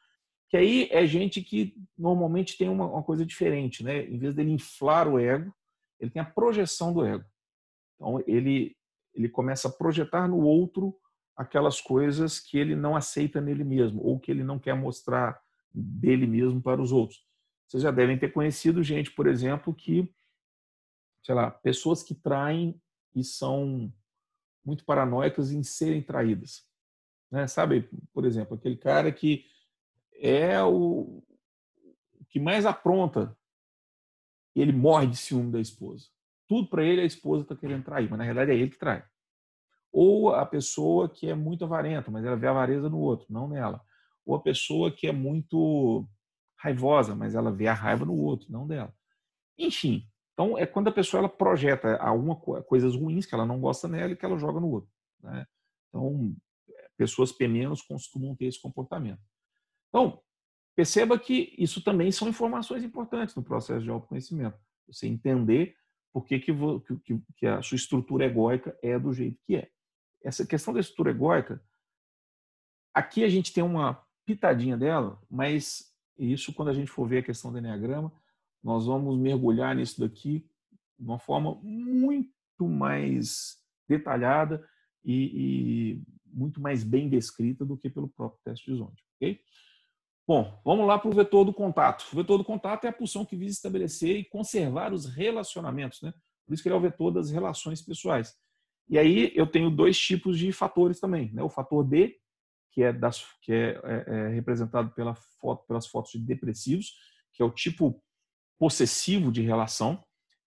que 0.49 0.57
aí 0.57 0.89
é 0.91 1.05
gente 1.05 1.41
que 1.41 1.75
normalmente 1.97 2.57
tem 2.57 2.67
uma, 2.67 2.85
uma, 2.85 3.03
coisa 3.03 3.25
diferente, 3.25 3.83
né? 3.83 4.03
Em 4.05 4.17
vez 4.17 4.33
dele 4.33 4.51
inflar 4.51 5.07
o 5.07 5.19
ego, 5.19 5.53
ele 5.99 6.09
tem 6.09 6.21
a 6.21 6.25
projeção 6.25 6.91
do 6.91 7.05
ego. 7.05 7.23
Então 7.95 8.21
ele 8.27 8.75
ele 9.13 9.27
começa 9.27 9.67
a 9.67 9.71
projetar 9.71 10.27
no 10.27 10.39
outro 10.39 10.95
aquelas 11.39 11.79
coisas 11.79 12.37
que 12.37 12.57
ele 12.57 12.75
não 12.75 12.97
aceita 12.97 13.39
nele 13.39 13.63
mesmo 13.63 14.03
ou 14.03 14.19
que 14.19 14.29
ele 14.29 14.43
não 14.43 14.59
quer 14.59 14.75
mostrar 14.75 15.41
dele 15.73 16.27
mesmo 16.27 16.61
para 16.61 16.81
os 16.81 16.91
outros. 16.91 17.25
Vocês 17.65 17.81
já 17.81 17.91
devem 17.91 18.19
ter 18.19 18.33
conhecido 18.33 18.83
gente, 18.83 19.09
por 19.11 19.25
exemplo, 19.25 19.73
que, 19.73 20.13
sei 21.23 21.33
lá, 21.33 21.49
pessoas 21.49 22.03
que 22.03 22.13
traem 22.13 22.77
e 23.15 23.23
são 23.23 23.89
muito 24.65 24.83
paranoicas 24.83 25.53
em 25.53 25.63
serem 25.63 26.01
traídas. 26.01 26.67
Né? 27.31 27.47
Sabe, 27.47 27.89
por 28.11 28.25
exemplo, 28.25 28.57
aquele 28.57 28.75
cara 28.75 29.09
que 29.09 29.45
é 30.15 30.61
o 30.61 31.23
que 32.27 32.37
mais 32.37 32.65
apronta 32.65 33.33
e 34.53 34.61
ele 34.61 34.73
morre 34.73 35.07
de 35.07 35.15
ciúme 35.15 35.53
da 35.53 35.61
esposa. 35.61 36.09
Tudo 36.49 36.67
para 36.67 36.83
ele 36.83 36.99
a 36.99 37.05
esposa 37.05 37.43
está 37.43 37.55
querendo 37.55 37.85
trair, 37.85 38.09
mas 38.09 38.19
na 38.19 38.25
realidade 38.25 38.51
é 38.51 38.55
ele 38.55 38.71
que 38.71 38.77
trai. 38.77 39.05
Ou 39.91 40.33
a 40.33 40.45
pessoa 40.45 41.09
que 41.09 41.27
é 41.27 41.33
muito 41.33 41.65
avarenta, 41.65 42.11
mas 42.11 42.23
ela 42.23 42.35
vê 42.35 42.47
a 42.47 42.51
avareza 42.51 42.89
no 42.89 42.99
outro, 42.99 43.25
não 43.29 43.47
nela. 43.47 43.81
Ou 44.25 44.35
a 44.35 44.41
pessoa 44.41 44.91
que 44.91 45.07
é 45.07 45.11
muito 45.11 46.07
raivosa, 46.57 47.15
mas 47.15 47.35
ela 47.35 47.51
vê 47.51 47.67
a 47.67 47.73
raiva 47.73 48.05
no 48.05 48.15
outro, 48.15 48.51
não 48.51 48.67
dela. 48.67 48.93
Enfim, 49.57 50.07
então 50.33 50.57
é 50.57 50.65
quando 50.65 50.89
a 50.89 50.91
pessoa 50.91 51.19
ela 51.19 51.29
projeta 51.29 51.97
alguma 51.97 52.35
coisas 52.35 52.95
ruins 52.95 53.25
que 53.25 53.33
ela 53.33 53.45
não 53.45 53.59
gosta 53.59 53.87
nela 53.87 54.13
e 54.13 54.15
que 54.15 54.25
ela 54.25 54.37
joga 54.37 54.59
no 54.59 54.69
outro. 54.69 54.91
Né? 55.21 55.45
Então, 55.87 56.35
pessoas 56.97 57.31
P- 57.31 57.47
costumam 57.87 58.35
ter 58.35 58.45
esse 58.45 58.61
comportamento. 58.61 59.21
Então, 59.89 60.21
perceba 60.75 61.17
que 61.17 61.55
isso 61.57 61.83
também 61.83 62.11
são 62.11 62.27
informações 62.29 62.83
importantes 62.83 63.35
no 63.35 63.43
processo 63.43 63.83
de 63.83 63.89
autoconhecimento. 63.89 64.57
Você 64.87 65.07
entender 65.07 65.75
por 66.13 66.25
que, 66.25 66.39
que, 66.39 66.53
que 67.35 67.47
a 67.47 67.61
sua 67.61 67.75
estrutura 67.75 68.25
egóica 68.25 68.77
é 68.81 68.97
do 68.99 69.13
jeito 69.13 69.39
que 69.45 69.55
é 69.55 69.69
essa 70.23 70.45
questão 70.45 70.73
da 70.73 70.79
estrutura 70.79 71.11
egóica, 71.11 71.63
aqui 72.93 73.23
a 73.23 73.29
gente 73.29 73.53
tem 73.53 73.63
uma 73.63 74.03
pitadinha 74.25 74.77
dela, 74.77 75.21
mas 75.29 75.93
isso 76.17 76.53
quando 76.53 76.69
a 76.69 76.73
gente 76.73 76.91
for 76.91 77.07
ver 77.07 77.19
a 77.19 77.23
questão 77.23 77.51
do 77.51 77.57
Enneagrama, 77.57 78.11
nós 78.63 78.85
vamos 78.85 79.17
mergulhar 79.17 79.75
nisso 79.75 79.99
daqui 79.99 80.45
de 80.97 81.05
uma 81.05 81.17
forma 81.17 81.55
muito 81.63 82.67
mais 82.67 83.57
detalhada 83.87 84.67
e, 85.03 85.95
e 85.95 86.03
muito 86.25 86.61
mais 86.61 86.83
bem 86.83 87.09
descrita 87.09 87.65
do 87.65 87.77
que 87.77 87.89
pelo 87.89 88.09
próprio 88.09 88.39
teste 88.43 88.69
de 88.69 88.77
Zonde. 88.77 89.03
ok? 89.15 89.39
Bom, 90.27 90.61
vamos 90.63 90.85
lá 90.85 90.99
para 90.99 91.09
o 91.09 91.13
vetor 91.13 91.43
do 91.43 91.53
contato. 91.53 92.05
O 92.13 92.15
vetor 92.15 92.37
do 92.37 92.43
contato 92.43 92.85
é 92.85 92.89
a 92.89 92.93
pulsão 92.93 93.25
que 93.25 93.35
visa 93.35 93.55
estabelecer 93.55 94.15
e 94.17 94.25
conservar 94.25 94.93
os 94.93 95.05
relacionamentos, 95.05 96.01
né? 96.03 96.13
Por 96.45 96.53
isso 96.53 96.61
que 96.61 96.69
ele 96.69 96.75
é 96.75 96.77
o 96.77 96.81
vetor 96.81 97.11
das 97.11 97.31
relações 97.31 97.81
pessoais. 97.81 98.35
E 98.89 98.97
aí 98.97 99.31
eu 99.35 99.45
tenho 99.45 99.69
dois 99.69 99.97
tipos 99.99 100.37
de 100.37 100.51
fatores 100.51 100.99
também, 100.99 101.31
né? 101.31 101.43
O 101.43 101.49
fator 101.49 101.83
D, 101.83 102.17
que 102.71 102.81
é, 102.81 102.91
das, 102.91 103.23
que 103.41 103.53
é, 103.53 103.79
é, 103.83 104.05
é 104.07 104.27
representado 104.29 104.91
pela 104.91 105.13
foto, 105.13 105.65
pelas 105.67 105.87
fotos 105.87 106.11
de 106.11 106.19
depressivos, 106.19 106.93
que 107.33 107.41
é 107.41 107.45
o 107.45 107.51
tipo 107.51 108.01
possessivo 108.57 109.31
de 109.31 109.41
relação, 109.41 110.03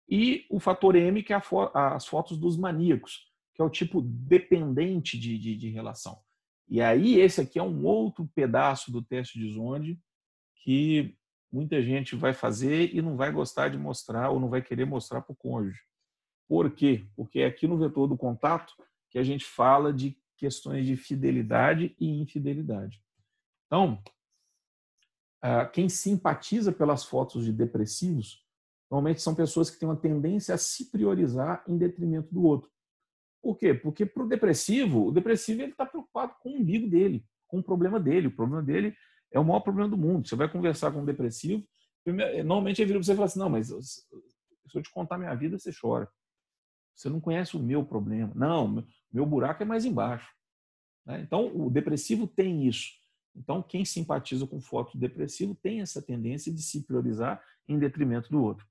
e 0.08 0.44
o 0.50 0.60
fator 0.60 0.96
M, 0.96 1.22
que 1.22 1.32
é 1.32 1.36
a, 1.36 1.94
as 1.94 2.06
fotos 2.06 2.36
dos 2.36 2.56
maníacos, 2.56 3.30
que 3.54 3.62
é 3.62 3.64
o 3.64 3.70
tipo 3.70 4.02
dependente 4.02 5.18
de, 5.18 5.38
de, 5.38 5.56
de, 5.56 5.70
relação. 5.70 6.18
E 6.68 6.80
aí, 6.80 7.20
esse 7.20 7.40
aqui 7.40 7.58
é 7.58 7.62
um 7.62 7.84
outro 7.84 8.28
pedaço 8.34 8.90
do 8.90 9.02
teste 9.02 9.38
de 9.38 9.52
Zonde 9.52 9.98
que 10.56 11.16
muita 11.50 11.82
gente 11.82 12.16
vai 12.16 12.32
fazer 12.32 12.94
e 12.94 13.00
não 13.00 13.16
vai 13.16 13.30
gostar 13.30 13.68
de 13.68 13.78
mostrar 13.78 14.30
ou 14.30 14.40
não 14.40 14.48
vai 14.48 14.62
querer 14.62 14.84
mostrar 14.84 15.20
para 15.20 15.32
o 15.32 15.36
cônjuge. 15.36 15.80
Por 16.48 16.70
quê? 16.70 17.06
Porque 17.16 17.40
é 17.40 17.46
aqui 17.46 17.66
no 17.66 17.78
vetor 17.78 18.06
do 18.06 18.16
contato 18.16 18.74
que 19.10 19.18
a 19.18 19.22
gente 19.22 19.44
fala 19.44 19.92
de 19.92 20.16
questões 20.36 20.86
de 20.86 20.96
fidelidade 20.96 21.94
e 21.98 22.20
infidelidade. 22.20 23.00
Então, 23.66 24.02
ah, 25.40 25.66
quem 25.66 25.88
simpatiza 25.88 26.72
pelas 26.72 27.04
fotos 27.04 27.44
de 27.44 27.52
depressivos 27.52 28.42
Normalmente 28.92 29.22
são 29.22 29.34
pessoas 29.34 29.70
que 29.70 29.78
têm 29.78 29.88
uma 29.88 29.96
tendência 29.96 30.54
a 30.54 30.58
se 30.58 30.90
priorizar 30.90 31.64
em 31.66 31.78
detrimento 31.78 32.28
do 32.30 32.42
outro. 32.42 32.70
Por 33.40 33.56
quê? 33.56 33.72
Porque 33.72 34.04
para 34.04 34.22
o 34.22 34.28
depressivo, 34.28 35.06
o 35.06 35.10
depressivo 35.10 35.62
ele 35.62 35.72
está 35.72 35.86
preocupado 35.86 36.34
com 36.42 36.50
o 36.50 36.56
umbigo 36.56 36.86
dele, 36.90 37.24
com 37.48 37.60
o 37.60 37.62
problema 37.62 37.98
dele. 37.98 38.26
O 38.26 38.36
problema 38.36 38.62
dele 38.62 38.94
é 39.32 39.40
o 39.40 39.44
maior 39.44 39.60
problema 39.60 39.88
do 39.88 39.96
mundo. 39.96 40.28
Você 40.28 40.36
vai 40.36 40.46
conversar 40.46 40.92
com 40.92 41.00
um 41.00 41.06
depressivo, 41.06 41.66
normalmente 42.44 42.82
ele 42.82 42.88
vira 42.88 42.98
para 42.98 43.06
você 43.06 43.12
e 43.12 43.16
fala 43.16 43.24
assim: 43.24 43.38
não, 43.38 43.48
mas 43.48 43.68
se 43.68 44.04
eu 44.74 44.82
te 44.82 44.92
contar 44.92 45.16
minha 45.16 45.34
vida, 45.34 45.58
você 45.58 45.70
chora. 45.72 46.06
Você 46.94 47.08
não 47.08 47.20
conhece 47.20 47.56
o 47.56 47.60
meu 47.60 47.84
problema. 47.84 48.32
Não, 48.34 48.86
meu 49.12 49.26
buraco 49.26 49.62
é 49.62 49.66
mais 49.66 49.84
embaixo. 49.84 50.28
Né? 51.06 51.20
Então, 51.20 51.50
o 51.54 51.70
depressivo 51.70 52.26
tem 52.26 52.66
isso. 52.66 52.90
Então, 53.34 53.62
quem 53.62 53.84
simpatiza 53.84 54.46
com 54.46 54.60
foto 54.60 54.96
depressivo 54.98 55.54
tem 55.54 55.80
essa 55.80 56.02
tendência 56.02 56.52
de 56.52 56.62
se 56.62 56.84
priorizar 56.84 57.42
em 57.66 57.78
detrimento 57.78 58.30
do 58.30 58.42
outro. 58.42 58.66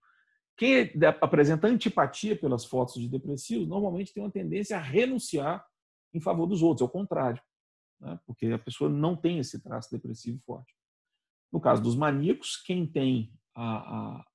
Quem 0.56 0.92
apresenta 1.22 1.68
antipatia 1.68 2.36
pelas 2.36 2.66
fotos 2.66 3.02
de 3.02 3.10
depressivos 3.10 3.68
normalmente 3.68 4.14
tem 4.14 4.22
uma 4.22 4.32
tendência 4.32 4.78
a 4.78 4.80
renunciar 4.80 5.66
em 6.14 6.20
favor 6.20 6.46
dos 6.46 6.62
outros, 6.62 6.82
é 6.82 6.86
o 6.86 6.90
contrário, 6.90 7.42
né? 8.00 8.20
porque 8.28 8.48
a 8.48 8.60
pessoa 8.60 8.90
não 8.90 9.16
tem 9.16 9.40
esse 9.40 9.60
traço 9.60 9.90
depressivo 9.90 10.40
forte. 10.46 10.76
No 11.52 11.60
caso 11.60 11.82
dos 11.82 11.96
maníacos, 11.96 12.58
quem 12.58 12.86
tem 12.86 13.34
a, 13.56 14.20
a, 14.20 14.26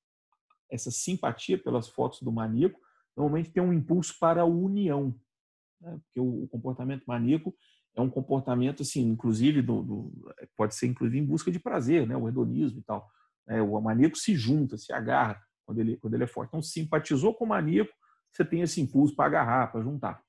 essa 0.71 0.91
simpatia 0.91 1.57
pelas 1.57 1.89
fotos 1.89 2.21
do 2.21 2.33
maníaco 2.33 2.81
normalmente 3.17 3.51
tem 3.51 3.63
um 3.63 3.73
impulso 3.73 4.15
para 4.21 4.43
a 4.43 4.45
união, 4.45 5.19
né? 5.81 5.99
porque 6.05 6.21
o, 6.21 6.45
o, 6.45 6.49
comportamento 6.49 7.05
maníaco 7.07 7.55
é 7.95 8.01
um 8.01 8.11
comportamento, 8.11 8.83
assim, 8.83 9.03
inclusive, 9.09 9.63
do, 9.63 9.83
do, 9.83 10.35
pode 10.57 10.75
ser 10.75 10.87
inclusive 10.87 11.19
em 11.19 11.25
busca 11.25 11.51
de 11.51 11.59
prazer, 11.59 12.07
né? 12.07 12.17
o 12.17 12.29
hedonismo 12.29 12.81
e 12.81 12.83
tal. 12.83 13.09
Né? 13.47 13.63
O 13.63 13.81
maníaco 13.81 14.19
se 14.19 14.35
junta, 14.35 14.77
se 14.77 14.93
agarra, 14.93 15.41
quando 15.65 15.81
ele, 15.81 15.97
quando 15.97 16.15
ele 16.15 16.25
é 16.25 16.29
forte. 16.29 16.51
Então, 16.51 16.63
simpatizou 16.63 17.35
com 17.35 17.45
o 17.45 17.49
maníaco, 17.49 17.93
você 18.33 18.45
tem 18.45 18.61
esse 18.61 18.81
impulso 18.81 19.17
para 19.17 19.27
agarrar, 19.27 19.73
para 19.73 19.83
juntar. 19.83 20.23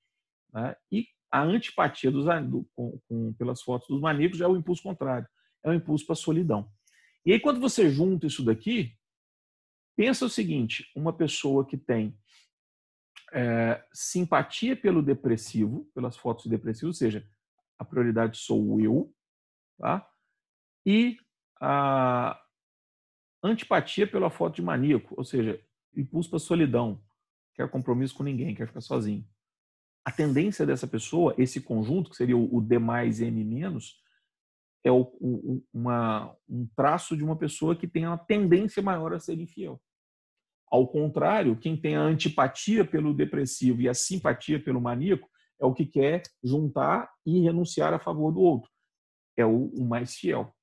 Né? 0.53 0.75
E 0.91 1.05
a 1.29 1.43
antipatia 1.43 2.09
dos, 2.09 2.25
do, 2.49 2.67
com, 2.73 2.99
com, 3.07 3.33
pelas 3.33 3.61
fotos 3.61 3.87
dos 3.89 3.99
maníacos 3.99 4.39
é 4.39 4.47
o 4.47 4.55
impulso 4.55 4.81
contrário, 4.81 5.27
é 5.63 5.69
o 5.69 5.73
impulso 5.73 6.05
para 6.05 6.13
a 6.13 6.15
solidão. 6.15 6.69
E 7.25 7.33
aí, 7.33 7.39
quando 7.39 7.59
você 7.59 7.89
junta 7.89 8.25
isso 8.25 8.43
daqui, 8.43 8.93
pensa 9.95 10.25
o 10.25 10.29
seguinte: 10.29 10.89
uma 10.95 11.11
pessoa 11.11 11.65
que 11.65 11.77
tem 11.77 12.17
é, 13.33 13.83
simpatia 13.93 14.75
pelo 14.75 15.01
depressivo, 15.01 15.89
pelas 15.93 16.15
fotos 16.15 16.47
depressivas, 16.47 16.95
ou 16.95 16.97
seja, 16.97 17.27
a 17.77 17.85
prioridade 17.85 18.37
sou 18.37 18.79
eu, 18.79 19.13
tá? 19.77 20.07
e 20.85 21.17
a, 21.59 22.41
antipatia 23.43 24.07
pela 24.07 24.29
foto 24.29 24.55
de 24.55 24.61
maníaco, 24.61 25.13
ou 25.17 25.23
seja, 25.23 25.61
impulso 25.95 26.29
para 26.29 26.39
solidão, 26.39 27.03
quer 27.53 27.69
compromisso 27.69 28.15
com 28.15 28.23
ninguém, 28.23 28.55
quer 28.55 28.67
ficar 28.67 28.81
sozinho. 28.81 29.27
A 30.05 30.11
tendência 30.11 30.65
dessa 30.65 30.87
pessoa, 30.87 31.35
esse 31.37 31.59
conjunto, 31.59 32.09
que 32.09 32.15
seria 32.15 32.37
o 32.37 32.61
D 32.61 32.79
mais 32.79 33.19
M 33.19 33.43
menos, 33.43 34.01
é 34.83 34.91
o, 34.91 35.01
o, 35.19 35.63
uma, 35.73 36.33
um 36.47 36.65
traço 36.75 37.17
de 37.17 37.23
uma 37.23 37.35
pessoa 37.35 37.75
que 37.75 37.87
tem 37.87 38.07
uma 38.07 38.17
tendência 38.17 38.81
maior 38.81 39.13
a 39.13 39.19
ser 39.19 39.37
infiel. 39.37 39.81
Ao 40.69 40.87
contrário, 40.87 41.57
quem 41.57 41.77
tem 41.77 41.95
a 41.95 42.01
antipatia 42.01 42.83
pelo 42.83 43.13
depressivo 43.13 43.81
e 43.81 43.87
a 43.87 43.93
simpatia 43.93 44.61
pelo 44.61 44.81
maníaco 44.81 45.29
é 45.59 45.65
o 45.65 45.73
que 45.73 45.85
quer 45.85 46.23
juntar 46.43 47.09
e 47.25 47.39
renunciar 47.41 47.93
a 47.93 47.99
favor 47.99 48.31
do 48.31 48.41
outro. 48.41 48.69
É 49.37 49.45
o, 49.45 49.67
o 49.67 49.85
mais 49.85 50.15
fiel, 50.15 50.53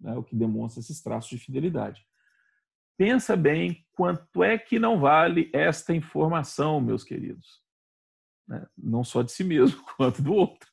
né? 0.00 0.14
o 0.16 0.22
que 0.22 0.34
demonstra 0.34 0.80
esses 0.80 1.02
traços 1.02 1.30
de 1.30 1.38
fidelidade. 1.38 2.04
Pensa 2.98 3.36
bem 3.36 3.86
quanto 3.92 4.42
é 4.42 4.58
que 4.58 4.78
não 4.78 5.00
vale 5.00 5.50
esta 5.52 5.94
informação, 5.94 6.80
meus 6.80 7.04
queridos. 7.04 7.62
Né? 8.46 8.66
Não 8.76 9.04
só 9.04 9.22
de 9.22 9.32
si 9.32 9.44
mesmo, 9.44 9.82
quanto 9.96 10.22
do 10.22 10.34
outro. 10.34 10.68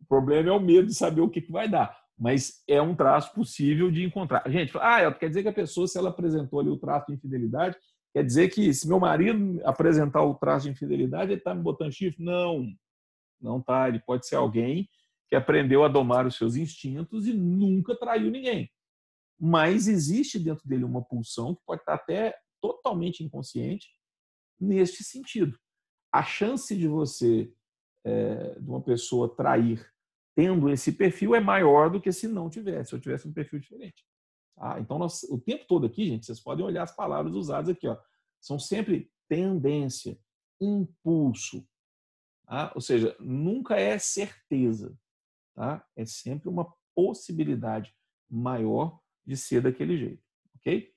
O 0.00 0.06
problema 0.06 0.50
é 0.50 0.52
o 0.52 0.60
medo 0.60 0.86
de 0.86 0.94
saber 0.94 1.20
o 1.20 1.30
que 1.30 1.40
vai 1.50 1.68
dar. 1.68 2.03
Mas 2.18 2.62
é 2.68 2.80
um 2.80 2.94
traço 2.94 3.32
possível 3.34 3.90
de 3.90 4.04
encontrar. 4.04 4.44
Gente, 4.48 4.72
ah, 4.78 5.12
quer 5.12 5.28
dizer 5.28 5.42
que 5.42 5.48
a 5.48 5.52
pessoa, 5.52 5.86
se 5.86 5.98
ela 5.98 6.10
apresentou 6.10 6.60
ali 6.60 6.70
o 6.70 6.76
traço 6.76 7.06
de 7.08 7.14
infidelidade, 7.14 7.76
quer 8.12 8.24
dizer 8.24 8.48
que 8.48 8.72
se 8.72 8.86
meu 8.88 9.00
marido 9.00 9.60
apresentar 9.64 10.22
o 10.22 10.34
traço 10.34 10.66
de 10.66 10.72
infidelidade, 10.72 11.32
ele 11.32 11.40
está 11.40 11.54
me 11.54 11.62
botando 11.62 11.92
chifre? 11.92 12.22
Não, 12.24 12.66
não 13.40 13.60
tá. 13.60 13.88
Ele 13.88 14.00
pode 14.00 14.26
ser 14.26 14.36
alguém 14.36 14.88
que 15.28 15.34
aprendeu 15.34 15.84
a 15.84 15.88
domar 15.88 16.26
os 16.26 16.36
seus 16.36 16.54
instintos 16.54 17.26
e 17.26 17.32
nunca 17.32 17.96
traiu 17.96 18.30
ninguém 18.30 18.70
mas 19.38 19.88
existe 19.88 20.38
dentro 20.38 20.66
dele 20.66 20.84
uma 20.84 21.02
pulsão 21.02 21.54
que 21.54 21.62
pode 21.66 21.82
estar 21.82 21.94
até 21.94 22.34
totalmente 22.60 23.22
inconsciente 23.22 23.88
neste 24.58 25.02
sentido. 25.02 25.58
A 26.12 26.22
chance 26.22 26.76
de 26.76 26.86
você, 26.86 27.52
é, 28.04 28.58
de 28.58 28.68
uma 28.68 28.80
pessoa 28.80 29.34
trair 29.34 29.86
tendo 30.34 30.68
esse 30.68 30.92
perfil 30.92 31.34
é 31.34 31.40
maior 31.40 31.90
do 31.90 32.00
que 32.00 32.12
se 32.12 32.26
não 32.26 32.50
tivesse, 32.50 32.90
se 32.90 32.96
eu 32.96 33.00
tivesse 33.00 33.28
um 33.28 33.32
perfil 33.32 33.58
diferente. 33.58 34.04
Tá? 34.56 34.78
Então, 34.80 34.98
nós, 34.98 35.22
o 35.24 35.38
tempo 35.38 35.64
todo 35.66 35.86
aqui, 35.86 36.06
gente, 36.06 36.26
vocês 36.26 36.40
podem 36.40 36.64
olhar 36.64 36.82
as 36.82 36.94
palavras 36.94 37.34
usadas 37.34 37.70
aqui, 37.70 37.86
ó, 37.86 37.96
são 38.40 38.58
sempre 38.58 39.10
tendência, 39.28 40.18
impulso, 40.60 41.66
tá? 42.46 42.72
ou 42.74 42.80
seja, 42.80 43.16
nunca 43.18 43.76
é 43.76 43.98
certeza, 43.98 44.96
tá? 45.54 45.84
é 45.96 46.04
sempre 46.04 46.48
uma 46.48 46.72
possibilidade 46.94 47.94
maior 48.30 49.00
de 49.26 49.36
ser 49.36 49.62
daquele 49.62 49.96
jeito, 49.96 50.22
ok? 50.56 50.92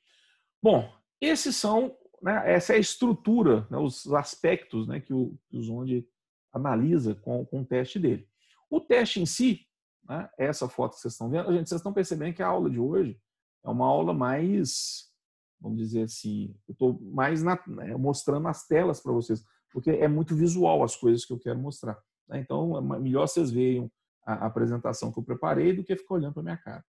Bom, 0.62 0.92
esses 1.22 1.56
são, 1.56 1.96
né, 2.22 2.44
essa 2.46 2.74
é 2.74 2.78
a 2.78 2.80
estrutura, 2.80 3.68
né, 3.70 3.78
os 3.78 4.12
aspectos 4.14 4.88
né, 4.88 5.00
que, 5.00 5.14
o, 5.14 5.38
o 5.52 5.62
Zonde 5.62 6.08
analisa 6.52 7.16
com, 7.16 7.46
com 7.46 7.62
o 7.62 7.66
teste 7.66 8.00
dele. 8.00 8.28
O 8.70 8.80
teste 8.80 9.22
em 9.22 9.26
si, 9.26 9.66
né, 10.08 10.30
essa 10.38 10.68
foto 10.68 10.96
que 10.96 11.02
vocês 11.02 11.14
estão 11.14 11.30
vendo, 11.30 11.52
gente, 11.54 11.68
vocês 11.70 11.80
estão 11.80 11.94
percebendo 11.94 12.36
que 12.36 12.44
a 12.44 12.48
aula 12.48 12.70
de 12.70 12.80
hoje 12.80 13.20
é 13.64 13.70
uma 13.70 13.86
aula 13.86 14.14
mais, 14.14 15.12
vamos 15.60 15.78
dizer 15.78 16.04
assim, 16.04 16.56
eu 16.68 16.74
estou 16.74 17.00
mais 17.02 17.44
na, 17.44 17.60
né, 17.68 17.96
mostrando 17.96 18.48
as 18.48 18.66
telas 18.68 19.00
para 19.00 19.12
vocês, 19.12 19.44
porque 19.72 19.92
é 19.92 20.08
muito 20.08 20.36
visual 20.36 20.84
as 20.84 20.96
coisas 20.96 21.26
que 21.26 21.34
eu 21.34 21.40
quero 21.40 21.60
mostrar. 21.60 21.98
Né? 22.28 22.40
Então, 22.40 22.78
é 22.78 23.00
melhor 23.00 23.28
vocês 23.28 23.52
vejam 23.52 23.92
a 24.26 24.46
apresentação 24.46 25.12
que 25.12 25.20
eu 25.20 25.24
preparei 25.24 25.74
do 25.74 25.84
que 25.84 25.96
ficar 25.96 26.16
olhando 26.16 26.34
para 26.34 26.44
minha 26.44 26.58
cara. 26.58 26.84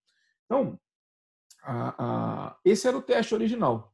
Então, 0.44 0.78
a, 1.62 1.94
a, 1.98 2.58
esse 2.64 2.88
era 2.88 2.96
o 2.96 3.02
teste 3.02 3.34
original. 3.34 3.92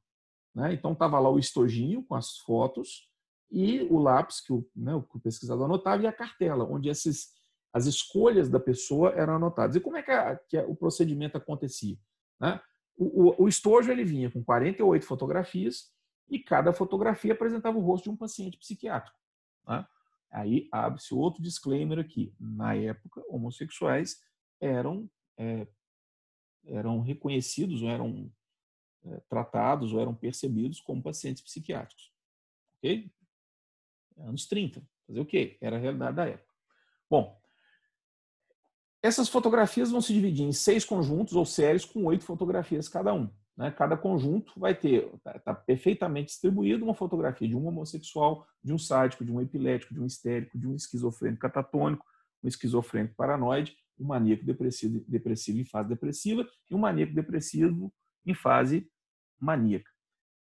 Né? 0.55 0.73
Então 0.73 0.93
estava 0.93 1.19
lá 1.19 1.29
o 1.29 1.39
estojinho 1.39 2.05
com 2.05 2.15
as 2.15 2.39
fotos 2.39 3.11
e 3.51 3.83
o 3.85 3.99
lápis 3.99 4.41
que 4.41 4.53
o, 4.53 4.67
né, 4.75 4.95
o 4.95 5.03
pesquisador 5.21 5.65
anotava 5.65 6.03
e 6.03 6.07
a 6.07 6.13
cartela, 6.13 6.65
onde 6.65 6.89
esses, 6.89 7.29
as 7.75 7.87
escolhas 7.87 8.49
da 8.49 8.61
pessoa 8.61 9.11
eram 9.11 9.35
anotadas. 9.35 9.75
E 9.75 9.81
como 9.81 9.97
é 9.97 10.03
que, 10.03 10.13
a, 10.13 10.37
que 10.37 10.57
o 10.59 10.77
procedimento 10.77 11.37
acontecia? 11.37 11.99
Né? 12.41 12.61
O, 12.97 13.31
o, 13.31 13.43
o, 13.43 13.49
estojo 13.49 13.91
ele 13.91 14.05
vinha 14.05 14.31
com 14.31 14.45
48 14.45 15.05
fotografias 15.05 15.93
e 16.31 16.39
cada 16.39 16.73
fotografia 16.73 17.33
apresentava 17.33 17.77
o 17.77 17.81
rosto 17.81 18.05
de 18.05 18.11
um 18.11 18.17
paciente 18.17 18.57
psiquiátrico. 18.57 19.19
Né? 19.67 19.85
Aí 20.31 20.69
abre-se 20.71 21.13
outro 21.13 21.43
disclaimer 21.43 21.99
aqui. 21.99 22.33
Na 22.39 22.77
época, 22.77 23.25
homossexuais 23.29 24.23
eram 24.61 25.11
é, 25.37 25.67
eram 26.67 27.01
reconhecidos 27.01 27.83
ou 27.83 27.89
eram 27.89 28.33
é, 29.05 29.21
tratados 29.29 29.93
ou 29.93 30.01
eram 30.01 30.15
percebidos 30.15 30.81
como 30.81 31.03
pacientes 31.03 31.43
psiquiátricos. 31.43 32.13
Ok? 32.79 33.11
Anos 34.19 34.47
30. 34.47 34.81
Fazer 35.09 35.21
o 35.21 35.27
quê? 35.27 35.59
Era 35.61 35.77
a 35.77 35.79
realidade 35.79 36.17
da 36.17 36.27
época. 36.27 36.55
Bom, 37.11 37.44
Essas 39.05 39.29
fotografias 39.29 39.91
vão 39.91 40.01
se 40.01 40.15
dividir 40.15 40.47
em 40.47 40.53
seis 40.53 40.83
conjuntos 40.83 41.35
ou 41.35 41.45
séries 41.45 41.85
com 41.85 42.07
oito 42.07 42.25
fotografias 42.25 42.89
cada 42.89 43.13
um. 43.13 43.29
Né? 43.55 43.71
Cada 43.71 43.99
conjunto 43.99 44.59
vai 44.59 44.75
ter, 44.75 45.13
está 45.15 45.39
tá 45.39 45.55
perfeitamente 45.55 46.29
distribuído, 46.29 46.87
uma 46.87 46.95
fotografia 46.95 47.47
de 47.47 47.55
um 47.55 47.67
homossexual, 47.67 48.47
de 48.63 48.73
um 48.73 48.79
sádico, 48.79 49.23
de 49.23 49.31
um 49.31 49.43
epilético, 49.43 49.93
de 49.93 50.01
um 50.01 50.07
histérico, 50.07 50.59
de 50.59 50.67
um 50.67 50.75
esquizofrênico 50.75 51.43
catatônico, 51.43 52.03
um 52.43 52.49
esquizofrênico 52.49 53.15
paranoide, 53.15 53.77
um 54.01 54.07
maníaco 54.07 54.43
depressivo, 54.43 55.05
depressivo 55.07 55.61
em 55.61 55.67
fase 55.67 55.91
depressiva 55.91 56.49
e 56.71 56.75
um 56.75 56.79
maníaco 56.79 57.13
depressivo 57.13 57.93
em 58.25 58.33
fase 58.33 58.91
maníaca. 59.39 59.91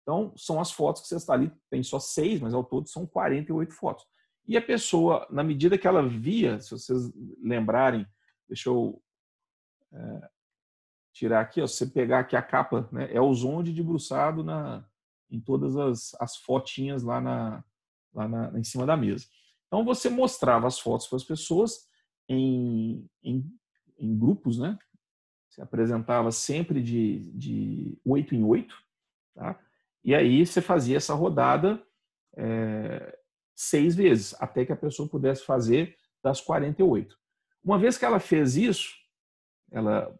Então, 0.03 0.33
são 0.37 0.61
as 0.61 0.71
fotos 0.71 1.01
que 1.01 1.09
você 1.09 1.17
está 1.17 1.33
ali, 1.33 1.51
tem 1.69 1.83
só 1.83 1.99
seis, 1.99 2.39
mas 2.39 2.53
ao 2.53 2.63
todo 2.63 2.87
são 2.87 3.05
48 3.05 3.73
fotos. 3.73 4.05
E 4.47 4.55
a 4.55 4.61
pessoa, 4.61 5.27
na 5.29 5.43
medida 5.43 5.77
que 5.77 5.85
ela 5.85 6.07
via, 6.07 6.61
se 6.61 6.71
vocês 6.71 7.11
lembrarem, 7.43 8.07
deixa 8.53 8.69
eu 8.69 9.01
é, 9.91 10.29
tirar 11.11 11.41
aqui, 11.41 11.59
ó, 11.59 11.65
se 11.65 11.77
você 11.77 11.87
pegar 11.87 12.19
aqui 12.19 12.35
a 12.35 12.41
capa, 12.41 12.87
né, 12.91 13.11
é 13.11 13.19
o 13.19 13.33
zonde 13.33 13.73
debruçado 13.73 14.43
na, 14.43 14.87
em 15.29 15.39
todas 15.39 15.75
as, 15.75 16.15
as 16.19 16.37
fotinhas 16.37 17.01
lá, 17.01 17.19
na, 17.19 17.63
lá 18.13 18.27
na, 18.27 18.59
em 18.59 18.63
cima 18.63 18.85
da 18.85 18.95
mesa. 18.95 19.25
Então 19.65 19.83
você 19.83 20.07
mostrava 20.07 20.67
as 20.67 20.79
fotos 20.79 21.07
para 21.07 21.15
as 21.15 21.23
pessoas 21.23 21.87
em, 22.29 23.09
em, 23.23 23.43
em, 23.97 24.17
grupos, 24.17 24.59
né? 24.59 24.77
Você 25.49 25.59
apresentava 25.59 26.31
sempre 26.31 26.81
de, 26.81 27.31
de 27.31 27.99
8 28.05 28.35
em 28.35 28.43
8, 28.43 28.75
tá? 29.33 29.59
E 30.03 30.13
aí 30.13 30.45
você 30.45 30.61
fazia 30.61 30.97
essa 30.97 31.15
rodada 31.15 31.83
é, 32.37 33.17
seis 33.55 33.95
vezes, 33.95 34.35
até 34.39 34.63
que 34.63 34.71
a 34.71 34.77
pessoa 34.77 35.09
pudesse 35.09 35.43
fazer 35.43 35.95
das 36.23 36.39
48. 36.39 37.22
Uma 37.63 37.79
vez 37.79 37.97
que 37.97 38.05
ela 38.05 38.19
fez 38.19 38.55
isso, 38.57 38.93
ela 39.71 40.13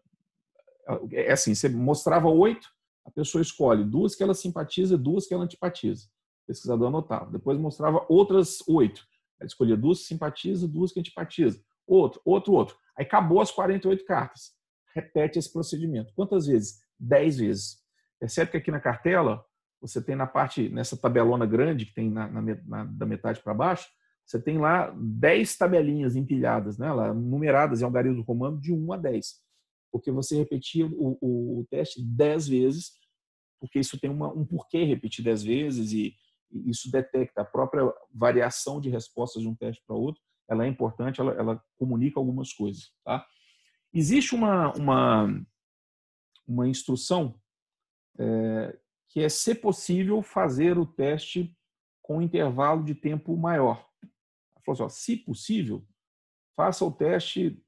é 1.12 1.32
assim, 1.32 1.54
você 1.54 1.68
mostrava 1.68 2.28
oito, 2.28 2.68
a 3.04 3.10
pessoa 3.10 3.42
escolhe 3.42 3.84
duas 3.84 4.14
que 4.14 4.22
ela 4.22 4.34
simpatiza, 4.34 4.96
duas 4.96 5.26
que 5.26 5.34
ela 5.34 5.44
antipatiza. 5.44 6.06
O 6.44 6.46
pesquisador 6.46 6.88
anotava. 6.88 7.30
Depois 7.30 7.58
mostrava 7.58 8.04
outras 8.08 8.66
oito. 8.68 9.06
Ela 9.38 9.46
escolhia 9.46 9.76
duas 9.76 10.00
que 10.00 10.06
simpatiza, 10.06 10.66
duas 10.66 10.92
que 10.92 11.00
antipatiza. 11.00 11.62
Outro, 11.86 12.20
outro, 12.24 12.52
outro. 12.52 12.76
Aí 12.96 13.04
acabou 13.04 13.40
as 13.40 13.50
48 13.50 14.04
cartas. 14.04 14.52
Repete 14.94 15.38
esse 15.38 15.52
procedimento. 15.52 16.12
Quantas 16.14 16.46
vezes? 16.46 16.80
Dez 16.98 17.36
vezes. 17.36 17.82
Percebe 18.18 18.52
que 18.52 18.56
aqui 18.56 18.70
na 18.70 18.80
cartela, 18.80 19.44
você 19.80 20.02
tem 20.02 20.16
na 20.16 20.26
parte, 20.26 20.68
nessa 20.70 20.96
tabelona 20.96 21.44
grande, 21.44 21.86
que 21.86 21.94
tem 21.94 22.10
na, 22.10 22.26
na, 22.28 22.42
na 22.42 22.84
da 22.84 23.04
metade 23.04 23.40
para 23.40 23.52
baixo, 23.52 23.88
você 24.24 24.40
tem 24.40 24.58
lá 24.58 24.90
10 24.96 25.56
tabelinhas 25.56 26.16
empilhadas, 26.16 26.78
né, 26.78 26.92
lá, 26.92 27.12
numeradas 27.12 27.80
em 27.80 27.84
algarismo 27.84 28.22
romano 28.22 28.60
de 28.60 28.72
1 28.72 28.92
a 28.92 28.96
10 28.96 29.44
porque 29.94 30.10
você 30.10 30.36
repetia 30.36 30.84
o, 30.88 31.16
o, 31.20 31.60
o 31.60 31.66
teste 31.70 32.02
dez 32.02 32.48
vezes, 32.48 32.94
porque 33.60 33.78
isso 33.78 33.96
tem 33.96 34.10
uma, 34.10 34.26
um 34.32 34.44
porquê 34.44 34.82
repetir 34.82 35.24
dez 35.24 35.40
vezes 35.44 35.92
e, 35.92 36.16
isso 36.66 36.90
detecta 36.90 37.42
a 37.42 37.44
própria 37.44 37.82
variação 38.12 38.80
de 38.80 38.88
respostas 38.88 39.42
de 39.42 39.48
um 39.48 39.56
teste 39.56 39.82
para 39.84 39.96
outro. 39.96 40.22
Ela 40.48 40.64
é 40.64 40.68
importante, 40.68 41.20
ela, 41.20 41.32
ela 41.32 41.64
comunica 41.76 42.18
algumas 42.18 42.52
coisas. 42.52 42.92
Tá? 43.04 43.26
Existe 43.92 44.36
uma, 44.36 44.72
uma, 44.74 45.46
uma 46.46 46.68
instrução 46.68 47.34
é, 48.18 48.78
que 49.08 49.20
é, 49.20 49.28
se 49.28 49.52
possível, 49.52 50.22
fazer 50.22 50.78
o 50.78 50.86
teste 50.86 51.56
com 52.02 52.22
intervalo 52.22 52.84
de 52.84 52.94
tempo 52.94 53.36
maior. 53.36 53.84
Falou 54.64 54.74
assim, 54.74 54.82
ó, 54.84 54.88
se 54.88 55.16
possível, 55.16 55.86
faça 56.56 56.84
o 56.84 56.92
teste 56.92 57.62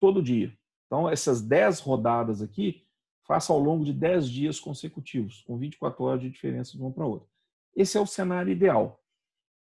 todo 0.00 0.22
dia. 0.22 0.56
Então, 0.86 1.08
essas 1.08 1.40
10 1.40 1.80
rodadas 1.80 2.42
aqui, 2.42 2.86
faça 3.26 3.52
ao 3.52 3.58
longo 3.58 3.84
de 3.84 3.92
10 3.92 4.28
dias 4.28 4.60
consecutivos, 4.60 5.42
com 5.42 5.56
24 5.56 6.04
horas 6.04 6.20
de 6.20 6.30
diferença 6.30 6.72
de 6.72 6.82
uma 6.82 6.92
para 6.92 7.06
outra. 7.06 7.28
Esse 7.74 7.96
é 7.96 8.00
o 8.00 8.06
cenário 8.06 8.52
ideal. 8.52 9.02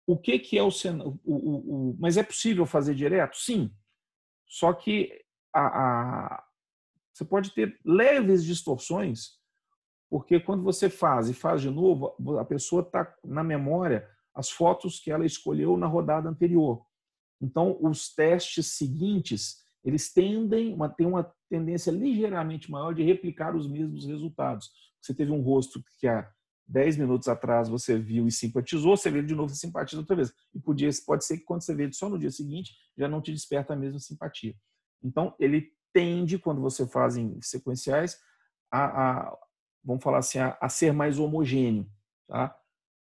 O 0.05 0.18
que, 0.18 0.38
que 0.38 0.57
é 0.57 0.61
o 0.61 0.70
cenário? 0.70 1.20
O, 1.24 1.34
o, 1.34 1.89
o, 1.91 1.97
mas 1.99 2.18
é 2.18 2.24
possível 2.24 2.66
fazer 2.66 2.93
direto? 2.93 3.38
Sim. 3.38 3.74
Só 4.45 4.72
que 4.74 5.20
a, 5.51 5.66
a, 5.66 6.45
você 7.11 7.26
pode 7.26 7.51
ter 7.51 7.80
leves 7.84 8.43
distorções, 8.43 9.39
porque 10.09 10.39
quando 10.39 10.63
você 10.63 10.89
faz 10.89 11.30
e 11.30 11.34
faz 11.34 11.61
de 11.61 11.70
novo, 11.70 12.16
a 12.39 12.45
pessoa 12.45 12.84
está 12.84 13.16
na 13.24 13.43
memória 13.43 14.07
as 14.36 14.49
fotos 14.49 14.99
que 14.99 15.09
ela 15.09 15.25
escolheu 15.25 15.77
na 15.77 15.88
rodada 15.88 16.29
anterior. 16.29 16.86
Então, 17.41 17.77
os 17.81 18.13
testes 18.13 18.67
seguintes 18.77 19.65
eles 19.86 20.11
tendem, 20.11 20.73
uma, 20.73 20.89
tem 20.89 21.05
uma 21.05 21.31
tendência 21.47 21.91
ligeiramente 21.91 22.71
maior 22.71 22.93
de 22.93 23.03
replicar 23.03 23.55
os 23.55 23.67
mesmos 23.69 24.05
resultados. 24.05 24.71
Você 24.99 25.13
teve 25.13 25.31
um 25.31 25.41
rosto 25.41 25.81
que 25.99 26.07
há 26.07 26.27
10 26.67 26.97
minutos 26.97 27.27
atrás 27.27 27.69
você 27.69 27.95
viu 27.95 28.27
e 28.27 28.31
simpatizou, 28.31 28.97
você 28.97 29.11
vê 29.11 29.21
de 29.21 29.36
novo 29.36 29.53
e 29.53 29.55
simpatiza 29.55 30.01
outra 30.01 30.15
vez. 30.15 30.33
E 30.55 30.59
podia, 30.59 30.89
pode 31.05 31.23
ser 31.23 31.38
que 31.38 31.43
quando 31.43 31.61
você 31.61 31.75
vê 31.75 31.91
só 31.93 32.09
no 32.09 32.17
dia 32.17 32.31
seguinte, 32.31 32.73
já 32.97 33.07
não 33.07 33.21
te 33.21 33.31
desperta 33.31 33.73
a 33.73 33.75
mesma 33.75 33.99
simpatia. 33.99 34.55
Então, 35.03 35.36
ele 35.39 35.71
tende, 35.93 36.39
quando 36.39 36.61
você 36.61 36.88
faz 36.88 37.15
em 37.15 37.39
sequenciais, 37.41 38.19
a, 38.71 39.27
a 39.27 39.38
vamos 39.83 40.03
falar 40.03 40.17
assim, 40.17 40.39
a, 40.39 40.57
a, 40.59 40.67
ser 40.67 40.91
mais 40.91 41.19
homogêneo. 41.19 41.88
Tá? 42.27 42.57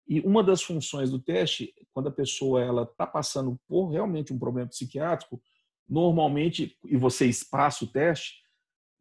E 0.07 0.19
uma 0.21 0.43
das 0.43 0.61
funções 0.61 1.09
do 1.09 1.19
teste, 1.19 1.73
quando 1.93 2.09
a 2.09 2.11
pessoa 2.11 2.61
ela 2.61 2.83
está 2.83 3.07
passando 3.07 3.59
por 3.67 3.89
realmente 3.89 4.33
um 4.33 4.39
problema 4.39 4.69
psiquiátrico, 4.69 5.41
normalmente, 5.87 6.77
e 6.85 6.97
você 6.97 7.25
espaça 7.25 7.85
o 7.85 7.87
teste, 7.87 8.41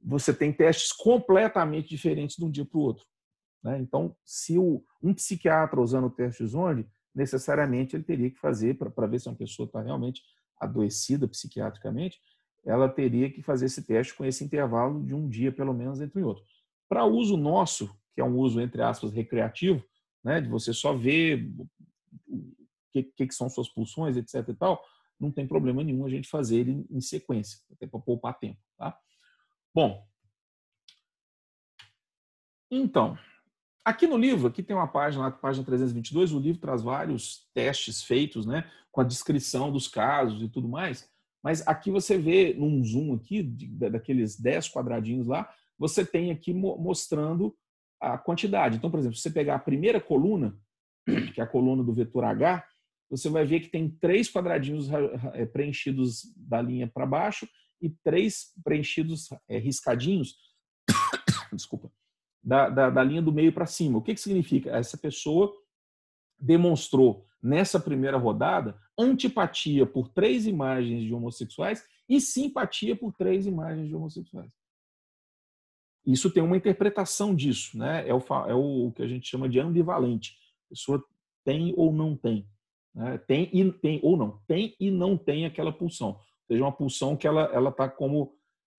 você 0.03 0.35
tem 0.35 0.53
testes 0.53 0.93
completamente 0.93 1.89
diferentes 1.89 2.37
de 2.37 2.45
um 2.45 2.51
dia 2.51 2.65
para 2.65 2.79
o 2.79 2.83
outro. 2.83 3.05
Né? 3.63 3.79
Então, 3.79 4.17
se 4.25 4.59
o, 4.59 4.85
um 5.03 5.15
psiquiatra 5.15 5.81
usando 5.81 6.07
o 6.07 6.11
teste 6.11 6.45
Zonde, 6.47 6.87
necessariamente 7.15 7.95
ele 7.95 8.03
teria 8.03 8.31
que 8.31 8.39
fazer, 8.39 8.77
para 8.77 9.07
ver 9.07 9.21
se 9.21 9.29
uma 9.29 9.37
pessoa 9.37 9.67
está 9.67 9.81
realmente 9.81 10.23
adoecida 10.59 11.29
psiquiatricamente, 11.29 12.21
ela 12.65 12.89
teria 12.89 13.31
que 13.31 13.43
fazer 13.43 13.67
esse 13.67 13.83
teste 13.83 14.15
com 14.15 14.25
esse 14.25 14.45
intervalo 14.45 15.05
de 15.05 15.15
um 15.15 15.29
dia, 15.29 15.53
pelo 15.53 15.75
menos, 15.75 16.01
entre 16.01 16.23
outro. 16.23 16.45
Para 16.89 17.05
uso 17.05 17.37
nosso, 17.37 17.91
que 18.15 18.21
é 18.21 18.25
um 18.25 18.37
uso, 18.37 18.61
entre 18.61 18.83
aspas, 18.83 19.13
recreativo, 19.13 19.85
né, 20.25 20.41
de 20.41 20.49
você 20.49 20.73
só 20.73 20.95
ver 20.95 21.51
o 22.29 22.49
que, 22.93 23.27
que 23.27 23.33
são 23.33 23.49
suas 23.49 23.69
pulsões, 23.69 24.17
etc. 24.17 24.49
e 24.49 24.55
tal, 24.55 24.83
não 25.19 25.31
tem 25.31 25.47
problema 25.47 25.83
nenhum 25.83 26.05
a 26.05 26.11
gente 26.11 26.29
fazer 26.29 26.59
ele 26.59 26.87
em 26.91 27.01
sequência, 27.01 27.61
até 27.73 27.87
para 27.87 28.01
poupar 28.01 28.39
tempo. 28.39 28.61
Tá? 28.77 28.99
Bom, 29.75 30.07
então, 32.71 33.19
aqui 33.85 34.07
no 34.07 34.17
livro, 34.17 34.49
aqui 34.49 34.63
tem 34.63 34.75
uma 34.75 34.89
página, 34.89 35.31
página 35.31 35.65
322, 35.65 36.33
o 36.33 36.39
livro 36.39 36.61
traz 36.61 36.83
vários 36.83 37.49
testes 37.55 38.03
feitos, 38.03 38.47
né, 38.47 38.71
com 38.91 39.01
a 39.01 39.05
descrição 39.05 39.71
dos 39.71 39.89
casos 39.89 40.43
e 40.43 40.49
tudo 40.49 40.69
mais, 40.69 41.11
mas 41.43 41.67
aqui 41.67 41.91
você 41.91 42.17
vê 42.17 42.55
num 42.55 42.85
zoom 42.85 43.15
aqui, 43.15 43.43
daqueles 43.43 44.39
10 44.39 44.71
quadradinhos 44.71 45.27
lá, 45.27 45.53
você 45.79 46.05
tem 46.05 46.31
aqui 46.31 46.55
mostrando 46.55 47.57
a 48.03 48.19
quantidade. 48.19 48.77
Então, 48.77 48.91
por 48.91 48.99
exemplo, 48.99 49.17
se 49.17 49.23
você 49.23 49.31
pegar 49.31 49.55
a 49.55 49.61
primeira 49.61 50.01
coluna, 50.01 50.59
que 51.33 51.41
é 51.41 51.45
a 51.45 51.47
coluna 51.47 51.85
do 51.85 51.95
vetor 51.95 52.25
H, 52.25 52.67
você 53.09 53.29
vai 53.29 53.45
ver 53.45 53.61
que 53.61 53.69
tem 53.69 53.89
três 53.89 54.31
quadradinhos 54.31 54.89
eh, 55.35 55.47
preenchidos 55.47 56.23
da 56.37 56.61
linha 56.61 56.91
para 56.93 57.07
baixo 57.07 57.47
e 57.81 57.91
três 58.03 58.53
preenchidos 58.65 59.29
é, 59.49 59.59
riscadinhos, 59.59 60.37
desculpa, 61.53 61.93
da, 62.43 62.69
da, 62.69 62.91
da, 62.91 63.05
linha 63.05 63.21
do 63.21 63.33
meio 63.33 63.53
para 63.53 63.67
cima. 63.67 63.99
O 63.99 64.03
que, 64.03 64.15
que 64.15 64.21
significa? 64.21 64.71
Essa 64.71 64.97
pessoa 64.97 65.53
demonstrou 66.39 67.27
nessa 67.43 67.79
primeira 67.79 68.17
rodada 68.17 68.79
antipatia 68.99 69.85
por 69.85 70.09
três 70.09 70.47
imagens 70.47 71.03
de 71.03 71.13
homossexuais 71.13 71.85
e 72.09 72.21
simpatia 72.21 72.97
por 72.97 73.13
três 73.13 73.47
imagens 73.47 73.89
de 73.89 73.95
homossexuais. 73.95 74.51
Isso 76.05 76.31
tem 76.31 76.43
uma 76.43 76.57
interpretação 76.57 77.35
disso, 77.35 77.79
né? 77.79 78.07
É 78.09 78.15
o, 78.15 78.23
é 78.49 78.55
o 78.55 78.93
que 78.95 79.03
a 79.03 79.09
gente 79.09 79.29
chama 79.29 79.49
de 79.49 79.61
ambivalente. 79.61 80.37
A 80.67 80.71
pessoa 80.71 81.05
tem 81.45 81.73
ou 81.77 81.93
não 81.93 82.17
tem. 82.17 82.49
Né? 82.95 83.19
Tem 83.19 83.51
e 83.53 83.73
tem 83.73 84.01
ou 84.03 84.17
não, 84.17 84.41
tem 84.47 84.75
e 84.79 84.91
não 84.91 85.17
tem 85.17 85.47
aquela 85.47 85.73
pulsão. 85.73 86.11
Ou 86.11 86.21
seja, 86.49 86.65
uma 86.65 86.73
pulsão 86.73 87.17
que 87.17 87.27
ela 87.27 87.43
ela 87.53 87.71
está 87.71 87.89
como 87.89 88.35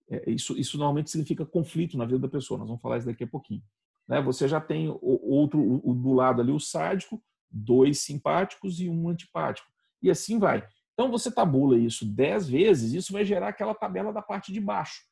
é, 0.08 0.30
isso 0.30 0.56
isso 0.58 0.76
normalmente 0.76 1.10
significa 1.10 1.46
conflito 1.46 1.96
na 1.96 2.04
vida 2.04 2.18
da 2.18 2.28
pessoa. 2.28 2.58
Nós 2.58 2.68
vamos 2.68 2.82
falar 2.82 2.98
isso 2.98 3.06
daqui 3.06 3.24
a 3.24 3.28
pouquinho. 3.28 3.62
Né? 4.06 4.20
Você 4.22 4.46
já 4.46 4.60
tem 4.60 4.88
o, 4.88 4.98
outro 5.00 5.58
o, 5.60 5.94
do 5.94 6.12
lado 6.12 6.42
ali 6.42 6.52
o 6.52 6.60
sádico, 6.60 7.22
dois 7.50 8.00
simpáticos 8.00 8.80
e 8.80 8.88
um 8.88 9.08
antipático 9.08 9.74
e 10.04 10.10
assim 10.10 10.38
vai. 10.38 10.66
Então 10.92 11.10
você 11.10 11.30
tabula 11.30 11.78
isso 11.78 12.04
dez 12.04 12.46
vezes, 12.46 12.92
isso 12.92 13.12
vai 13.12 13.24
gerar 13.24 13.48
aquela 13.48 13.74
tabela 13.74 14.12
da 14.12 14.20
parte 14.20 14.52
de 14.52 14.60
baixo, 14.60 15.02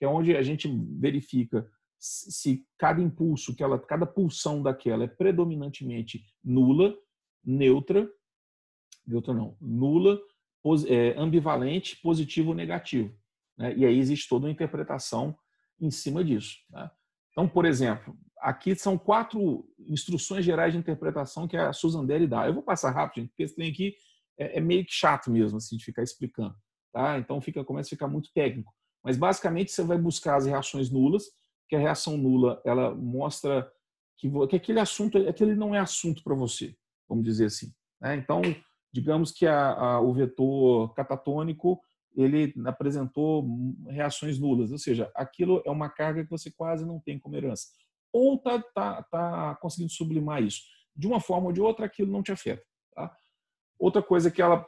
que 0.00 0.04
é 0.04 0.08
onde 0.08 0.34
a 0.34 0.42
gente 0.42 0.66
verifica 0.98 1.70
se 2.00 2.66
cada 2.78 3.00
impulso, 3.00 3.54
que 3.54 3.62
ela, 3.62 3.78
cada 3.78 4.06
pulsão 4.06 4.62
daquela 4.62 5.04
é 5.04 5.06
predominantemente 5.06 6.24
nula, 6.42 6.96
neutra 7.44 8.10
neutra 9.06 9.34
não, 9.34 9.56
nula, 9.60 10.18
é, 10.88 11.18
ambivalente, 11.18 12.00
positivo 12.00 12.50
ou 12.50 12.54
negativo. 12.54 13.14
Né? 13.58 13.74
E 13.76 13.84
aí 13.84 13.98
existe 13.98 14.28
toda 14.28 14.46
uma 14.46 14.52
interpretação 14.52 15.36
em 15.80 15.90
cima 15.90 16.24
disso. 16.24 16.56
Né? 16.70 16.90
Então, 17.32 17.48
por 17.48 17.64
exemplo, 17.64 18.16
aqui 18.38 18.74
são 18.74 18.96
quatro 18.96 19.68
instruções 19.78 20.44
gerais 20.44 20.72
de 20.72 20.78
interpretação 20.78 21.48
que 21.48 21.56
a 21.56 21.72
Susan 21.72 22.04
Derry 22.04 22.26
dá. 22.26 22.46
Eu 22.46 22.54
vou 22.54 22.62
passar 22.62 22.90
rápido, 22.90 23.22
gente, 23.22 23.30
porque 23.30 23.42
esse 23.42 23.54
trem 23.54 23.70
aqui 23.70 23.94
é, 24.38 24.58
é, 24.58 24.60
meio 24.60 24.84
que 24.84 24.92
chato 24.92 25.30
mesmo, 25.30 25.58
assim, 25.58 25.76
de 25.76 25.84
ficar 25.84 26.02
explicando. 26.02 26.54
Tá? 26.92 27.18
Então, 27.18 27.40
fica, 27.40 27.64
começa 27.64 27.88
a 27.88 27.90
ficar 27.90 28.08
muito 28.08 28.30
técnico. 28.32 28.72
Mas, 29.02 29.16
basicamente, 29.16 29.72
você 29.72 29.82
vai 29.82 29.98
buscar 29.98 30.36
as 30.36 30.46
reações 30.46 30.90
nulas, 30.90 31.24
que 31.68 31.76
a 31.76 31.78
reação 31.78 32.16
nula 32.16 32.60
ela 32.64 32.94
mostra 32.94 33.70
que, 34.18 34.28
que 34.48 34.56
aquele 34.56 34.80
assunto 34.80 35.16
aquele 35.28 35.54
não 35.54 35.74
é 35.74 35.78
assunto 35.78 36.22
para 36.22 36.34
você, 36.34 36.76
vamos 37.08 37.24
dizer 37.24 37.46
assim. 37.46 37.72
Né? 38.00 38.16
Então, 38.16 38.42
digamos 38.92 39.30
que 39.30 39.46
a, 39.46 39.72
a, 39.72 40.00
o 40.00 40.12
vetor 40.12 40.92
catatônico 40.94 41.80
ele 42.16 42.52
apresentou 42.66 43.46
reações 43.88 44.38
nulas, 44.38 44.72
ou 44.72 44.78
seja, 44.78 45.10
aquilo 45.14 45.62
é 45.64 45.70
uma 45.70 45.88
carga 45.88 46.24
que 46.24 46.30
você 46.30 46.50
quase 46.50 46.84
não 46.84 46.98
tem 46.98 47.18
como 47.18 47.36
herança. 47.36 47.68
Ou 48.12 48.34
está 48.34 48.60
tá, 48.74 49.02
tá 49.04 49.58
conseguindo 49.62 49.92
sublimar 49.92 50.42
isso. 50.42 50.62
De 50.94 51.06
uma 51.06 51.20
forma 51.20 51.46
ou 51.46 51.52
de 51.52 51.60
outra, 51.60 51.86
aquilo 51.86 52.10
não 52.10 52.22
te 52.22 52.32
afeta. 52.32 52.64
Tá? 52.92 53.14
Outra 53.78 54.02
coisa 54.02 54.28
que 54.28 54.42
ela 54.42 54.66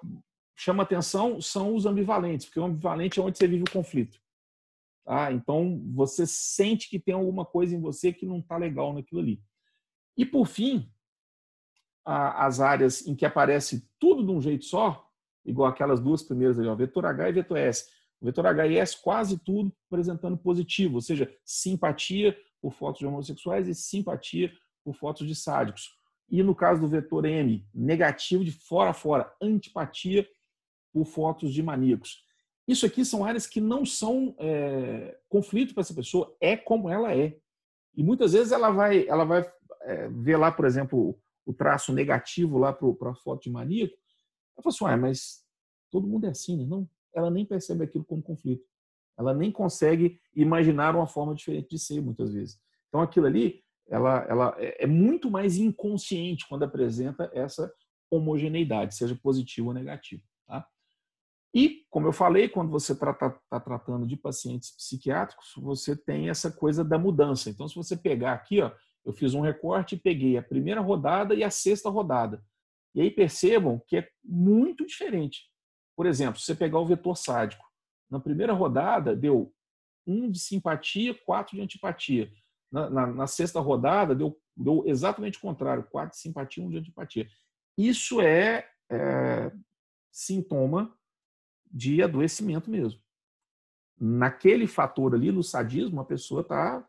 chama 0.56 0.82
atenção 0.82 1.40
são 1.40 1.74
os 1.74 1.86
ambivalentes, 1.86 2.46
porque 2.46 2.60
o 2.60 2.64
ambivalente 2.64 3.18
é 3.18 3.22
onde 3.22 3.38
você 3.38 3.46
vive 3.46 3.64
o 3.64 3.72
conflito. 3.72 4.20
Tá? 5.04 5.32
Então, 5.32 5.82
você 5.94 6.26
sente 6.26 6.88
que 6.88 6.98
tem 6.98 7.14
alguma 7.14 7.44
coisa 7.44 7.74
em 7.74 7.80
você 7.80 8.12
que 8.12 8.26
não 8.26 8.38
está 8.38 8.56
legal 8.56 8.92
naquilo 8.92 9.20
ali. 9.20 9.42
E, 10.16 10.24
por 10.24 10.46
fim, 10.46 10.90
as 12.04 12.60
áreas 12.60 13.06
em 13.06 13.14
que 13.14 13.24
aparece 13.24 13.88
tudo 13.98 14.24
de 14.24 14.30
um 14.30 14.40
jeito 14.40 14.64
só, 14.64 15.08
igual 15.44 15.68
aquelas 15.68 16.00
duas 16.00 16.22
primeiras 16.22 16.58
ali, 16.58 16.68
ó, 16.68 16.74
vetor 16.74 17.06
H 17.06 17.28
e 17.28 17.32
vetor 17.32 17.58
S. 17.58 17.88
O 18.20 18.26
vetor 18.26 18.46
H 18.46 18.66
e 18.68 18.76
S 18.76 19.00
quase 19.02 19.38
tudo 19.38 19.72
apresentando 19.88 20.36
positivo, 20.36 20.96
ou 20.96 21.00
seja, 21.00 21.32
simpatia 21.44 22.36
por 22.60 22.72
fotos 22.72 23.00
de 23.00 23.06
homossexuais 23.06 23.66
e 23.66 23.74
simpatia 23.74 24.52
por 24.84 24.94
fotos 24.94 25.26
de 25.26 25.34
sádicos. 25.34 25.90
E 26.28 26.42
no 26.42 26.54
caso 26.54 26.80
do 26.80 26.88
vetor 26.88 27.24
M, 27.24 27.66
negativo 27.74 28.44
de 28.44 28.52
fora 28.52 28.90
a 28.90 28.94
fora, 28.94 29.32
antipatia 29.40 30.26
por 30.92 31.04
fotos 31.06 31.52
de 31.52 31.62
maníacos. 31.62 32.24
Isso 32.66 32.86
aqui 32.86 33.04
são 33.04 33.24
áreas 33.24 33.46
que 33.46 33.60
não 33.60 33.84
são 33.84 34.34
é, 34.38 35.18
conflito 35.28 35.74
para 35.74 35.80
essa 35.80 35.94
pessoa, 35.94 36.34
é 36.40 36.56
como 36.56 36.88
ela 36.88 37.14
é. 37.14 37.36
E 37.94 38.02
muitas 38.02 38.32
vezes 38.32 38.52
ela 38.52 38.70
vai, 38.70 39.06
ela 39.08 39.24
vai 39.24 39.50
é, 39.82 40.08
ver 40.08 40.36
lá, 40.36 40.52
por 40.52 40.64
exemplo, 40.64 41.18
o 41.44 41.52
traço 41.52 41.92
negativo 41.92 42.58
lá 42.58 42.72
para 42.72 43.10
a 43.10 43.14
foto 43.14 43.42
de 43.42 43.50
maníaco, 43.50 43.94
ela 44.56 44.62
fala 44.62 44.74
assim, 44.74 44.84
ah, 44.84 44.96
mas 44.96 45.44
todo 45.90 46.06
mundo 46.06 46.26
é 46.26 46.30
assim, 46.30 46.56
né? 46.56 46.64
Não, 46.64 46.88
ela 47.14 47.30
nem 47.30 47.44
percebe 47.44 47.84
aquilo 47.84 48.04
como 48.04 48.22
conflito. 48.22 48.64
Ela 49.18 49.34
nem 49.34 49.50
consegue 49.50 50.20
imaginar 50.34 50.94
uma 50.94 51.06
forma 51.06 51.34
diferente 51.34 51.68
de 51.70 51.78
ser, 51.78 52.00
muitas 52.00 52.32
vezes. 52.32 52.58
Então, 52.88 53.00
aquilo 53.00 53.26
ali, 53.26 53.62
ela, 53.88 54.24
ela 54.28 54.56
é, 54.58 54.84
é 54.84 54.86
muito 54.86 55.30
mais 55.30 55.56
inconsciente 55.56 56.46
quando 56.48 56.62
apresenta 56.62 57.30
essa 57.34 57.72
homogeneidade, 58.10 58.94
seja 58.94 59.14
positivo 59.14 59.68
ou 59.68 59.74
negativo. 59.74 60.22
E, 61.54 61.84
como 61.90 62.06
eu 62.06 62.12
falei, 62.12 62.48
quando 62.48 62.70
você 62.70 62.92
está 62.92 63.12
tá, 63.12 63.30
tá 63.50 63.60
tratando 63.60 64.06
de 64.06 64.16
pacientes 64.16 64.70
psiquiátricos, 64.70 65.52
você 65.56 65.94
tem 65.94 66.30
essa 66.30 66.50
coisa 66.50 66.82
da 66.82 66.98
mudança. 66.98 67.50
Então, 67.50 67.68
se 67.68 67.74
você 67.74 67.94
pegar 67.94 68.32
aqui, 68.32 68.60
ó, 68.62 68.72
eu 69.04 69.12
fiz 69.12 69.34
um 69.34 69.40
recorte 69.40 69.94
e 69.94 69.98
peguei 69.98 70.38
a 70.38 70.42
primeira 70.42 70.80
rodada 70.80 71.34
e 71.34 71.44
a 71.44 71.50
sexta 71.50 71.90
rodada. 71.90 72.42
E 72.94 73.00
aí 73.00 73.10
percebam 73.10 73.82
que 73.86 73.98
é 73.98 74.08
muito 74.24 74.86
diferente. 74.86 75.50
Por 75.94 76.06
exemplo, 76.06 76.40
se 76.40 76.46
você 76.46 76.54
pegar 76.54 76.78
o 76.78 76.86
vetor 76.86 77.16
sádico, 77.16 77.64
na 78.10 78.18
primeira 78.18 78.52
rodada 78.52 79.14
deu 79.14 79.52
um 80.06 80.30
de 80.30 80.38
simpatia, 80.38 81.14
quatro 81.26 81.56
de 81.56 81.62
antipatia. 81.62 82.30
Na, 82.70 82.88
na, 82.88 83.06
na 83.06 83.26
sexta 83.26 83.60
rodada 83.60 84.14
deu, 84.14 84.38
deu, 84.56 84.84
exatamente 84.86 85.36
o 85.38 85.42
contrário, 85.42 85.84
quatro 85.84 86.12
de 86.12 86.22
simpatia, 86.22 86.64
um 86.64 86.70
de 86.70 86.78
antipatia. 86.78 87.28
Isso 87.76 88.20
é, 88.20 88.66
é 88.90 89.52
sintoma 90.10 90.94
de 91.72 92.02
adoecimento 92.02 92.70
mesmo. 92.70 93.00
Naquele 93.98 94.66
fator 94.66 95.14
ali, 95.14 95.30
no 95.30 95.42
sadismo, 95.42 96.00
a 96.00 96.04
pessoa 96.04 96.42
está 96.42 96.86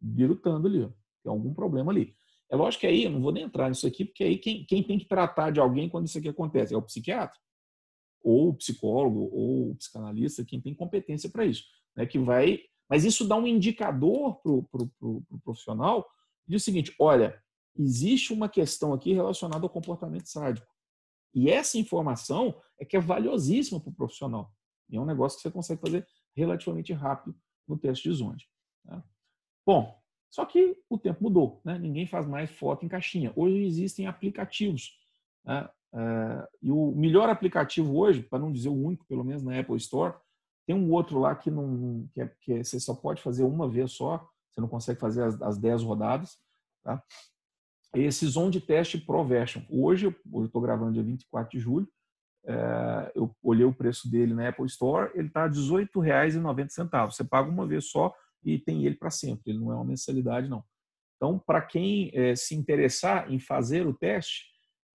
virutando 0.00 0.66
ali, 0.66 0.88
tem 1.22 1.30
algum 1.30 1.52
problema 1.52 1.92
ali. 1.92 2.14
É 2.50 2.56
lógico 2.56 2.82
que 2.82 2.86
aí, 2.86 3.04
eu 3.04 3.10
não 3.10 3.20
vou 3.20 3.32
nem 3.32 3.44
entrar 3.44 3.68
nisso 3.68 3.86
aqui, 3.86 4.04
porque 4.04 4.24
aí 4.24 4.38
quem, 4.38 4.64
quem 4.64 4.82
tem 4.82 4.98
que 4.98 5.06
tratar 5.06 5.50
de 5.50 5.60
alguém 5.60 5.88
quando 5.88 6.06
isso 6.06 6.18
aqui 6.18 6.28
acontece 6.28 6.74
é 6.74 6.76
o 6.76 6.82
psiquiatra, 6.82 7.38
ou 8.22 8.50
o 8.50 8.54
psicólogo, 8.54 9.30
ou 9.32 9.70
o 9.70 9.76
psicanalista, 9.76 10.44
quem 10.44 10.60
tem 10.60 10.74
competência 10.74 11.30
para 11.30 11.44
isso. 11.44 11.64
Né, 11.96 12.06
que 12.06 12.18
vai, 12.18 12.60
mas 12.88 13.04
isso 13.04 13.26
dá 13.26 13.36
um 13.36 13.46
indicador 13.46 14.36
para 14.36 14.52
o 14.52 14.62
pro, 14.62 14.86
pro, 14.98 15.22
pro 15.22 15.38
profissional 15.40 16.08
de 16.46 16.56
o 16.56 16.60
seguinte: 16.60 16.94
olha, 16.98 17.42
existe 17.76 18.32
uma 18.32 18.48
questão 18.48 18.92
aqui 18.92 19.12
relacionada 19.12 19.64
ao 19.64 19.70
comportamento 19.70 20.26
sádico. 20.26 20.66
E 21.34 21.50
essa 21.50 21.78
informação 21.78 22.54
é 22.82 22.84
que 22.84 22.96
é 22.96 23.00
valiosíssima 23.00 23.80
para 23.80 23.90
o 23.90 23.94
profissional. 23.94 24.52
E 24.90 24.96
é 24.96 25.00
um 25.00 25.06
negócio 25.06 25.38
que 25.38 25.42
você 25.42 25.50
consegue 25.50 25.80
fazer 25.80 26.06
relativamente 26.34 26.92
rápido 26.92 27.34
no 27.66 27.78
teste 27.78 28.08
de 28.08 28.14
Zonde. 28.14 28.48
Tá? 28.84 29.02
Bom, 29.64 29.96
só 30.28 30.44
que 30.44 30.76
o 30.90 30.98
tempo 30.98 31.22
mudou, 31.22 31.60
né? 31.64 31.78
ninguém 31.78 32.06
faz 32.06 32.26
mais 32.26 32.50
foto 32.50 32.84
em 32.84 32.88
caixinha. 32.88 33.32
Hoje 33.36 33.64
existem 33.64 34.06
aplicativos. 34.06 34.98
Né? 35.44 35.68
É, 35.94 36.48
e 36.60 36.70
o 36.72 36.92
melhor 36.92 37.28
aplicativo 37.28 37.96
hoje, 37.96 38.22
para 38.22 38.40
não 38.40 38.52
dizer 38.52 38.68
o 38.68 38.84
único, 38.84 39.06
pelo 39.06 39.24
menos 39.24 39.42
na 39.42 39.58
Apple 39.58 39.76
Store, 39.76 40.14
tem 40.66 40.74
um 40.74 40.90
outro 40.90 41.18
lá 41.20 41.36
que, 41.36 41.50
não, 41.50 42.08
que, 42.12 42.20
é, 42.20 42.32
que 42.40 42.52
é, 42.52 42.64
você 42.64 42.80
só 42.80 42.94
pode 42.94 43.22
fazer 43.22 43.44
uma 43.44 43.68
vez 43.68 43.92
só, 43.92 44.28
você 44.50 44.60
não 44.60 44.68
consegue 44.68 44.98
fazer 44.98 45.22
as, 45.22 45.40
as 45.40 45.58
10 45.58 45.82
rodadas. 45.84 46.38
Tá? 46.82 47.02
Esse 47.94 48.26
Zone 48.26 48.50
de 48.50 48.60
Teste 48.60 48.98
Pro 48.98 49.24
Version. 49.24 49.62
Hoje, 49.70 50.06
eu 50.06 50.44
estou 50.44 50.60
gravando 50.60 50.92
dia 50.92 51.02
24 51.02 51.50
de 51.50 51.62
julho, 51.62 51.88
é, 52.44 53.12
eu 53.14 53.34
olhei 53.42 53.64
o 53.64 53.74
preço 53.74 54.10
dele 54.10 54.34
na 54.34 54.48
Apple 54.48 54.66
Store, 54.66 55.10
ele 55.14 55.28
está 55.28 55.44
R$ 55.44 55.50
18,90. 55.50 57.10
Você 57.10 57.24
paga 57.24 57.48
uma 57.48 57.66
vez 57.66 57.90
só 57.90 58.14
e 58.44 58.58
tem 58.58 58.84
ele 58.84 58.96
para 58.96 59.10
sempre, 59.10 59.52
ele 59.52 59.60
não 59.60 59.72
é 59.72 59.74
uma 59.74 59.84
mensalidade, 59.84 60.48
não. 60.48 60.64
Então, 61.16 61.38
para 61.38 61.62
quem 61.62 62.10
é, 62.14 62.34
se 62.34 62.54
interessar 62.54 63.32
em 63.32 63.38
fazer 63.38 63.86
o 63.86 63.94
teste, 63.94 64.46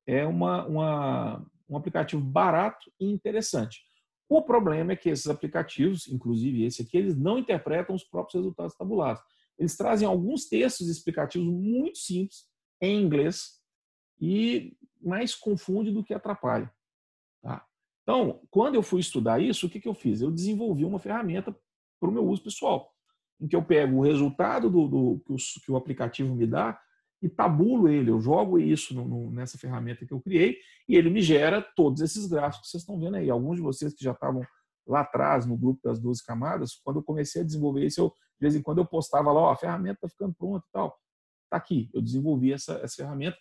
é 0.06 0.26
uma, 0.26 0.66
uma, 0.66 1.46
um 1.70 1.78
aplicativo 1.78 2.22
barato 2.22 2.92
e 3.00 3.06
interessante. 3.06 3.82
O 4.30 4.42
problema 4.42 4.92
é 4.92 4.96
que 4.96 5.10
esses 5.10 5.28
aplicativos, 5.28 6.08
inclusive 6.08 6.66
esse 6.66 6.82
aqui, 6.82 6.98
eles 6.98 7.18
não 7.18 7.38
interpretam 7.38 7.96
os 7.96 8.04
próprios 8.04 8.36
resultados 8.36 8.76
tabulados. 8.76 9.22
Eles 9.58 9.78
trazem 9.78 10.08
alguns 10.08 10.48
textos 10.50 10.90
explicativos 10.90 11.48
muito 11.48 11.98
simples, 11.98 12.46
em 12.82 13.02
inglês, 13.02 13.62
e 14.20 14.76
mais 15.02 15.34
confunde 15.34 15.92
do 15.92 16.04
que 16.04 16.14
atrapalha. 16.14 16.72
Tá? 17.42 17.66
Então, 18.04 18.42
quando 18.50 18.76
eu 18.76 18.84
fui 18.84 19.00
estudar 19.00 19.40
isso, 19.42 19.68
o 19.68 19.70
que, 19.70 19.80
que 19.80 19.88
eu 19.88 19.94
fiz? 19.94 20.22
Eu 20.22 20.32
desenvolvi 20.32 20.86
uma 20.86 21.00
ferramenta 21.00 21.56
para 22.00 22.10
o 22.10 22.12
meu 22.12 22.26
uso 22.26 22.44
pessoal 22.44 22.92
em 23.40 23.48
que 23.48 23.56
eu 23.56 23.64
pego 23.64 23.98
o 23.98 24.02
resultado 24.02 24.70
do, 24.70 24.88
do 24.88 25.22
que, 25.26 25.34
o, 25.34 25.38
que, 25.64 25.72
o, 25.72 25.76
aplicativo 25.76 26.34
me 26.34 26.48
dá 26.48 26.80
e 27.22 27.30
tabulo 27.30 27.88
ele. 27.88 28.10
Eu 28.10 28.20
jogo 28.20 28.60
isso 28.60 28.94
no, 28.96 29.08
no, 29.08 29.32
nessa 29.32 29.58
ferramenta 29.58 30.06
que 30.06 30.14
eu 30.14 30.22
criei 30.22 30.58
e 30.88 30.96
ele 30.96 31.10
me 31.10 31.22
gera 31.22 31.62
todos 31.76 32.02
esses 32.02 32.26
gráficos 32.28 32.66
que 32.66 32.72
vocês 32.72 32.82
estão 32.82 33.00
vendo 33.00 33.18
aí. 33.18 33.30
Alguns 33.30 33.58
de 33.58 33.62
vocês 33.62 33.94
que 33.94 34.04
já 34.04 34.12
estavam 34.12 34.42
lá 34.88 35.02
atrás 35.02 35.46
no 35.46 35.58
grupo 35.58 35.80
das 35.84 36.00
12 36.00 36.24
camadas, 36.26 36.76
quando 36.84 36.98
eu 36.98 37.04
comecei 37.04 37.42
a 37.42 37.46
desenvolver 37.46 37.86
isso, 37.86 38.02
eu, 38.02 38.10
de 38.10 38.42
vez 38.42 38.56
em 38.56 38.62
quando 38.62 38.80
eu 38.80 38.86
postava 38.86 39.32
lá, 39.32 39.42
ó, 39.42 39.52
a 39.52 39.58
ferramenta 39.58 39.96
está 39.96 40.10
ficando 40.10 40.34
pronta 40.34 40.66
e 40.68 40.72
tal. 40.72 40.98
Está 41.46 41.58
aqui, 41.58 41.90
eu 41.94 42.02
desenvolvi 42.02 42.54
essa, 42.54 42.74
essa 42.84 42.96
ferramenta. 42.96 43.38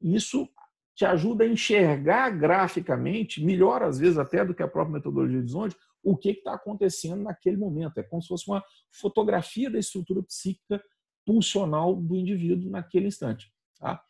Isso 0.00 0.48
te 0.94 1.04
ajuda 1.04 1.44
a 1.44 1.48
enxergar 1.48 2.30
graficamente, 2.30 3.44
melhor 3.44 3.82
às 3.82 3.98
vezes 3.98 4.16
até 4.18 4.44
do 4.44 4.54
que 4.54 4.62
a 4.62 4.68
própria 4.68 4.94
metodologia 4.94 5.36
de 5.36 5.42
horizonte, 5.42 5.76
o 6.02 6.16
que 6.16 6.30
está 6.30 6.54
acontecendo 6.54 7.22
naquele 7.22 7.56
momento. 7.56 7.98
É 7.98 8.02
como 8.02 8.22
se 8.22 8.28
fosse 8.28 8.48
uma 8.48 8.62
fotografia 8.92 9.70
da 9.70 9.78
estrutura 9.78 10.22
psíquica 10.22 10.82
pulsional 11.24 11.96
do 11.96 12.14
indivíduo 12.14 12.70
naquele 12.70 13.06
instante. 13.06 13.50
Tá? 13.78 14.00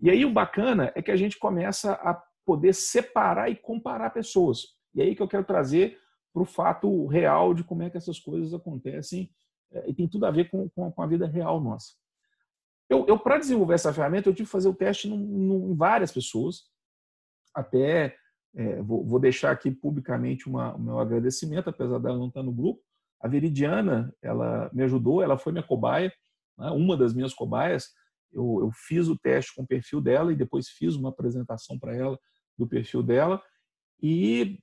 E 0.00 0.10
aí 0.10 0.24
o 0.24 0.32
bacana 0.32 0.90
é 0.94 1.02
que 1.02 1.10
a 1.10 1.16
gente 1.16 1.38
começa 1.38 1.92
a 1.92 2.20
poder 2.44 2.74
separar 2.74 3.50
e 3.50 3.56
comparar 3.56 4.10
pessoas. 4.10 4.74
E 4.94 5.02
aí 5.02 5.14
que 5.14 5.22
eu 5.22 5.28
quero 5.28 5.44
trazer 5.44 5.98
para 6.32 6.42
o 6.42 6.46
fato 6.46 7.06
real 7.06 7.54
de 7.54 7.62
como 7.62 7.82
é 7.82 7.90
que 7.90 7.96
essas 7.96 8.18
coisas 8.18 8.52
acontecem 8.52 9.30
é, 9.72 9.88
e 9.88 9.94
tem 9.94 10.08
tudo 10.08 10.26
a 10.26 10.30
ver 10.30 10.50
com, 10.50 10.68
com 10.68 11.02
a 11.02 11.06
vida 11.06 11.26
real 11.26 11.60
nossa. 11.60 11.92
Eu, 12.88 13.06
eu 13.06 13.18
para 13.18 13.38
desenvolver 13.38 13.74
essa 13.74 13.92
ferramenta, 13.92 14.28
eu 14.28 14.34
tive 14.34 14.46
que 14.46 14.52
fazer 14.52 14.68
o 14.68 14.74
teste 14.74 15.08
em 15.08 15.74
várias 15.74 16.12
pessoas, 16.12 16.64
até 17.54 18.16
é, 18.54 18.80
vou, 18.82 19.04
vou, 19.04 19.18
deixar 19.18 19.50
aqui 19.50 19.70
publicamente 19.70 20.48
uma, 20.48 20.74
o 20.74 20.78
meu 20.78 20.98
agradecimento, 20.98 21.70
apesar 21.70 21.98
dela 21.98 22.18
não 22.18 22.28
estar 22.28 22.42
no 22.42 22.52
grupo. 22.52 22.80
A 23.20 23.26
Veridiana, 23.26 24.14
ela 24.22 24.70
me 24.72 24.82
ajudou, 24.84 25.22
ela 25.22 25.38
foi 25.38 25.52
minha 25.52 25.66
cobaia, 25.66 26.12
né, 26.58 26.70
uma 26.70 26.96
das 26.96 27.12
minhas 27.12 27.34
cobaias. 27.34 27.88
Eu, 28.32 28.60
eu, 28.60 28.70
fiz 28.72 29.08
o 29.08 29.18
teste 29.18 29.54
com 29.54 29.62
o 29.62 29.66
perfil 29.66 30.00
dela 30.00 30.32
e 30.32 30.36
depois 30.36 30.68
fiz 30.68 30.94
uma 30.94 31.08
apresentação 31.08 31.78
para 31.78 31.96
ela 31.96 32.18
do 32.56 32.66
perfil 32.66 33.02
dela. 33.02 33.42
E 34.02 34.60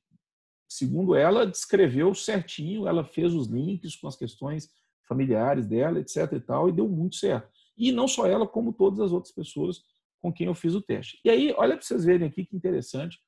segundo 0.69 1.15
ela, 1.15 1.45
descreveu 1.45 2.13
certinho, 2.15 2.87
ela 2.87 3.03
fez 3.03 3.33
os 3.33 3.47
links 3.47 3.95
com 3.95 4.07
as 4.07 4.15
questões 4.15 4.69
familiares 5.05 5.67
dela, 5.67 5.99
etc. 5.99 6.31
e 6.31 6.39
tal, 6.39 6.69
e 6.69 6.71
deu 6.71 6.87
muito 6.87 7.17
certo. 7.17 7.49
E 7.81 7.91
não 7.91 8.07
só 8.07 8.27
ela, 8.27 8.47
como 8.47 8.71
todas 8.71 8.99
as 8.99 9.11
outras 9.11 9.33
pessoas 9.33 9.83
com 10.21 10.31
quem 10.31 10.45
eu 10.45 10.53
fiz 10.53 10.75
o 10.75 10.81
teste. 10.83 11.19
E 11.25 11.31
aí, 11.31 11.51
olha 11.57 11.75
para 11.75 11.83
vocês 11.83 12.05
verem 12.05 12.27
aqui 12.27 12.45
que 12.45 12.55
interessante 12.55 13.19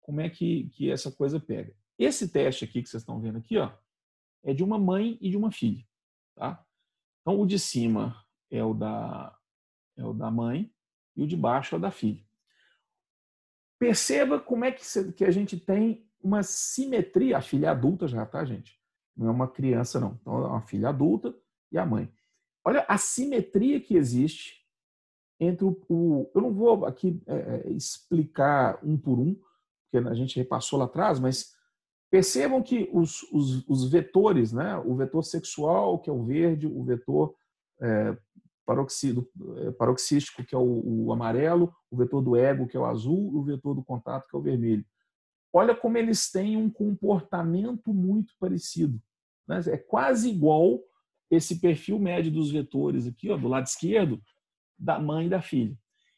como 0.00 0.20
é 0.20 0.30
que, 0.30 0.68
que 0.68 0.88
essa 0.88 1.10
coisa 1.10 1.40
pega. 1.40 1.74
Esse 1.98 2.28
teste 2.28 2.64
aqui 2.64 2.80
que 2.80 2.88
vocês 2.88 3.02
estão 3.02 3.20
vendo 3.20 3.38
aqui, 3.38 3.58
ó, 3.58 3.72
é 4.44 4.54
de 4.54 4.62
uma 4.62 4.78
mãe 4.78 5.18
e 5.20 5.28
de 5.28 5.36
uma 5.36 5.50
filha. 5.50 5.84
Tá? 6.36 6.64
Então, 7.20 7.40
o 7.40 7.44
de 7.44 7.58
cima 7.58 8.24
é 8.48 8.62
o 8.62 8.72
da, 8.72 9.36
é 9.96 10.04
o 10.04 10.12
da 10.12 10.30
mãe 10.30 10.72
e 11.16 11.24
o 11.24 11.26
de 11.26 11.36
baixo 11.36 11.74
é 11.74 11.78
o 11.78 11.80
da 11.80 11.90
filha. 11.90 12.24
Perceba 13.76 14.38
como 14.38 14.64
é 14.64 14.70
que, 14.70 14.84
que 15.14 15.24
a 15.24 15.32
gente 15.32 15.58
tem 15.58 16.08
uma 16.22 16.44
simetria. 16.44 17.38
A 17.38 17.42
filha 17.42 17.72
adulta 17.72 18.06
já, 18.06 18.24
tá, 18.24 18.44
gente? 18.44 18.80
Não 19.16 19.26
é 19.26 19.30
uma 19.32 19.48
criança, 19.48 19.98
não. 19.98 20.16
Então, 20.20 20.44
é 20.44 20.46
uma 20.46 20.62
filha 20.62 20.90
adulta 20.90 21.36
e 21.72 21.76
a 21.76 21.84
mãe. 21.84 22.08
Olha 22.66 22.84
a 22.88 22.98
simetria 22.98 23.80
que 23.80 23.94
existe 23.94 24.66
entre 25.38 25.64
o. 25.64 25.80
o 25.88 26.28
eu 26.34 26.40
não 26.40 26.52
vou 26.52 26.84
aqui 26.84 27.22
é, 27.24 27.36
é, 27.36 27.70
explicar 27.70 28.80
um 28.82 28.98
por 28.98 29.20
um, 29.20 29.36
porque 29.84 30.08
a 30.08 30.14
gente 30.14 30.36
repassou 30.36 30.76
lá 30.76 30.86
atrás, 30.86 31.20
mas 31.20 31.54
percebam 32.10 32.60
que 32.60 32.90
os, 32.92 33.22
os, 33.32 33.64
os 33.68 33.88
vetores, 33.88 34.52
né? 34.52 34.76
o 34.78 34.96
vetor 34.96 35.22
sexual, 35.22 36.00
que 36.00 36.10
é 36.10 36.12
o 36.12 36.24
verde, 36.24 36.66
o 36.66 36.82
vetor 36.82 37.36
é, 37.80 38.16
é, 39.58 39.70
paroxístico, 39.72 40.44
que 40.44 40.54
é 40.54 40.58
o, 40.58 41.04
o, 41.04 41.12
amarelo, 41.12 41.72
o 41.88 41.96
vetor 41.96 42.20
do 42.20 42.34
ego, 42.34 42.66
que 42.66 42.76
é 42.76 42.80
o 42.80 42.86
azul, 42.86 43.32
e 43.32 43.36
o 43.36 43.44
vetor 43.44 43.76
do 43.76 43.84
contato, 43.84 44.26
que 44.28 44.34
é 44.34 44.38
o 44.38 44.42
vermelho. 44.42 44.84
Olha 45.52 45.74
como 45.74 45.98
eles 45.98 46.32
têm 46.32 46.56
um 46.56 46.68
comportamento 46.68 47.94
muito 47.94 48.34
parecido. 48.40 49.00
Né? 49.46 49.60
É 49.68 49.76
quase 49.76 50.28
igual 50.28 50.80
esse 51.30 51.60
perfil 51.60 51.98
médio 51.98 52.30
dos 52.30 52.50
vetores 52.50 53.06
aqui, 53.06 53.30
ó, 53.30 53.36
do 53.36 53.48
lado 53.48 53.66
esquerdo, 53.66 54.22
da 54.78 54.98
mãe 54.98 55.26
e 55.26 55.30
da 55.30 55.42
filha. 55.42 55.76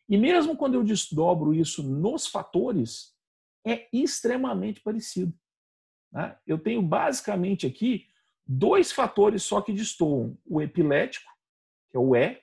E 0.08 0.16
mesmo 0.16 0.56
quando 0.56 0.74
eu 0.74 0.84
desdobro 0.84 1.54
isso 1.54 1.82
nos 1.82 2.26
fatores, 2.26 3.14
é 3.66 3.88
extremamente 3.92 4.80
parecido. 4.80 5.32
Né? 6.12 6.36
Eu 6.46 6.58
tenho 6.58 6.82
basicamente 6.82 7.66
aqui 7.66 8.06
dois 8.46 8.90
fatores 8.90 9.42
só 9.42 9.60
que 9.60 9.72
destoam: 9.72 10.36
o 10.46 10.62
epilético, 10.62 11.30
que 11.90 11.96
é 11.96 12.00
o 12.00 12.16
E, 12.16 12.40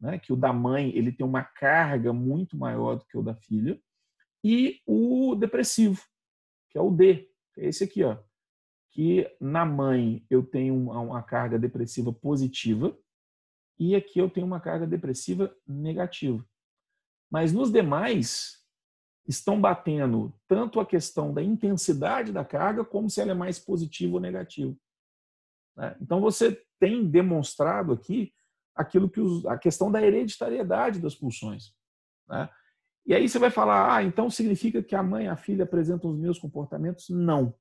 né? 0.00 0.18
que 0.18 0.32
o 0.32 0.36
da 0.36 0.52
mãe 0.52 0.90
ele 0.96 1.12
tem 1.12 1.26
uma 1.26 1.44
carga 1.44 2.12
muito 2.12 2.56
maior 2.56 2.96
do 2.96 3.04
que 3.04 3.16
o 3.16 3.22
da 3.22 3.34
filha, 3.34 3.80
e 4.42 4.80
o 4.86 5.34
depressivo, 5.34 6.02
que 6.70 6.78
é 6.78 6.80
o 6.80 6.90
D, 6.90 7.28
que 7.54 7.60
é 7.60 7.66
esse 7.66 7.84
aqui, 7.84 8.02
ó, 8.02 8.16
que 8.92 9.26
na 9.40 9.64
mãe 9.64 10.24
eu 10.28 10.42
tenho 10.44 10.74
uma, 10.74 11.22
carga 11.22 11.58
depressiva 11.58 12.12
positiva 12.12 12.96
e 13.78 13.96
aqui 13.96 14.18
eu 14.18 14.28
tenho 14.28 14.46
uma 14.46 14.60
carga 14.60 14.86
depressiva 14.86 15.54
negativa. 15.66 16.44
Mas 17.30 17.52
nos 17.52 17.72
demais 17.72 18.62
estão 19.26 19.58
batendo 19.58 20.32
tanto 20.46 20.78
a 20.78 20.84
questão 20.84 21.32
da 21.32 21.42
intensidade 21.42 22.32
da 22.32 22.44
carga 22.44 22.84
como 22.84 23.08
se 23.08 23.20
ela 23.20 23.30
é 23.30 23.34
mais 23.34 23.58
positiva 23.58 24.14
ou 24.14 24.20
negativa. 24.20 24.76
Né? 25.74 25.96
Então 26.00 26.20
você 26.20 26.62
tem 26.78 27.08
demonstrado 27.08 27.92
aqui 27.92 28.32
aquilo 28.74 29.08
que 29.08 29.20
os, 29.20 29.46
a 29.46 29.56
questão 29.56 29.90
da 29.90 30.02
hereditariedade 30.02 31.00
das 31.00 31.14
pulsões. 31.14 31.72
Né? 32.28 32.48
E 33.06 33.14
aí 33.14 33.26
você 33.26 33.38
vai 33.38 33.50
falar, 33.50 33.96
ah, 33.96 34.04
então 34.04 34.28
significa 34.28 34.82
que 34.82 34.94
a 34.94 35.02
mãe 35.02 35.24
e 35.24 35.28
a 35.28 35.36
filha 35.36 35.64
apresentam 35.64 36.10
os 36.10 36.18
meus 36.18 36.38
comportamentos? 36.38 37.08
Não 37.08 37.54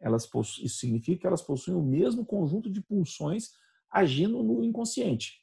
elas 0.00 0.28
isso 0.62 0.78
significa 0.78 1.20
que 1.20 1.26
elas 1.26 1.42
possuem 1.42 1.76
o 1.76 1.82
mesmo 1.82 2.24
conjunto 2.24 2.70
de 2.70 2.80
pulsões 2.80 3.50
agindo 3.90 4.42
no 4.42 4.62
inconsciente. 4.62 5.40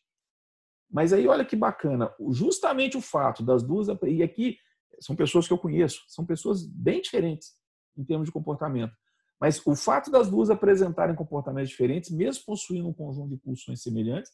Mas 0.90 1.12
aí 1.12 1.28
olha 1.28 1.44
que 1.44 1.56
bacana, 1.56 2.14
justamente 2.32 2.96
o 2.96 3.02
fato 3.02 3.44
das 3.44 3.64
duas 3.64 3.88
e 4.04 4.24
aqui 4.24 4.58
são 5.00 5.16
pessoas 5.16 5.48
que 5.48 5.54
eu 5.54 5.58
conheço, 5.58 6.04
são 6.08 6.26
pessoas 6.26 6.66
bem 6.66 7.02
diferentes 7.02 7.54
em 7.98 8.04
termos 8.04 8.28
de 8.28 8.32
comportamento. 8.32 8.94
Mas 9.40 9.62
o 9.66 9.76
fato 9.76 10.10
das 10.10 10.30
duas 10.30 10.50
apresentarem 10.50 11.16
comportamentos 11.16 11.70
diferentes, 11.70 12.10
mesmo 12.12 12.46
possuindo 12.46 12.88
um 12.88 12.94
conjunto 12.94 13.30
de 13.30 13.38
pulsões 13.38 13.82
semelhantes, 13.82 14.32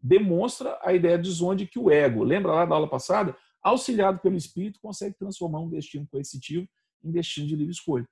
demonstra 0.00 0.78
a 0.82 0.92
ideia 0.92 1.18
de 1.18 1.42
onde 1.42 1.66
que 1.66 1.78
o 1.78 1.90
ego, 1.90 2.22
lembra 2.22 2.52
lá 2.52 2.66
da 2.66 2.74
aula 2.74 2.90
passada, 2.90 3.36
auxiliado 3.62 4.18
pelo 4.18 4.36
espírito, 4.36 4.80
consegue 4.80 5.16
transformar 5.16 5.60
um 5.60 5.70
destino 5.70 6.06
coercitivo 6.08 6.68
em 7.02 7.10
destino 7.10 7.46
de 7.46 7.56
livre 7.56 7.72
escolha. 7.72 8.06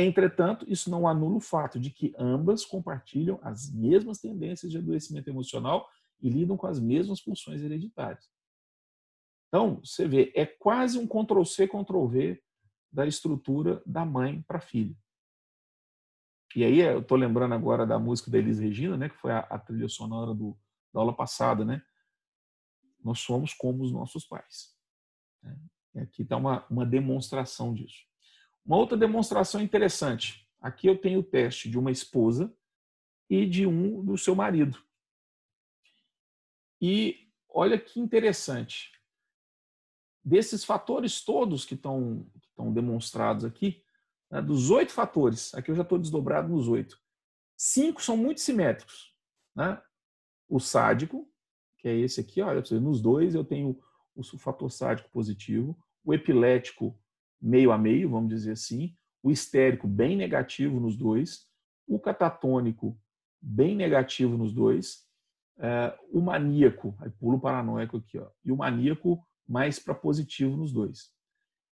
Entretanto, 0.00 0.64
isso 0.68 0.88
não 0.88 1.08
anula 1.08 1.38
o 1.38 1.40
fato 1.40 1.80
de 1.80 1.90
que 1.90 2.14
ambas 2.16 2.64
compartilham 2.64 3.40
as 3.42 3.68
mesmas 3.68 4.20
tendências 4.20 4.70
de 4.70 4.78
adoecimento 4.78 5.28
emocional 5.28 5.88
e 6.20 6.30
lidam 6.30 6.56
com 6.56 6.68
as 6.68 6.78
mesmas 6.78 7.18
funções 7.18 7.60
hereditárias. 7.62 8.30
Então, 9.48 9.80
você 9.84 10.06
vê, 10.06 10.32
é 10.36 10.46
quase 10.46 10.96
um 11.00 11.06
Ctrl-C, 11.06 11.66
Ctrl-V 11.66 12.40
da 12.92 13.08
estrutura 13.08 13.82
da 13.84 14.04
mãe 14.04 14.40
para 14.42 14.58
a 14.58 14.60
filha. 14.60 14.96
E 16.54 16.62
aí, 16.62 16.78
eu 16.78 17.00
estou 17.00 17.18
lembrando 17.18 17.54
agora 17.54 17.84
da 17.84 17.98
música 17.98 18.30
da 18.30 18.38
Elis 18.38 18.60
Regina, 18.60 18.96
né, 18.96 19.08
que 19.08 19.16
foi 19.16 19.32
a, 19.32 19.40
a 19.40 19.58
trilha 19.58 19.88
sonora 19.88 20.32
do, 20.32 20.56
da 20.94 21.00
aula 21.00 21.14
passada, 21.14 21.64
né? 21.64 21.82
Nós 23.02 23.18
somos 23.18 23.52
como 23.52 23.82
os 23.82 23.90
nossos 23.90 24.24
pais. 24.24 24.76
Né? 25.42 25.58
E 25.96 26.00
aqui 26.00 26.22
está 26.22 26.36
uma, 26.36 26.64
uma 26.68 26.86
demonstração 26.86 27.74
disso. 27.74 28.07
Uma 28.64 28.76
outra 28.76 28.96
demonstração 28.96 29.60
interessante. 29.60 30.48
Aqui 30.60 30.86
eu 30.86 30.98
tenho 30.98 31.20
o 31.20 31.24
teste 31.24 31.70
de 31.70 31.78
uma 31.78 31.90
esposa 31.90 32.54
e 33.30 33.46
de 33.46 33.66
um 33.66 34.04
do 34.04 34.16
seu 34.18 34.34
marido. 34.34 34.78
E 36.80 37.28
olha 37.48 37.78
que 37.78 38.00
interessante. 38.00 38.92
Desses 40.24 40.64
fatores 40.64 41.24
todos 41.24 41.64
que 41.64 41.74
estão, 41.74 42.28
que 42.40 42.46
estão 42.46 42.72
demonstrados 42.72 43.44
aqui, 43.44 43.82
né, 44.30 44.42
dos 44.42 44.70
oito 44.70 44.92
fatores, 44.92 45.54
aqui 45.54 45.70
eu 45.70 45.74
já 45.74 45.82
estou 45.82 45.98
desdobrado 45.98 46.48
nos 46.48 46.68
oito, 46.68 47.00
cinco 47.56 48.02
são 48.02 48.16
muito 48.16 48.40
simétricos. 48.40 49.14
Né? 49.54 49.80
O 50.48 50.60
sádico, 50.60 51.30
que 51.78 51.88
é 51.88 51.96
esse 51.96 52.20
aqui, 52.20 52.42
olha, 52.42 52.62
nos 52.80 53.00
dois 53.00 53.34
eu 53.34 53.44
tenho 53.44 53.80
o 54.14 54.22
fator 54.38 54.70
sádico 54.70 55.10
positivo, 55.10 55.78
o 56.04 56.12
epilético 56.12 56.98
meio 57.40 57.72
a 57.72 57.78
meio, 57.78 58.10
vamos 58.10 58.28
dizer 58.28 58.52
assim, 58.52 58.94
o 59.22 59.30
histérico 59.30 59.86
bem 59.86 60.16
negativo 60.16 60.80
nos 60.80 60.96
dois, 60.96 61.46
o 61.86 61.98
catatônico 61.98 62.98
bem 63.40 63.76
negativo 63.76 64.36
nos 64.36 64.52
dois, 64.52 65.06
é, 65.58 65.98
o 66.12 66.20
maníaco, 66.20 66.96
aí 67.00 67.10
pulo 67.10 67.40
paranoico 67.40 67.98
aqui, 67.98 68.18
ó, 68.18 68.28
e 68.44 68.52
o 68.52 68.56
maníaco 68.56 69.24
mais 69.46 69.78
para 69.78 69.94
positivo 69.94 70.56
nos 70.56 70.72
dois. 70.72 71.10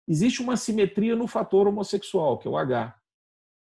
Existe 0.08 0.42
uma 0.42 0.56
simetria 0.56 1.16
no 1.16 1.28
fator 1.28 1.68
homossexual, 1.68 2.38
que 2.38 2.48
é 2.48 2.52
o 2.52 2.58
H, 2.58 2.96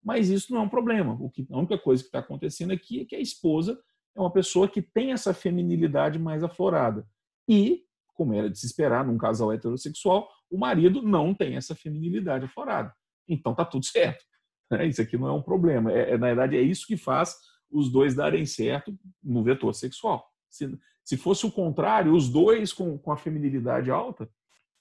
mas 0.03 0.29
isso 0.29 0.53
não 0.53 0.61
é 0.61 0.63
um 0.63 0.69
problema. 0.69 1.17
O 1.19 1.29
que, 1.29 1.47
a 1.49 1.57
única 1.57 1.77
coisa 1.79 2.03
que 2.03 2.09
está 2.09 2.19
acontecendo 2.19 2.71
aqui 2.71 3.01
é 3.01 3.05
que 3.05 3.15
a 3.15 3.19
esposa 3.19 3.79
é 4.15 4.19
uma 4.19 4.31
pessoa 4.31 4.67
que 4.67 4.81
tem 4.81 5.11
essa 5.11 5.33
feminilidade 5.33 6.19
mais 6.19 6.43
aflorada. 6.43 7.05
E, 7.49 7.84
como 8.15 8.33
era 8.33 8.49
de 8.49 8.57
se 8.57 8.65
esperar 8.65 9.05
num 9.05 9.17
casal 9.17 9.53
heterossexual, 9.53 10.27
o 10.49 10.57
marido 10.57 11.01
não 11.01 11.33
tem 11.33 11.55
essa 11.55 11.75
feminilidade 11.75 12.45
aflorada. 12.45 12.93
Então 13.27 13.53
tá 13.53 13.63
tudo 13.63 13.85
certo. 13.85 14.23
Né? 14.71 14.87
Isso 14.87 15.01
aqui 15.01 15.17
não 15.17 15.27
é 15.27 15.33
um 15.33 15.41
problema. 15.41 15.91
É, 15.91 16.11
é, 16.11 16.17
na 16.17 16.27
verdade, 16.27 16.57
é 16.57 16.61
isso 16.61 16.87
que 16.87 16.97
faz 16.97 17.35
os 17.69 17.91
dois 17.91 18.15
darem 18.15 18.45
certo 18.45 18.97
no 19.21 19.43
vetor 19.43 19.73
sexual. 19.73 20.25
Se, 20.49 20.77
se 21.03 21.17
fosse 21.17 21.45
o 21.45 21.51
contrário, 21.51 22.13
os 22.13 22.29
dois 22.29 22.71
com, 22.71 22.97
com 22.97 23.11
a 23.11 23.17
feminilidade 23.17 23.91
alta, 23.91 24.29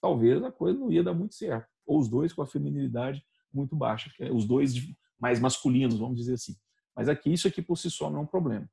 talvez 0.01 0.43
a 0.43 0.53
coisa 0.53 0.78
não 0.78 0.93
ia 0.93 1.03
dar 1.03 1.14
muito 1.14 1.35
certo. 1.35 1.68
Ou 1.87 1.99
os 1.99 2.09
dois 2.09 2.32
com 2.32 2.43
a 2.43 2.47
feminilidade 2.47 3.22
muito 3.53 3.76
baixa, 3.76 4.11
é 4.20 4.32
os 4.32 4.47
dois 4.47 4.74
mais 5.18 5.41
masculinos, 5.41 5.99
vamos 5.99 6.16
dizer 6.16 6.35
assim. 6.35 6.55
Mas 6.95 7.09
aqui, 7.09 7.32
isso 7.32 7.49
aqui 7.49 7.62
por 7.62 7.76
si 7.76 7.91
só 7.91 8.11
não 8.11 8.20
é 8.20 8.22
um 8.22 8.26
problema. 8.26 8.68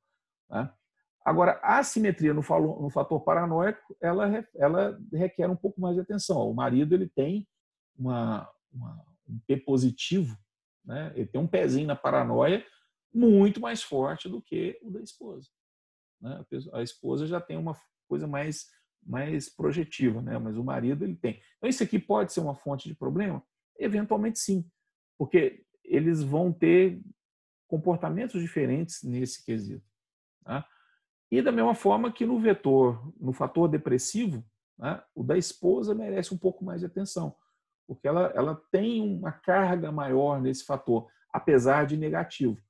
Tá? 0.48 0.74
Agora, 1.24 1.60
a 1.62 1.78
assimetria 1.78 2.34
no, 2.34 2.42
fator 2.42 3.20
paranoico, 3.20 3.96
ela, 4.00 4.44
ela 4.56 5.00
requer 5.12 5.48
um 5.48 5.56
pouco 5.56 5.80
mais 5.80 5.94
de 5.94 6.00
atenção. 6.00 6.50
O 6.50 6.54
marido 6.54 6.94
ele 6.94 7.08
tem 7.08 7.46
uma, 7.96 8.48
uma, 8.72 9.04
um 9.28 9.38
P 9.46 9.56
positivo, 9.56 10.36
né? 10.84 11.12
ele 11.14 11.26
tem 11.26 11.40
um 11.40 11.46
pezinho 11.46 11.86
na 11.86 11.94
paranoia 11.96 12.64
muito 13.14 13.60
mais 13.60 13.82
forte 13.82 14.28
do 14.28 14.40
que 14.40 14.78
o 14.82 14.90
da 14.90 15.00
esposa. 15.00 15.48
Né? 16.20 16.44
A 16.72 16.82
esposa 16.82 17.26
já 17.26 17.40
tem 17.40 17.56
uma 17.56 17.76
coisa 18.08 18.26
mais, 18.26 18.68
mais 19.04 19.48
projetiva, 19.48 20.20
né? 20.20 20.38
mas 20.38 20.56
o 20.56 20.64
marido 20.64 21.04
ele 21.04 21.16
tem. 21.16 21.40
Então, 21.56 21.68
isso 21.68 21.82
aqui 21.82 21.98
pode 21.98 22.32
ser 22.32 22.40
uma 22.40 22.56
fonte 22.56 22.88
de 22.88 22.94
problema? 22.94 23.42
Eventualmente 23.78 24.38
sim, 24.38 24.68
porque 25.16 25.64
eles 25.84 26.22
vão 26.22 26.52
ter 26.52 27.00
comportamentos 27.68 28.40
diferentes 28.40 29.02
nesse 29.02 29.44
quesito. 29.44 29.86
Tá? 30.44 30.66
E 31.32 31.40
da 31.40 31.50
mesma 31.50 31.74
forma 31.74 32.12
que 32.12 32.26
no 32.26 32.38
vetor, 32.38 33.10
no 33.18 33.32
fator 33.32 33.66
depressivo, 33.66 34.44
né, 34.78 35.02
o 35.14 35.24
da 35.24 35.38
esposa 35.38 35.94
merece 35.94 36.34
um 36.34 36.36
pouco 36.36 36.62
mais 36.62 36.80
de 36.80 36.86
atenção, 36.86 37.34
porque 37.88 38.06
ela, 38.06 38.30
ela 38.34 38.62
tem 38.70 39.00
uma 39.00 39.32
carga 39.32 39.90
maior 39.90 40.42
nesse 40.42 40.62
fator, 40.62 41.08
apesar 41.32 41.86
de 41.86 41.96
negativo. 41.96 42.60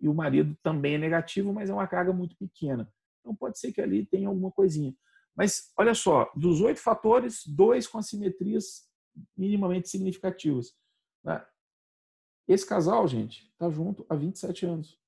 E 0.00 0.08
o 0.08 0.14
marido 0.14 0.56
também 0.62 0.94
é 0.94 0.98
negativo, 0.98 1.52
mas 1.52 1.68
é 1.68 1.74
uma 1.74 1.88
carga 1.88 2.12
muito 2.12 2.36
pequena. 2.36 2.88
Então 3.18 3.34
pode 3.34 3.58
ser 3.58 3.72
que 3.72 3.80
ali 3.80 4.06
tenha 4.06 4.28
alguma 4.28 4.52
coisinha. 4.52 4.94
Mas 5.36 5.72
olha 5.76 5.92
só, 5.92 6.30
dos 6.36 6.60
oito 6.60 6.78
fatores, 6.78 7.42
dois 7.44 7.88
com 7.88 7.98
assimetrias 7.98 8.88
minimamente 9.36 9.88
significativas. 9.88 10.76
Né? 11.24 11.44
Esse 12.46 12.64
casal, 12.64 13.08
gente, 13.08 13.48
está 13.50 13.68
junto 13.68 14.06
há 14.08 14.14
27 14.14 14.64
anos. 14.64 15.01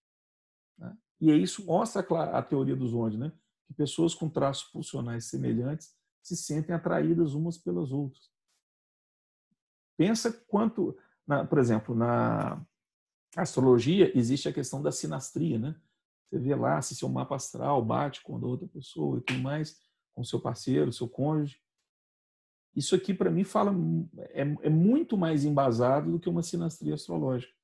E 1.25 1.35
isso 1.43 1.65
mostra 1.65 2.03
a 2.03 2.43
teoria 2.43 2.77
dos 2.77 2.93
onde, 2.93 3.17
né? 3.17 3.33
Que 3.67 3.73
pessoas 3.73 4.15
com 4.15 4.29
traços 4.29 4.65
funcionais 4.71 5.25
semelhantes 5.25 5.97
se 6.23 6.37
sentem 6.37 6.75
atraídas 6.75 7.33
umas 7.33 7.57
pelas 7.57 7.91
outras. 7.91 8.31
Pensa 9.97 10.31
quanto, 10.47 10.95
na, 11.27 11.43
por 11.43 11.59
exemplo, 11.59 11.95
na 11.95 12.63
astrologia 13.35 14.13
existe 14.15 14.51
a 14.51 14.53
questão 14.53 14.83
da 14.83 14.93
sinastria, 14.93 15.59
né? 15.59 15.75
Você 16.29 16.39
vê 16.39 16.55
lá 16.55 16.83
se 16.83 16.95
seu 16.95 17.09
mapa 17.09 17.37
astral 17.37 17.83
bate 17.83 18.23
com 18.23 18.37
a 18.37 18.47
outra 18.47 18.69
pessoa 18.69 19.17
e 19.17 19.23
tudo 19.23 19.41
mais, 19.41 19.81
com 20.15 20.23
seu 20.23 20.39
parceiro, 20.39 20.93
seu 20.93 21.09
cônjuge. 21.09 21.59
Isso 22.77 22.95
aqui, 22.95 23.15
para 23.15 23.31
mim, 23.31 23.45
fala 23.45 23.75
é, 24.19 24.43
é, 24.43 24.69
muito 24.69 25.17
mais 25.17 25.45
embasado 25.45 26.11
do 26.11 26.21
que 26.21 26.29
uma 26.29 26.43
sinastria 26.43 26.95
astrológica. 26.95 27.55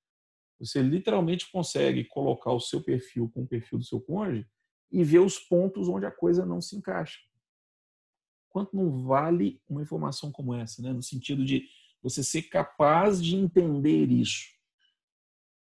Você 0.61 0.83
literalmente 0.83 1.51
consegue 1.51 2.05
colocar 2.05 2.53
o 2.53 2.61
seu 2.61 2.83
perfil 2.83 3.31
com 3.31 3.43
o 3.43 3.47
perfil 3.47 3.79
do 3.79 3.85
seu 3.85 4.01
cônjuge 4.01 4.47
e 4.93 5.03
ver 5.03 5.21
os 5.21 5.39
pontos 5.39 5.89
onde 5.89 6.05
a 6.05 6.11
coisa 6.11 6.45
não 6.45 6.61
se 6.61 6.77
encaixa. 6.77 7.19
Quanto 8.51 8.77
não 8.77 9.03
vale 9.05 9.61
uma 9.69 9.81
informação 9.81 10.31
como 10.31 10.55
essa, 10.55 10.83
né? 10.83 10.93
no 10.93 11.03
sentido 11.03 11.45
de 11.45 11.67
você 12.03 12.23
ser 12.23 12.43
capaz 12.43 13.23
de 13.23 13.37
entender 13.37 14.11
isso. 14.11 14.49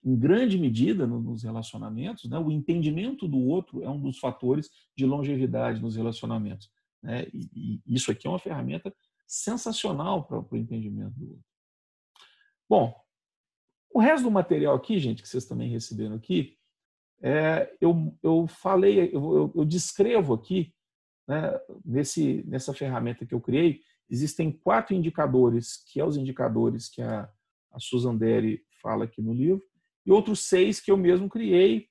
Em 0.04 0.18
grande 0.18 0.58
medida, 0.58 1.06
nos 1.06 1.44
relacionamentos, 1.44 2.30
né? 2.30 2.38
o 2.38 2.52
entendimento 2.52 3.28
do 3.28 3.38
outro 3.38 3.84
é 3.84 3.90
um 3.90 4.00
dos 4.00 4.18
fatores 4.18 4.70
de 4.96 5.06
longevidade 5.06 5.82
nos 5.82 5.96
relacionamentos. 5.96 6.72
Né? 7.02 7.28
E, 7.34 7.82
e 7.86 7.96
isso 7.96 8.12
aqui 8.12 8.28
é 8.28 8.30
uma 8.30 8.40
ferramenta 8.40 8.94
sensacional 9.28 10.26
para 10.26 10.40
o 10.40 10.58
entendimento 10.58 11.14
do 11.18 11.30
outro. 11.30 11.46
Bom, 12.68 12.96
o 14.00 14.02
resto 14.02 14.24
do 14.24 14.32
material 14.32 14.76
aqui, 14.76 14.98
gente, 14.98 15.22
que 15.22 15.28
vocês 15.28 15.46
também 15.46 15.70
receberam 15.70 16.16
aqui, 16.16 16.58
é, 17.22 17.76
eu, 17.82 18.18
eu 18.24 18.48
falei, 18.48 19.10
eu, 19.14 19.52
eu, 19.54 19.66
descrevo 19.66 20.34
aqui, 20.34 20.74
né, 21.28 21.60
nesse, 21.84 22.44
nessa 22.48 22.74
ferramenta 22.74 23.26
que 23.26 23.34
eu 23.34 23.42
criei, 23.42 23.82
existem 24.10 24.52
quatro 24.52 24.96
indicadores, 24.96 25.84
que 25.92 26.00
é 26.00 26.06
os 26.06 26.16
indicadores 26.16 26.88
que 26.88 27.02
a, 27.02 27.30
a 27.72 27.80
Susan 27.80 28.16
Derry 28.16 28.64
fala 28.82 29.04
aqui 29.04 29.22
no 29.22 29.34
livro, 29.34 29.62
e 30.06 30.12
outros 30.12 30.48
seis 30.48 30.80
que 30.80 30.90
eu 30.90 30.98
mesmo 30.98 31.28
criei 31.28 31.90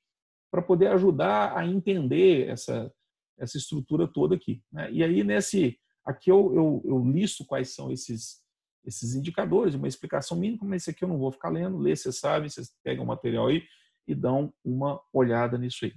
para 0.50 0.62
poder 0.62 0.88
ajudar 0.88 1.56
a 1.56 1.66
entender 1.66 2.48
essa, 2.48 2.90
essa 3.38 3.58
estrutura 3.58 4.08
toda 4.08 4.34
aqui. 4.34 4.62
Né? 4.72 4.90
E 4.90 5.04
aí, 5.04 5.22
nesse 5.22 5.78
Aqui 6.08 6.30
eu, 6.30 6.54
eu, 6.54 6.82
eu 6.86 7.04
listo 7.04 7.44
quais 7.44 7.74
são 7.74 7.92
esses, 7.92 8.40
esses 8.84 9.14
indicadores, 9.14 9.74
uma 9.74 9.88
explicação 9.88 10.36
mínima, 10.36 10.64
mas 10.64 10.82
esse 10.82 10.90
aqui 10.90 11.04
eu 11.04 11.08
não 11.08 11.18
vou 11.18 11.30
ficar 11.32 11.50
lendo, 11.50 11.78
lê, 11.78 11.94
vocês 11.94 12.18
sabem, 12.18 12.48
vocês 12.48 12.74
pegam 12.82 13.04
o 13.04 13.06
material 13.06 13.48
aí 13.48 13.66
e 14.06 14.14
dão 14.14 14.52
uma 14.64 15.00
olhada 15.12 15.58
nisso 15.58 15.84
aí. 15.84 15.94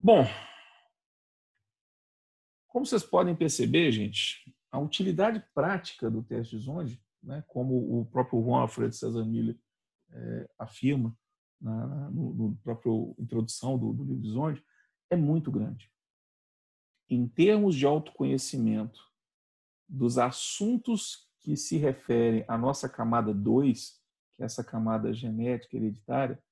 Bom, 0.00 0.26
como 2.68 2.86
vocês 2.86 3.02
podem 3.02 3.36
perceber, 3.36 3.92
gente, 3.92 4.54
a 4.70 4.78
utilidade 4.78 5.44
prática 5.54 6.10
do 6.10 6.22
teste 6.22 6.56
de 6.56 6.64
Zonde, 6.64 7.02
né, 7.22 7.44
como 7.46 8.00
o 8.00 8.06
próprio 8.06 8.42
Juan 8.42 8.60
Alfredo 8.60 8.94
César 8.94 9.24
Miller 9.24 9.58
é, 10.10 10.50
afirma 10.58 11.16
na, 11.60 12.10
no, 12.10 12.32
no 12.34 12.56
próprio 12.56 13.14
introdução 13.18 13.78
do, 13.78 13.92
do 13.92 14.04
livro 14.04 14.22
de 14.22 14.30
Zonde, 14.30 14.64
é 15.10 15.16
muito 15.16 15.50
grande 15.50 15.90
em 17.10 17.26
termos 17.26 17.74
de 17.74 17.84
autoconhecimento 17.84 19.00
dos 19.88 20.16
assuntos 20.16 21.28
que 21.40 21.56
se 21.56 21.76
referem 21.76 22.44
à 22.46 22.56
nossa 22.56 22.88
camada 22.88 23.32
2, 23.34 24.00
que 24.36 24.42
é 24.42 24.46
essa 24.46 24.62
camada 24.62 25.12
genética 25.12 25.76
hereditária, 25.76 26.42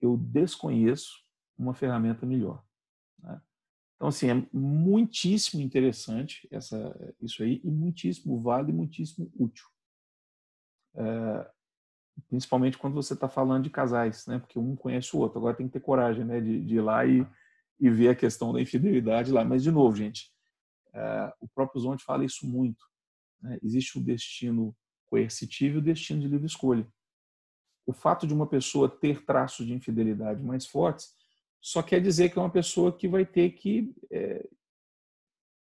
eu 0.00 0.16
desconheço 0.16 1.12
uma 1.56 1.74
ferramenta 1.74 2.24
melhor. 2.24 2.64
Né? 3.18 3.40
Então, 3.96 4.08
assim, 4.08 4.30
é 4.30 4.46
muitíssimo 4.52 5.60
interessante 5.62 6.48
essa, 6.50 7.14
isso 7.20 7.42
aí, 7.42 7.60
e 7.64 7.70
muitíssimo 7.70 8.40
válido 8.40 8.70
e 8.70 8.74
muitíssimo 8.74 9.30
útil. 9.36 9.66
É, 10.94 11.50
principalmente 12.28 12.78
quando 12.78 12.94
você 12.94 13.14
está 13.14 13.28
falando 13.28 13.64
de 13.64 13.70
casais, 13.70 14.26
né? 14.26 14.38
porque 14.38 14.58
um 14.58 14.76
conhece 14.76 15.14
o 15.16 15.20
outro. 15.20 15.38
Agora 15.38 15.56
tem 15.56 15.66
que 15.66 15.72
ter 15.72 15.80
coragem 15.80 16.24
né? 16.24 16.40
de, 16.40 16.64
de 16.64 16.76
ir 16.76 16.80
lá 16.80 17.04
e 17.04 17.26
e 17.80 17.88
ver 17.88 18.08
a 18.08 18.14
questão 18.14 18.52
da 18.52 18.60
infidelidade 18.60 19.30
lá. 19.30 19.44
Mas, 19.44 19.62
de 19.62 19.70
novo, 19.70 19.96
gente, 19.96 20.32
é, 20.92 21.32
o 21.40 21.48
próprio 21.48 21.80
Zonte 21.80 22.04
fala 22.04 22.24
isso 22.24 22.46
muito. 22.46 22.84
Né? 23.40 23.58
Existe 23.62 23.98
o 23.98 24.02
destino 24.02 24.76
coercitivo 25.06 25.76
e 25.76 25.78
o 25.78 25.82
destino 25.82 26.20
de 26.20 26.28
livre 26.28 26.46
escolha. 26.46 26.86
O 27.86 27.92
fato 27.92 28.26
de 28.26 28.34
uma 28.34 28.46
pessoa 28.46 28.88
ter 28.88 29.24
traços 29.24 29.66
de 29.66 29.72
infidelidade 29.72 30.42
mais 30.42 30.66
fortes 30.66 31.16
só 31.60 31.82
quer 31.82 32.00
dizer 32.00 32.30
que 32.30 32.38
é 32.38 32.42
uma 32.42 32.50
pessoa 32.50 32.96
que 32.96 33.08
vai 33.08 33.24
ter 33.24 33.50
que 33.50 33.94
é, 34.10 34.48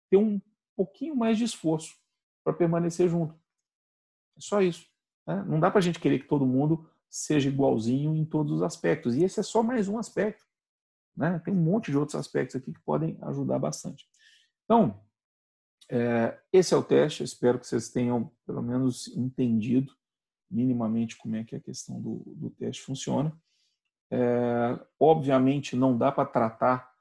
ter 0.10 0.18
um 0.18 0.40
pouquinho 0.76 1.16
mais 1.16 1.38
de 1.38 1.44
esforço 1.44 1.96
para 2.44 2.54
permanecer 2.54 3.10
junto. 3.10 3.34
É 4.38 4.42
só 4.42 4.62
isso. 4.62 4.86
Né? 5.26 5.44
Não 5.48 5.60
dá 5.60 5.72
para 5.72 5.80
a 5.80 5.82
gente 5.82 6.00
querer 6.00 6.20
que 6.20 6.28
todo 6.28 6.46
mundo 6.46 6.90
seja 7.10 7.50
igualzinho 7.50 8.16
em 8.16 8.26
todos 8.26 8.54
os 8.54 8.62
aspectos. 8.62 9.16
E 9.16 9.24
esse 9.24 9.40
é 9.40 9.44
só 9.44 9.64
mais 9.64 9.88
um 9.88 9.98
aspecto. 9.98 10.46
Né? 11.16 11.40
Tem 11.40 11.54
um 11.54 11.62
monte 11.62 11.92
de 11.92 11.98
outros 11.98 12.16
aspectos 12.16 12.56
aqui 12.56 12.72
que 12.72 12.80
podem 12.82 13.18
ajudar 13.24 13.58
bastante. 13.58 14.06
Então, 14.66 15.02
é, 15.90 16.38
esse 16.52 16.74
é 16.74 16.78
o 16.78 16.84
teste. 16.84 17.22
Eu 17.22 17.26
espero 17.26 17.60
que 17.60 17.68
vocês 17.68 17.90
tenham, 17.90 18.32
pelo 18.46 18.62
menos, 18.62 19.08
entendido 19.16 19.94
minimamente 20.50 21.18
como 21.18 21.36
é 21.36 21.44
que 21.44 21.56
a 21.56 21.60
questão 21.60 22.02
do, 22.02 22.24
do 22.36 22.50
teste 22.50 22.82
funciona. 22.82 23.38
É, 24.12 24.80
obviamente, 25.00 25.76
não 25.76 25.98
dá 25.98 26.12
para 26.12 26.28
tratar 26.28 26.92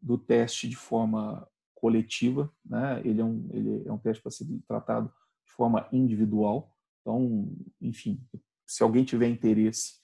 do 0.00 0.18
teste 0.18 0.68
de 0.68 0.76
forma 0.76 1.46
coletiva. 1.74 2.52
Né? 2.64 3.00
Ele, 3.04 3.20
é 3.20 3.24
um, 3.24 3.48
ele 3.52 3.88
é 3.88 3.92
um 3.92 3.98
teste 3.98 4.22
para 4.22 4.30
ser 4.30 4.46
tratado 4.66 5.12
de 5.44 5.52
forma 5.52 5.88
individual. 5.92 6.74
Então, 7.00 7.50
enfim, 7.80 8.22
se 8.66 8.82
alguém 8.82 9.04
tiver 9.04 9.28
interesse 9.28 9.98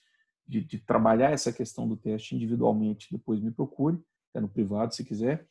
de, 0.47 0.63
de, 0.63 0.79
trabalhar 0.79 1.33
essa 1.33 1.53
questão 1.53 1.89
do 1.89 1.97
teste 1.97 2.35
individualmente, 2.35 3.09
depois 3.11 3.41
me 3.41 3.51
procure, 3.51 3.99
até 4.31 4.41
no 4.41 4.49
privado 4.49 4.95
se 4.95 5.05
quiser. 5.05 5.47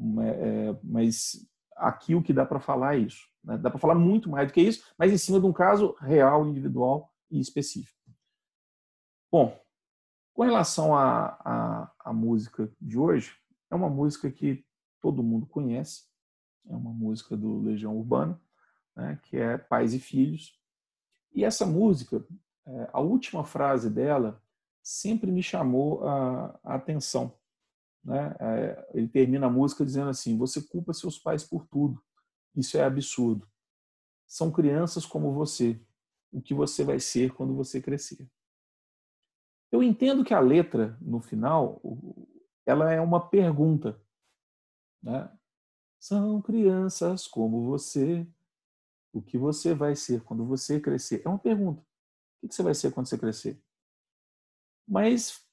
É, 0.00 0.76
mas 0.82 1.46
aqui 1.78 2.14
o 2.14 2.22
que 2.22 2.32
dá 2.32 2.44
para 2.44 2.60
falar 2.60 2.96
é 2.96 3.00
isso. 3.00 3.28
Né? 3.42 3.56
Dá 3.56 3.70
para 3.70 3.78
falar 3.78 3.94
muito 3.94 4.28
mais 4.28 4.48
do 4.48 4.54
que 4.54 4.60
isso, 4.60 4.84
mas 4.98 5.12
em 5.12 5.18
cima 5.18 5.40
de 5.40 5.46
um 5.46 5.52
caso 5.52 5.96
real, 6.00 6.46
individual 6.46 7.12
e 7.30 7.40
específico. 7.40 7.98
Bom, 9.30 9.58
com 10.34 10.42
relação 10.42 10.94
à, 10.94 11.92
música 12.14 12.70
de 12.80 12.98
hoje, 12.98 13.36
é 13.70 13.74
uma 13.74 13.90
música 13.90 14.30
que 14.30 14.64
todo 15.00 15.22
mundo 15.22 15.46
conhece, 15.46 16.04
é 16.66 16.74
uma 16.74 16.92
música 16.92 17.36
do 17.36 17.60
Legião 17.60 17.96
Urbana, 17.96 18.40
né, 18.96 19.20
que 19.24 19.36
é 19.36 19.58
Pais 19.58 19.92
e 19.92 19.98
Filhos. 19.98 20.58
E 21.32 21.44
essa 21.44 21.66
música, 21.66 22.24
é, 22.66 22.90
a 22.92 23.00
última 23.00 23.44
frase 23.44 23.90
dela 23.90 24.42
sempre 24.82 25.30
me 25.30 25.42
chamou 25.42 26.06
a, 26.06 26.58
a 26.64 26.74
atenção. 26.76 27.37
Né? 28.08 28.34
É, 28.40 28.90
ele 28.94 29.06
termina 29.06 29.48
a 29.48 29.50
música 29.50 29.84
dizendo 29.84 30.08
assim: 30.08 30.38
Você 30.38 30.62
culpa 30.62 30.94
seus 30.94 31.18
pais 31.18 31.44
por 31.44 31.66
tudo. 31.66 32.02
Isso 32.56 32.78
é 32.78 32.82
absurdo. 32.82 33.46
São 34.26 34.50
crianças 34.50 35.04
como 35.04 35.34
você. 35.34 35.78
O 36.32 36.40
que 36.40 36.54
você 36.54 36.82
vai 36.82 36.98
ser 36.98 37.34
quando 37.34 37.54
você 37.54 37.82
crescer? 37.82 38.26
Eu 39.70 39.82
entendo 39.82 40.24
que 40.24 40.32
a 40.32 40.40
letra, 40.40 40.96
no 41.02 41.20
final, 41.20 41.82
ela 42.64 42.90
é 42.90 42.98
uma 42.98 43.28
pergunta. 43.28 44.00
Né? 45.02 45.30
São 46.00 46.40
crianças 46.40 47.26
como 47.26 47.66
você. 47.66 48.26
O 49.12 49.20
que 49.20 49.36
você 49.36 49.74
vai 49.74 49.94
ser 49.94 50.22
quando 50.22 50.46
você 50.46 50.80
crescer? 50.80 51.20
É 51.26 51.28
uma 51.28 51.38
pergunta. 51.38 51.84
O 52.42 52.48
que 52.48 52.54
você 52.54 52.62
vai 52.62 52.74
ser 52.74 52.90
quando 52.90 53.06
você 53.06 53.18
crescer? 53.18 53.62
Mas, 54.86 55.46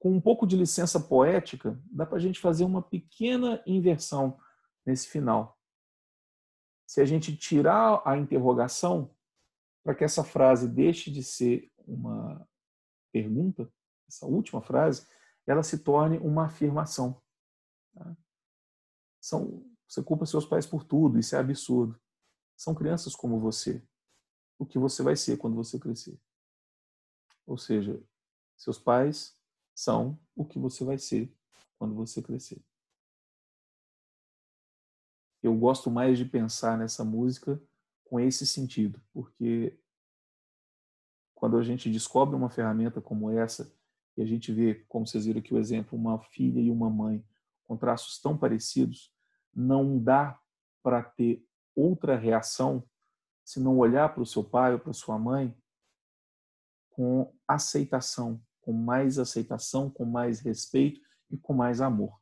com 0.00 0.10
um 0.10 0.20
pouco 0.20 0.46
de 0.46 0.56
licença 0.56 0.98
poética, 0.98 1.78
dá 1.92 2.06
para 2.06 2.16
a 2.16 2.20
gente 2.20 2.40
fazer 2.40 2.64
uma 2.64 2.82
pequena 2.82 3.62
inversão 3.66 4.40
nesse 4.84 5.06
final. 5.08 5.60
Se 6.86 7.02
a 7.02 7.04
gente 7.04 7.36
tirar 7.36 8.02
a 8.04 8.16
interrogação, 8.16 9.14
para 9.84 9.94
que 9.94 10.02
essa 10.02 10.24
frase 10.24 10.66
deixe 10.66 11.10
de 11.10 11.22
ser 11.22 11.70
uma 11.86 12.48
pergunta, 13.12 13.70
essa 14.08 14.26
última 14.26 14.62
frase, 14.62 15.06
ela 15.46 15.62
se 15.62 15.78
torne 15.78 16.16
uma 16.18 16.46
afirmação. 16.46 17.22
Tá? 17.94 18.16
São, 19.20 19.70
você 19.86 20.02
culpa 20.02 20.24
seus 20.24 20.46
pais 20.46 20.66
por 20.66 20.82
tudo, 20.82 21.18
isso 21.18 21.36
é 21.36 21.38
absurdo. 21.38 22.00
São 22.56 22.74
crianças 22.74 23.14
como 23.14 23.38
você 23.38 23.86
o 24.58 24.64
que 24.64 24.78
você 24.78 25.02
vai 25.02 25.16
ser 25.16 25.36
quando 25.36 25.56
você 25.56 25.78
crescer. 25.78 26.18
Ou 27.46 27.58
seja, 27.58 28.02
seus 28.56 28.78
pais 28.78 29.39
são 29.80 30.20
o 30.36 30.44
que 30.44 30.58
você 30.58 30.84
vai 30.84 30.98
ser 30.98 31.34
quando 31.78 31.94
você 31.94 32.20
crescer. 32.20 32.62
Eu 35.42 35.56
gosto 35.56 35.90
mais 35.90 36.18
de 36.18 36.26
pensar 36.26 36.76
nessa 36.76 37.02
música 37.02 37.58
com 38.04 38.20
esse 38.20 38.46
sentido, 38.46 39.00
porque 39.10 39.80
quando 41.34 41.56
a 41.56 41.62
gente 41.62 41.90
descobre 41.90 42.36
uma 42.36 42.50
ferramenta 42.50 43.00
como 43.00 43.30
essa, 43.30 43.74
e 44.18 44.22
a 44.22 44.26
gente 44.26 44.52
vê, 44.52 44.84
como 44.86 45.06
vocês 45.06 45.24
viram 45.24 45.40
aqui 45.40 45.54
o 45.54 45.58
exemplo, 45.58 45.98
uma 45.98 46.20
filha 46.24 46.60
e 46.60 46.70
uma 46.70 46.90
mãe 46.90 47.24
com 47.64 47.74
traços 47.74 48.20
tão 48.20 48.36
parecidos, 48.36 49.14
não 49.54 49.98
dá 49.98 50.38
para 50.82 51.02
ter 51.02 51.42
outra 51.74 52.16
reação 52.16 52.86
se 53.42 53.58
não 53.58 53.78
olhar 53.78 54.12
para 54.12 54.22
o 54.22 54.26
seu 54.26 54.44
pai 54.44 54.74
ou 54.74 54.78
para 54.78 54.92
sua 54.92 55.18
mãe 55.18 55.56
com 56.90 57.34
aceitação, 57.48 58.44
com 58.60 58.72
mais 58.72 59.18
aceitação, 59.18 59.90
com 59.90 60.04
mais 60.04 60.40
respeito 60.40 61.00
e 61.30 61.36
com 61.36 61.52
mais 61.52 61.80
amor. 61.80 62.18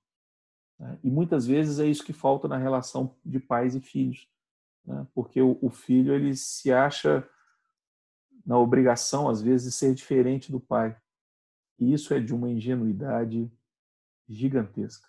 Né? 0.79 0.99
E 1.03 1.11
muitas 1.11 1.47
vezes 1.47 1.79
é 1.79 1.87
isso 1.87 2.05
que 2.05 2.13
falta 2.13 2.47
na 2.47 2.57
relação 2.57 3.17
de 3.25 3.41
pais 3.41 3.75
e 3.75 3.81
filhos, 3.81 4.29
né? 4.85 5.07
porque 5.15 5.41
o 5.41 5.69
filho 5.71 6.15
ele 6.15 6.35
se 6.35 6.73
acha 6.73 7.29
na 8.49 8.59
obrigação, 8.59 9.29
às 9.29 9.43
vezes, 9.43 9.67
de 9.67 9.73
ser 9.73 9.93
diferente 9.93 10.51
do 10.51 10.59
pai. 10.59 10.99
E 11.79 11.93
isso 11.93 12.15
é 12.15 12.21
de 12.21 12.35
uma 12.35 12.49
ingenuidade 12.49 13.53
gigantesca. 14.27 15.07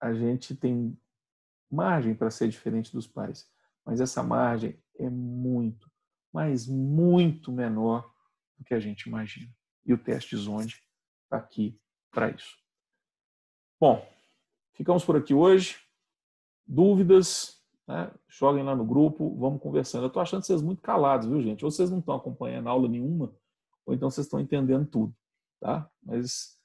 A 0.00 0.14
gente 0.14 0.54
tem 0.54 0.96
margem 1.68 2.14
para 2.14 2.30
ser 2.30 2.48
diferente 2.48 2.92
dos 2.92 3.08
pais, 3.08 3.50
mas 3.84 4.00
essa 4.00 4.22
margem 4.22 4.80
é 4.98 5.10
muito, 5.10 5.90
mas 6.32 6.68
muito 6.68 7.50
menor 7.50 8.08
do 8.56 8.64
que 8.64 8.72
a 8.72 8.78
gente 8.78 9.08
imagina. 9.08 9.52
E 9.86 9.94
o 9.94 9.98
teste 9.98 10.36
Zonde 10.36 10.82
está 11.24 11.36
aqui 11.36 11.78
para 12.10 12.30
isso. 12.30 12.56
Bom, 13.80 14.06
ficamos 14.72 15.04
por 15.04 15.16
aqui 15.16 15.32
hoje. 15.32 15.78
Dúvidas, 16.66 17.62
né? 17.86 18.10
joguem 18.28 18.64
lá 18.64 18.74
no 18.74 18.84
grupo, 18.84 19.36
vamos 19.38 19.62
conversando. 19.62 20.04
Eu 20.04 20.08
estou 20.08 20.20
achando 20.20 20.44
vocês 20.44 20.60
muito 20.60 20.82
calados, 20.82 21.28
viu, 21.28 21.40
gente? 21.40 21.64
Ou 21.64 21.70
vocês 21.70 21.90
não 21.90 22.00
estão 22.00 22.16
acompanhando 22.16 22.68
aula 22.68 22.88
nenhuma, 22.88 23.32
ou 23.84 23.94
então 23.94 24.10
vocês 24.10 24.26
estão 24.26 24.40
entendendo 24.40 24.86
tudo, 24.86 25.14
tá? 25.60 25.88
Mas, 26.02 26.58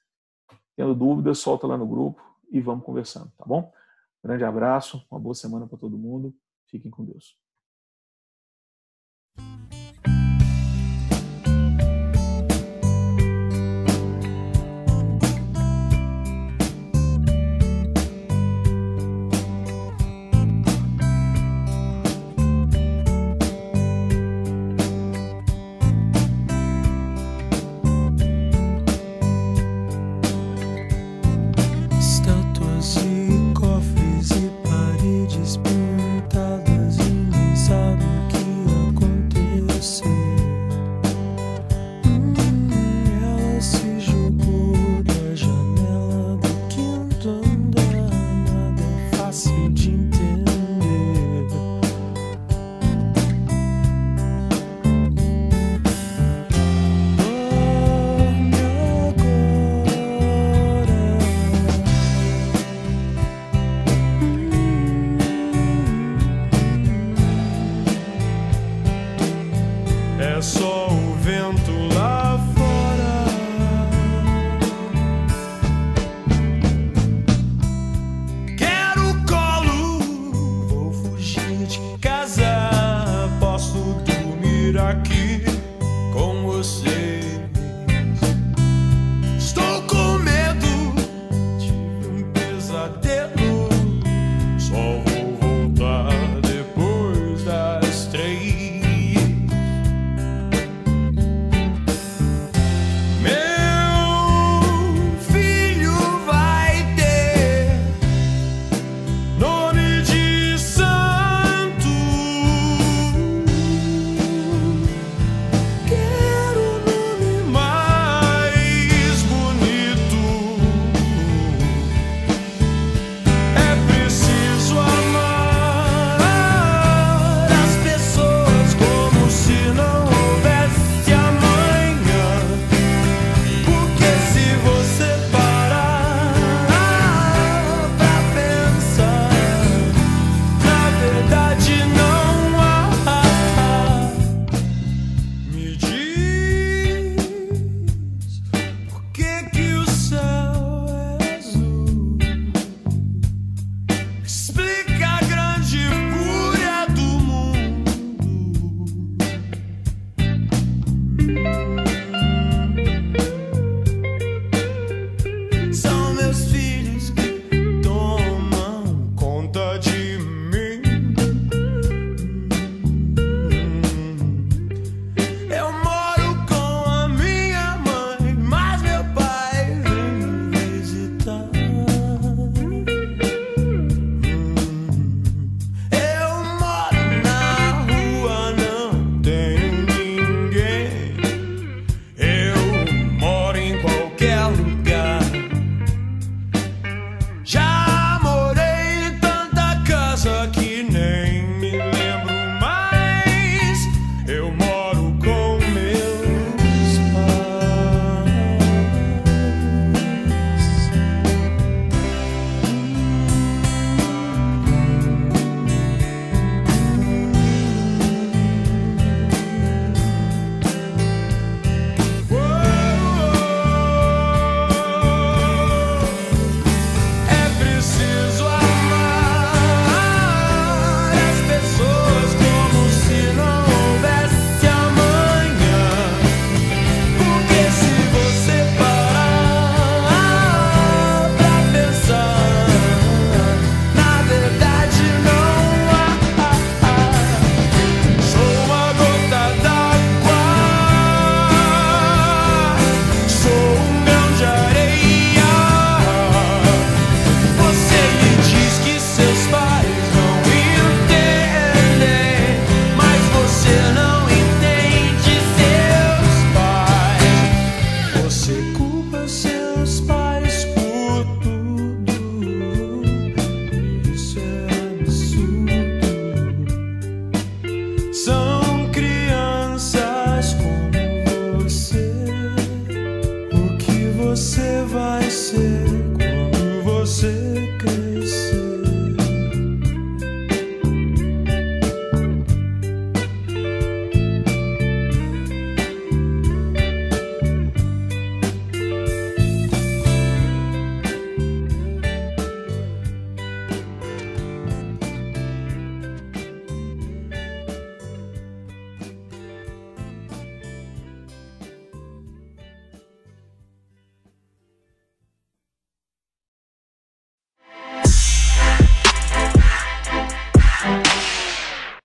tendo 0.74 0.94
dúvidas, 0.94 1.38
solta 1.38 1.66
lá 1.66 1.76
no 1.76 1.86
grupo 1.86 2.20
e 2.50 2.60
vamos 2.60 2.84
conversando, 2.84 3.30
tá 3.38 3.44
bom? 3.46 3.72
Grande 4.24 4.44
abraço, 4.44 5.06
uma 5.10 5.20
boa 5.20 5.34
semana 5.34 5.66
para 5.66 5.78
todo 5.78 5.98
mundo. 5.98 6.34
Fiquem 6.66 6.90
com 6.90 7.04
Deus. 7.04 7.41